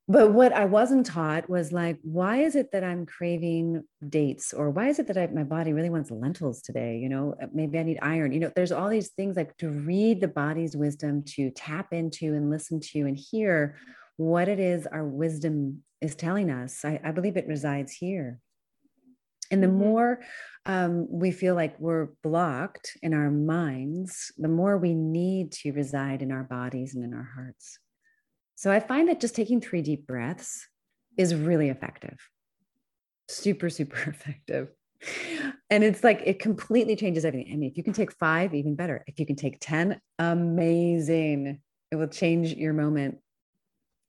but 0.09 0.33
what 0.33 0.51
I 0.53 0.65
wasn't 0.65 1.05
taught 1.05 1.47
was 1.47 1.71
like, 1.71 1.99
why 2.01 2.37
is 2.37 2.55
it 2.55 2.71
that 2.71 2.83
I'm 2.83 3.05
craving 3.05 3.83
dates, 4.09 4.53
or 4.53 4.71
why 4.71 4.87
is 4.89 4.97
it 4.97 5.05
that 5.05 5.17
I, 5.17 5.27
my 5.27 5.43
body 5.43 5.71
really 5.71 5.91
wants 5.91 6.09
lentils 6.09 6.63
today? 6.63 6.97
You 6.97 7.09
know, 7.09 7.35
uh, 7.39 7.45
maybe 7.53 7.77
I 7.77 7.83
need 7.83 7.99
iron. 8.01 8.31
You 8.31 8.39
know, 8.39 8.51
there's 8.55 8.71
all 8.71 8.89
these 8.89 9.09
things 9.09 9.37
like 9.37 9.55
to 9.57 9.69
read 9.69 10.19
the 10.19 10.27
body's 10.27 10.75
wisdom, 10.75 11.23
to 11.35 11.51
tap 11.51 11.93
into 11.93 12.33
and 12.33 12.49
listen 12.49 12.79
to 12.91 13.01
and 13.01 13.15
hear 13.15 13.77
what 14.17 14.49
it 14.49 14.59
is 14.59 14.87
our 14.87 15.05
wisdom 15.05 15.83
is 16.01 16.15
telling 16.15 16.49
us. 16.49 16.83
I, 16.83 16.99
I 17.03 17.11
believe 17.11 17.37
it 17.37 17.47
resides 17.47 17.91
here. 17.91 18.39
And 19.51 19.61
the 19.61 19.67
mm-hmm. 19.67 19.77
more 19.77 20.21
um, 20.65 21.07
we 21.07 21.29
feel 21.29 21.53
like 21.53 21.79
we're 21.79 22.09
blocked 22.23 22.97
in 23.03 23.13
our 23.13 23.29
minds, 23.29 24.31
the 24.39 24.47
more 24.47 24.79
we 24.79 24.95
need 24.95 25.51
to 25.51 25.71
reside 25.71 26.23
in 26.23 26.31
our 26.31 26.43
bodies 26.43 26.95
and 26.95 27.03
in 27.03 27.13
our 27.13 27.29
hearts. 27.35 27.77
So 28.59 28.73
I 28.73 28.81
find 28.81 29.07
that 29.07 29.21
just 29.21 29.35
taking 29.35 29.61
three 29.61 29.81
deep 29.81 30.05
breaths 30.05 30.67
is 31.15 31.33
really 31.33 31.69
effective. 31.69 32.17
Super, 33.29 33.69
super 33.69 33.97
effective. 34.09 34.67
And 35.69 35.81
it's 35.81 36.03
like 36.03 36.23
it 36.25 36.39
completely 36.39 36.97
changes 36.97 37.23
everything. 37.23 37.53
I 37.53 37.55
mean, 37.55 37.71
if 37.71 37.77
you 37.77 37.85
can 37.85 37.93
take 37.93 38.11
five, 38.11 38.53
even 38.53 38.75
better. 38.75 39.01
If 39.07 39.17
you 39.17 39.25
can 39.25 39.37
take 39.37 39.59
10, 39.61 40.01
amazing. 40.19 41.61
It 41.89 41.95
will 41.95 42.09
change 42.09 42.51
your 42.51 42.73
moment. 42.73 43.19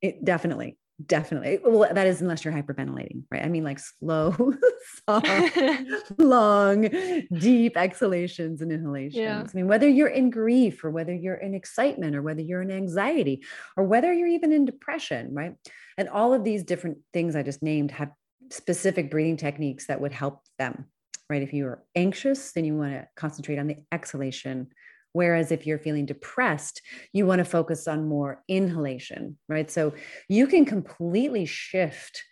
It 0.02 0.24
definitely 0.24 0.78
definitely. 1.06 1.58
Well 1.64 1.92
that 1.92 2.06
is 2.06 2.20
unless 2.20 2.44
you're 2.44 2.54
hyperventilating 2.54 3.24
right? 3.30 3.44
I 3.44 3.48
mean 3.48 3.64
like 3.64 3.78
slow 3.78 4.34
soft 5.08 5.56
long 6.18 6.88
deep 7.32 7.76
exhalations 7.76 8.62
and 8.62 8.72
inhalations. 8.72 9.16
Yeah. 9.16 9.42
i 9.42 9.56
mean 9.56 9.68
whether 9.68 9.88
you're 9.88 10.08
in 10.08 10.30
grief 10.30 10.84
or 10.84 10.90
whether 10.90 11.14
you're 11.14 11.34
in 11.34 11.54
excitement 11.54 12.16
or 12.16 12.22
whether 12.22 12.40
you're 12.40 12.62
in 12.62 12.70
anxiety 12.70 13.44
or 13.76 13.84
whether 13.84 14.12
you're 14.12 14.28
even 14.28 14.52
in 14.52 14.64
depression 14.64 15.34
right? 15.34 15.54
And 15.98 16.08
all 16.08 16.32
of 16.32 16.44
these 16.44 16.62
different 16.64 16.98
things 17.12 17.36
i 17.36 17.42
just 17.42 17.62
named 17.62 17.90
have 17.92 18.10
specific 18.50 19.10
breathing 19.10 19.36
techniques 19.36 19.86
that 19.86 20.00
would 20.00 20.12
help 20.12 20.42
them 20.58 20.86
right? 21.28 21.42
If 21.42 21.52
you're 21.52 21.82
anxious 21.94 22.52
then 22.52 22.64
you 22.64 22.76
want 22.76 22.92
to 22.92 23.08
concentrate 23.16 23.58
on 23.58 23.68
the 23.68 23.76
exhalation 23.92 24.68
Whereas 25.12 25.50
if 25.50 25.66
you're 25.66 25.78
feeling 25.78 26.06
depressed, 26.06 26.82
you 27.12 27.26
want 27.26 27.40
to 27.40 27.44
focus 27.44 27.88
on 27.88 28.08
more 28.08 28.42
inhalation, 28.48 29.38
right? 29.48 29.70
So 29.70 29.94
you 30.28 30.46
can 30.46 30.64
completely 30.64 31.46
shift 31.46 32.22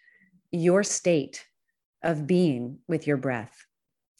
your 0.50 0.82
state 0.82 1.44
of 2.02 2.26
being 2.26 2.78
with 2.86 3.06
your 3.06 3.16
breath. 3.16 3.66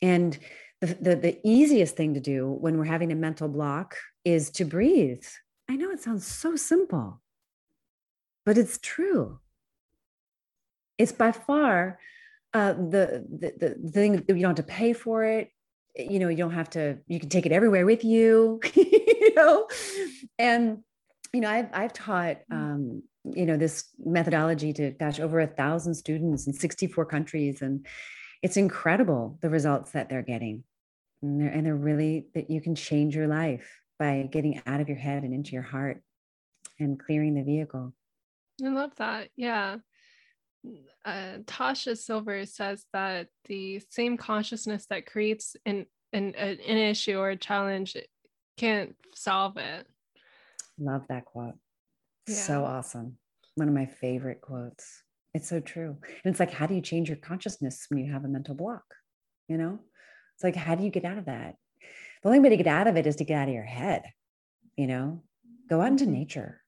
And 0.03 0.37
the, 0.81 0.87
the, 1.01 1.17
the, 1.17 1.39
easiest 1.45 1.97
thing 1.97 2.15
to 2.15 2.21
do 2.21 2.49
when 2.49 2.79
we're 2.79 2.85
having 2.85 3.13
a 3.13 3.17
mental 3.17 3.49
block 3.49 3.97
is 4.25 4.51
to 4.51 4.65
breathe. 4.65 5.25
I 5.69 5.77
know 5.77 5.91
it 5.91 6.01
sounds 6.01 6.27
so 6.27 6.57
simple, 6.57 7.21
but 8.45 8.59
it's 8.59 8.79
true. 8.81 9.41
It's 10.99 11.13
by 11.13 11.33
far 11.33 11.99
uh, 12.55 12.73
the, 12.73 13.25
the, 13.29 13.77
the 13.81 13.91
thing 13.91 14.13
that 14.13 14.29
you 14.29 14.43
don't 14.43 14.57
have 14.57 14.67
to 14.67 14.73
pay 14.73 14.93
for 14.93 15.25
it 15.25 15.51
you 15.99 16.19
know 16.19 16.29
you 16.29 16.37
don't 16.37 16.53
have 16.53 16.71
to 16.71 16.99
you 17.07 17.21
can 17.21 17.29
take 17.29 17.47
it 17.47 17.53
everywhere 17.53 17.85
with 17.85 18.05
you 18.05 18.61
you 18.75 19.35
know? 19.35 19.69
And 20.39 20.79
you 21.33 21.41
know 21.41 21.51
i've 21.51 21.69
i've 21.73 21.93
taught 21.93 22.39
mm. 22.51 22.57
um 22.57 23.03
you 23.25 23.45
know 23.45 23.57
this 23.57 23.89
methodology 23.99 24.73
to 24.73 24.93
gosh 24.93 25.21
over 25.21 25.41
a 25.41 25.47
thousand 25.47 25.95
students 25.95 26.47
in 26.47 26.53
64 26.55 27.05
countries 27.05 27.61
and 27.61 27.87
it's 28.43 28.57
incredible 28.57 29.39
the 29.43 29.51
results 29.51 29.93
that 29.93 30.09
they're 30.09 30.23
getting. 30.23 30.65
And 31.23 31.41
they're, 31.41 31.49
and 31.49 31.67
they're 31.67 31.75
really 31.75 32.29
that 32.35 32.51
you 32.51 32.61
can 32.61 32.75
change 32.75 33.17
your 33.17 33.27
life 33.27 33.81
by 33.99 34.29
getting 34.31 34.63
out 34.67 34.81
of 34.81 34.89
your 34.89 34.99
head 34.99 35.25
and 35.25 35.35
into 35.35 35.53
your 35.53 35.63
heart 35.63 36.03
and 36.79 36.99
clearing 36.99 37.35
the 37.35 37.43
vehicle. 37.43 37.93
I 38.65 38.69
love 38.69 38.95
that 38.97 39.29
yeah 39.37 39.77
uh, 41.05 41.39
Tosha 41.45 41.97
Silver 41.97 42.45
says 42.47 42.85
that 42.93 43.29
the 43.47 43.81
same 43.91 44.17
consciousness 44.17 44.87
that 44.91 45.07
creates 45.07 45.57
an, 45.65 45.87
an, 46.13 46.35
an 46.35 46.59
issue 46.59 47.19
or 47.19 47.31
a 47.31 47.37
challenge 47.37 47.97
can't 48.57 48.95
solve 49.15 49.57
it. 49.57 49.87
Love 50.79 51.03
that 51.09 51.25
quote. 51.25 51.55
Yeah. 52.27 52.35
So 52.35 52.65
awesome. 52.65 53.19
One 53.55 53.69
of 53.69 53.75
my 53.75 53.87
favorite 53.87 54.41
quotes. 54.41 55.03
It's 55.35 55.49
so 55.49 55.61
true. 55.61 55.97
And 56.25 56.31
it's 56.31 56.41
like, 56.41 56.53
how 56.53 56.67
do 56.67 56.75
you 56.75 56.81
change 56.81 57.09
your 57.09 57.19
consciousness 57.19 57.87
when 57.89 58.05
you 58.05 58.13
have 58.13 58.25
a 58.25 58.29
mental 58.29 58.55
block? 58.55 58.85
You 59.49 59.57
know, 59.57 59.79
it's 60.35 60.45
like, 60.45 60.57
how 60.57 60.75
do 60.75 60.85
you 60.85 60.91
get 60.91 61.05
out 61.05 61.19
of 61.19 61.27
that? 61.27 61.57
The 62.23 62.29
only 62.29 62.41
way 62.41 62.49
to 62.51 62.57
get 62.57 62.67
out 62.67 62.87
of 62.87 62.97
it 62.97 63.07
is 63.07 63.17
to 63.17 63.25
get 63.25 63.39
out 63.39 63.49
of 63.49 63.55
your 63.55 63.63
head, 63.65 64.03
you 64.77 64.87
know, 64.87 65.23
go 65.69 65.81
out 65.81 65.89
into 65.89 66.05
mm-hmm. 66.05 66.15
nature, 66.15 66.61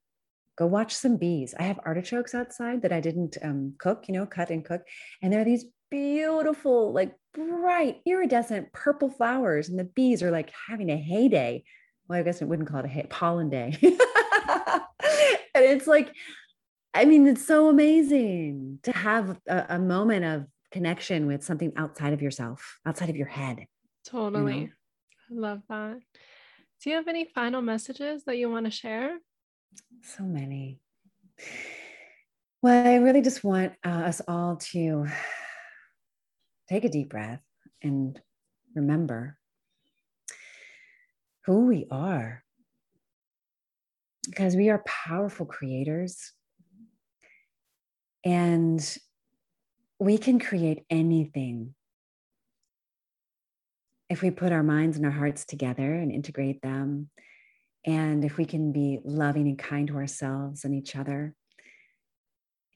go 0.60 0.66
watch 0.66 0.94
some 0.94 1.16
bees. 1.16 1.54
I 1.58 1.62
have 1.62 1.80
artichokes 1.86 2.34
outside 2.34 2.82
that 2.82 2.92
I 2.92 3.00
didn't 3.00 3.38
um, 3.42 3.74
cook, 3.78 4.04
you 4.06 4.14
know, 4.14 4.26
cut 4.26 4.50
and 4.50 4.62
cook. 4.62 4.82
And 5.22 5.32
there 5.32 5.40
are 5.40 5.44
these 5.44 5.64
beautiful, 5.90 6.92
like 6.92 7.14
bright, 7.32 8.02
iridescent 8.04 8.70
purple 8.74 9.08
flowers. 9.08 9.70
And 9.70 9.78
the 9.78 9.84
bees 9.84 10.22
are 10.22 10.30
like 10.30 10.52
having 10.68 10.90
a 10.90 10.98
heyday. 10.98 11.64
Well, 12.06 12.18
I 12.18 12.22
guess 12.22 12.42
I 12.42 12.44
wouldn't 12.44 12.68
call 12.68 12.80
it 12.80 12.84
a 12.84 12.88
hay, 12.88 13.06
pollen 13.08 13.48
day. 13.48 13.74
and 13.82 13.94
it's 15.54 15.86
like, 15.86 16.12
I 16.92 17.06
mean, 17.06 17.26
it's 17.26 17.46
so 17.46 17.70
amazing 17.70 18.80
to 18.82 18.92
have 18.92 19.40
a, 19.48 19.66
a, 19.70 19.78
moment 19.78 20.24
of 20.26 20.46
connection 20.72 21.26
with 21.26 21.42
something 21.42 21.72
outside 21.76 22.12
of 22.12 22.20
yourself, 22.20 22.80
outside 22.84 23.08
of 23.08 23.16
your 23.16 23.28
head. 23.28 23.64
Totally. 24.04 24.58
You 24.58 24.60
know? 25.30 25.46
I 25.46 25.52
love 25.52 25.62
that. 25.70 26.00
Do 26.82 26.90
you 26.90 26.96
have 26.96 27.08
any 27.08 27.24
final 27.24 27.62
messages 27.62 28.24
that 28.24 28.36
you 28.36 28.50
want 28.50 28.66
to 28.66 28.70
share? 28.70 29.18
So 30.02 30.24
many. 30.24 30.80
Well, 32.62 32.86
I 32.86 32.96
really 32.96 33.22
just 33.22 33.42
want 33.44 33.72
uh, 33.84 33.88
us 33.88 34.20
all 34.26 34.56
to 34.56 35.06
take 36.68 36.84
a 36.84 36.88
deep 36.88 37.10
breath 37.10 37.42
and 37.82 38.20
remember 38.74 39.38
who 41.46 41.66
we 41.66 41.86
are. 41.90 42.42
Because 44.26 44.56
we 44.56 44.68
are 44.68 44.84
powerful 44.86 45.46
creators 45.46 46.32
and 48.24 48.98
we 49.98 50.18
can 50.18 50.38
create 50.38 50.84
anything 50.90 51.74
if 54.08 54.22
we 54.22 54.30
put 54.30 54.52
our 54.52 54.62
minds 54.62 54.96
and 54.96 55.06
our 55.06 55.12
hearts 55.12 55.44
together 55.44 55.94
and 55.94 56.12
integrate 56.12 56.60
them 56.62 57.08
and 57.86 58.24
if 58.24 58.36
we 58.36 58.44
can 58.44 58.72
be 58.72 59.00
loving 59.04 59.48
and 59.48 59.58
kind 59.58 59.88
to 59.88 59.96
ourselves 59.96 60.64
and 60.64 60.74
each 60.74 60.96
other, 60.96 61.34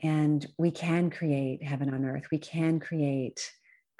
and 0.02 0.46
we 0.58 0.70
can 0.70 1.10
create 1.10 1.62
heaven 1.62 1.92
on 1.92 2.04
earth, 2.04 2.24
we 2.30 2.38
can 2.38 2.80
create 2.80 3.50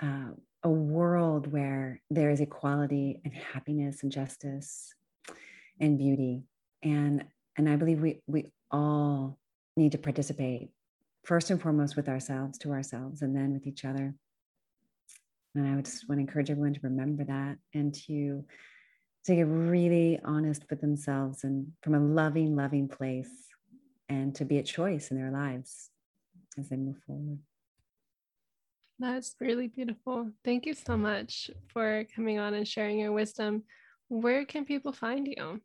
uh, 0.03 0.31
a 0.63 0.71
world 0.71 1.51
where 1.53 2.01
there 2.11 2.31
is 2.31 2.41
equality 2.41 3.21
and 3.25 3.35
happiness 3.35 4.03
and 4.03 4.11
justice 4.11 4.95
and 5.79 5.99
beauty. 5.99 6.45
And, 6.83 7.25
and 7.57 7.69
I 7.69 7.77
believe 7.77 8.01
we, 8.01 8.23
we 8.27 8.53
all 8.71 9.39
need 9.77 9.93
to 9.93 9.99
participate 9.99 10.71
first 11.25 11.51
and 11.51 11.61
foremost 11.61 11.97
with 11.97 12.09
ourselves, 12.09 12.59
to 12.59 12.73
ourselves, 12.73 13.23
and 13.23 13.35
then 13.35 13.53
with 13.53 13.67
each 13.67 13.85
other. 13.85 14.15
And 15.55 15.69
I 15.69 15.77
would 15.77 15.85
just 15.85 16.09
want 16.09 16.19
to 16.19 16.23
encourage 16.23 16.51
everyone 16.51 16.75
to 16.75 16.81
remember 16.83 17.25
that 17.25 17.57
and 17.73 17.95
to 18.07 18.45
to 19.27 19.35
get 19.35 19.47
really 19.47 20.21
honest 20.25 20.65
with 20.69 20.81
themselves 20.81 21.45
and 21.45 21.73
from 21.83 21.95
a 21.95 22.01
loving, 22.01 22.57
loving 22.57 22.89
place 22.89 23.49
and 24.09 24.35
to 24.35 24.45
be 24.45 24.59
a 24.59 24.63
choice 24.63 25.11
in 25.11 25.17
their 25.17 25.31
lives 25.31 25.91
as 26.59 26.69
they 26.69 26.77
move 26.77 26.99
forward. 27.07 27.39
That's 28.99 29.35
really 29.41 29.69
beautiful. 29.69 30.31
Thank 30.45 30.67
you 30.67 30.75
so 30.75 30.97
much 30.97 31.51
for 31.69 32.05
coming 32.15 32.39
on 32.39 32.55
and 32.55 32.69
sharing 32.69 32.99
your 32.99 33.13
wisdom. 33.13 33.63
Where 34.09 34.45
can 34.45 34.65
people 34.65 34.93
find 34.93 35.27
you? 35.27 35.61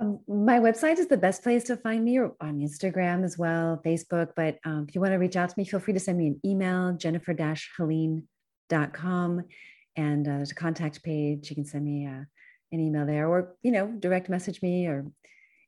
Um, 0.00 0.18
my 0.26 0.58
website 0.58 0.98
is 0.98 1.06
the 1.06 1.16
best 1.16 1.44
place 1.44 1.62
to 1.64 1.76
find 1.76 2.04
me, 2.04 2.18
or 2.18 2.34
on 2.40 2.58
Instagram 2.58 3.24
as 3.24 3.38
well, 3.38 3.80
Facebook. 3.84 4.30
But 4.34 4.58
um, 4.64 4.86
if 4.88 4.94
you 4.94 5.00
want 5.00 5.12
to 5.12 5.18
reach 5.18 5.36
out 5.36 5.50
to 5.50 5.54
me, 5.56 5.64
feel 5.64 5.78
free 5.78 5.94
to 5.94 6.00
send 6.00 6.18
me 6.18 6.26
an 6.28 6.40
email, 6.44 6.92
jennifer-helene.com. 6.94 9.44
And 9.96 10.26
uh, 10.26 10.36
there's 10.36 10.52
a 10.52 10.56
contact 10.56 11.02
page. 11.02 11.50
You 11.50 11.56
can 11.56 11.64
send 11.64 11.84
me 11.84 12.06
uh, 12.06 12.24
an 12.72 12.80
email 12.80 13.06
there, 13.06 13.28
or 13.28 13.54
you 13.62 13.72
know, 13.72 13.86
direct 13.86 14.28
message 14.28 14.62
me, 14.62 14.86
or 14.86 15.04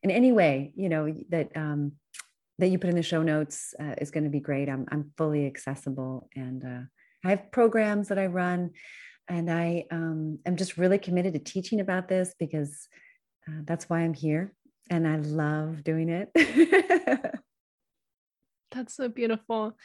in 0.02 0.10
any 0.10 0.32
way, 0.32 0.72
you 0.76 0.88
know, 0.88 1.14
that 1.30 1.54
um, 1.56 1.92
that 2.58 2.68
you 2.68 2.78
put 2.78 2.90
in 2.90 2.96
the 2.96 3.02
show 3.02 3.22
notes 3.22 3.74
uh, 3.80 3.94
is 3.98 4.10
going 4.10 4.24
to 4.24 4.30
be 4.30 4.40
great. 4.40 4.68
I'm 4.68 4.86
I'm 4.90 5.12
fully 5.16 5.46
accessible, 5.46 6.28
and 6.34 6.64
uh, 6.64 6.82
I 7.24 7.30
have 7.30 7.50
programs 7.52 8.08
that 8.08 8.18
I 8.18 8.26
run, 8.26 8.70
and 9.28 9.50
I 9.50 9.86
um, 9.90 10.38
am 10.46 10.56
just 10.56 10.76
really 10.76 10.98
committed 10.98 11.34
to 11.34 11.38
teaching 11.38 11.80
about 11.80 12.08
this 12.08 12.34
because 12.38 12.88
uh, 13.48 13.60
that's 13.64 13.88
why 13.88 14.00
I'm 14.00 14.14
here, 14.14 14.54
and 14.90 15.06
I 15.06 15.16
love 15.16 15.84
doing 15.84 16.08
it. 16.08 16.30
that's 18.70 18.94
so 18.94 19.08
beautiful. 19.08 19.76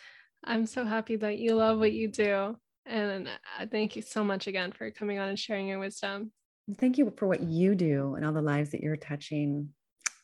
I'm 0.43 0.65
so 0.65 0.85
happy 0.85 1.17
that 1.17 1.37
you 1.37 1.55
love 1.55 1.79
what 1.79 1.91
you 1.91 2.07
do. 2.07 2.57
And 2.89 3.29
thank 3.71 3.95
you 3.95 4.01
so 4.01 4.23
much 4.23 4.47
again 4.47 4.71
for 4.71 4.89
coming 4.89 5.19
on 5.19 5.29
and 5.29 5.37
sharing 5.37 5.67
your 5.67 5.77
wisdom. 5.79 6.31
Thank 6.77 6.97
you 6.97 7.13
for 7.15 7.27
what 7.27 7.41
you 7.41 7.75
do 7.75 8.15
and 8.15 8.25
all 8.25 8.33
the 8.33 8.41
lives 8.41 8.71
that 8.71 8.81
you're 8.81 8.97
touching 8.97 9.69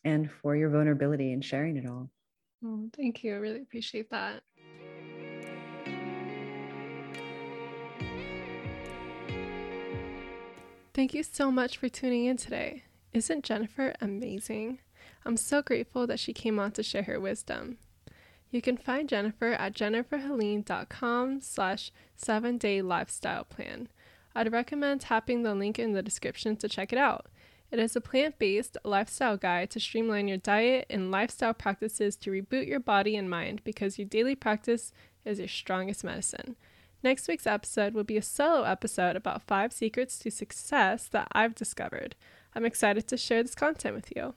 and 0.04 0.30
for 0.30 0.56
your 0.56 0.70
vulnerability 0.70 1.32
and 1.32 1.46
sharing 1.46 1.78
it 1.78 1.88
all. 1.88 2.10
Oh, 2.64 2.90
thank 2.96 3.24
you. 3.24 3.34
I 3.34 3.38
really 3.38 3.62
appreciate 3.62 4.10
that. 4.10 4.42
Thank 10.94 11.14
you 11.14 11.24
so 11.24 11.52
much 11.52 11.78
for 11.78 11.90
tuning 11.90 12.26
in 12.26 12.38
today. 12.38 12.84
Isn't 13.14 13.44
Jennifer 13.44 13.94
amazing? 14.02 14.80
I'm 15.26 15.38
so 15.38 15.62
grateful 15.62 16.08
that 16.08 16.20
she 16.20 16.34
came 16.34 16.60
on 16.60 16.72
to 16.72 16.84
share 16.84 17.04
her 17.04 17.20
wisdom. 17.20 17.78
You 18.56 18.62
can 18.62 18.78
find 18.78 19.10
Jennifer 19.10 19.52
at 19.52 19.74
jenniferhelene.com 19.74 21.42
slash 21.42 21.92
seven 22.16 22.58
day 22.58 22.82
lifestyle 22.82 23.44
plan. 23.44 23.90
I'd 24.34 24.54
recommend 24.54 25.02
tapping 25.02 25.44
the 25.44 25.54
link 25.54 25.78
in 25.78 25.92
the 25.92 26.02
description 26.02 26.56
to 26.56 26.70
check 26.70 26.94
it 26.94 26.98
out. 26.98 27.26
It 27.70 27.80
is 27.80 27.98
a 27.98 28.00
plant 28.00 28.40
based 28.40 28.78
lifestyle 28.86 29.36
guide 29.36 29.72
to 29.72 29.82
streamline 29.82 30.30
your 30.30 30.38
diet 30.38 30.86
and 30.90 31.12
lifestyle 31.12 31.54
practices 31.54 32.16
to 32.16 32.32
reboot 32.32 32.66
your 32.66 32.80
body 32.80 33.18
and 33.18 33.30
mind 33.30 33.62
because 33.66 34.00
your 34.00 34.08
daily 34.08 34.36
practice 34.36 34.94
is 35.26 35.40
your 35.40 35.50
strongest 35.50 36.06
medicine. 36.06 36.56
Next 37.04 37.28
week's 37.28 37.46
episode 37.46 37.94
will 37.94 38.06
be 38.06 38.16
a 38.16 38.22
solo 38.22 38.64
episode 38.64 39.18
about 39.18 39.44
five 39.44 39.74
secrets 39.74 40.18
to 40.20 40.32
success 40.32 41.10
that 41.10 41.28
I've 41.34 41.56
discovered. 41.56 42.16
I'm 42.56 42.64
excited 42.64 43.06
to 43.10 43.18
share 43.18 43.44
this 43.44 43.54
content 43.54 43.96
with 43.96 44.14
you. 44.16 44.34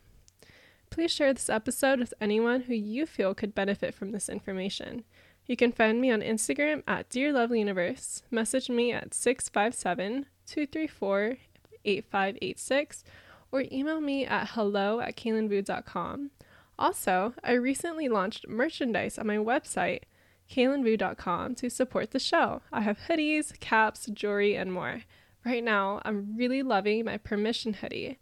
Please 0.91 1.13
share 1.13 1.33
this 1.33 1.51
episode 1.51 2.01
with 2.01 2.15
anyone 2.21 2.63
who 2.63 2.75
you 2.75 3.07
feel 3.07 3.35
could 3.35 3.55
benefit 3.55 3.95
from 3.95 4.13
this 4.13 4.29
information. 4.29 5.05
You 5.47 5.57
can 5.57 5.73
find 5.73 6.01
me 6.01 6.11
on 6.11 6.21
Instagram 6.21 6.83
at 6.87 7.09
Dear 7.09 7.33
Lovely 7.33 7.61
Universe, 7.61 8.23
message 8.31 8.69
me 8.69 8.93
at 8.93 9.15
657 9.15 10.27
234 10.47 11.37
8586 11.85 13.05
or 13.51 13.65
email 13.73 14.01
me 14.01 14.27
at 14.27 14.51
hello 14.51 15.01
at 15.01 15.17
kaylinvu.com. 15.17 16.31
Also, 16.79 17.35
I 17.43 17.53
recently 17.53 18.09
launched 18.09 18.47
merchandise 18.47 19.19
on 19.19 19.27
my 19.27 19.37
website, 19.37 20.03
kaylinvu.com, 20.51 21.55
to 21.57 21.71
support 21.71 22.13
the 22.13 22.21
show. 22.21 22.63
I 22.73 22.83
have 22.83 22.99
hoodies, 23.09 23.59
caps, 23.59 24.07
jewelry, 24.07 24.55
and 24.55 24.73
more. 24.73 25.03
Right 25.45 25.65
now, 25.65 26.01
I'm 26.05 26.37
really 26.37 26.63
loving 26.63 27.07
my 27.07 27.17
permission 27.17 27.75
hoodie. 27.75 28.19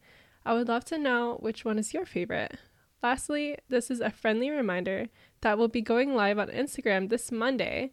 I 0.46 0.54
would 0.54 0.68
love 0.68 0.84
to 0.86 0.96
know 0.96 1.38
which 1.40 1.64
one 1.64 1.76
is 1.76 1.92
your 1.92 2.06
favorite. 2.06 2.56
Lastly, 3.02 3.58
this 3.68 3.90
is 3.90 3.98
a 3.98 4.10
friendly 4.10 4.48
reminder 4.48 5.08
that 5.40 5.58
we'll 5.58 5.66
be 5.66 5.82
going 5.82 6.14
live 6.14 6.38
on 6.38 6.46
Instagram 6.48 7.08
this 7.08 7.32
Monday 7.32 7.92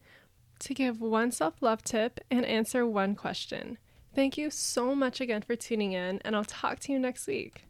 to 0.59 0.75
give 0.75 1.01
one 1.01 1.31
self 1.31 1.63
love 1.63 1.81
tip 1.81 2.19
and 2.29 2.45
answer 2.45 2.85
one 2.85 3.15
question. 3.15 3.79
Thank 4.13 4.37
you 4.37 4.51
so 4.51 4.93
much 4.93 5.19
again 5.19 5.41
for 5.41 5.55
tuning 5.55 5.93
in, 5.93 6.21
and 6.23 6.35
I'll 6.35 6.43
talk 6.45 6.79
to 6.81 6.91
you 6.91 6.99
next 6.99 7.25
week. 7.25 7.65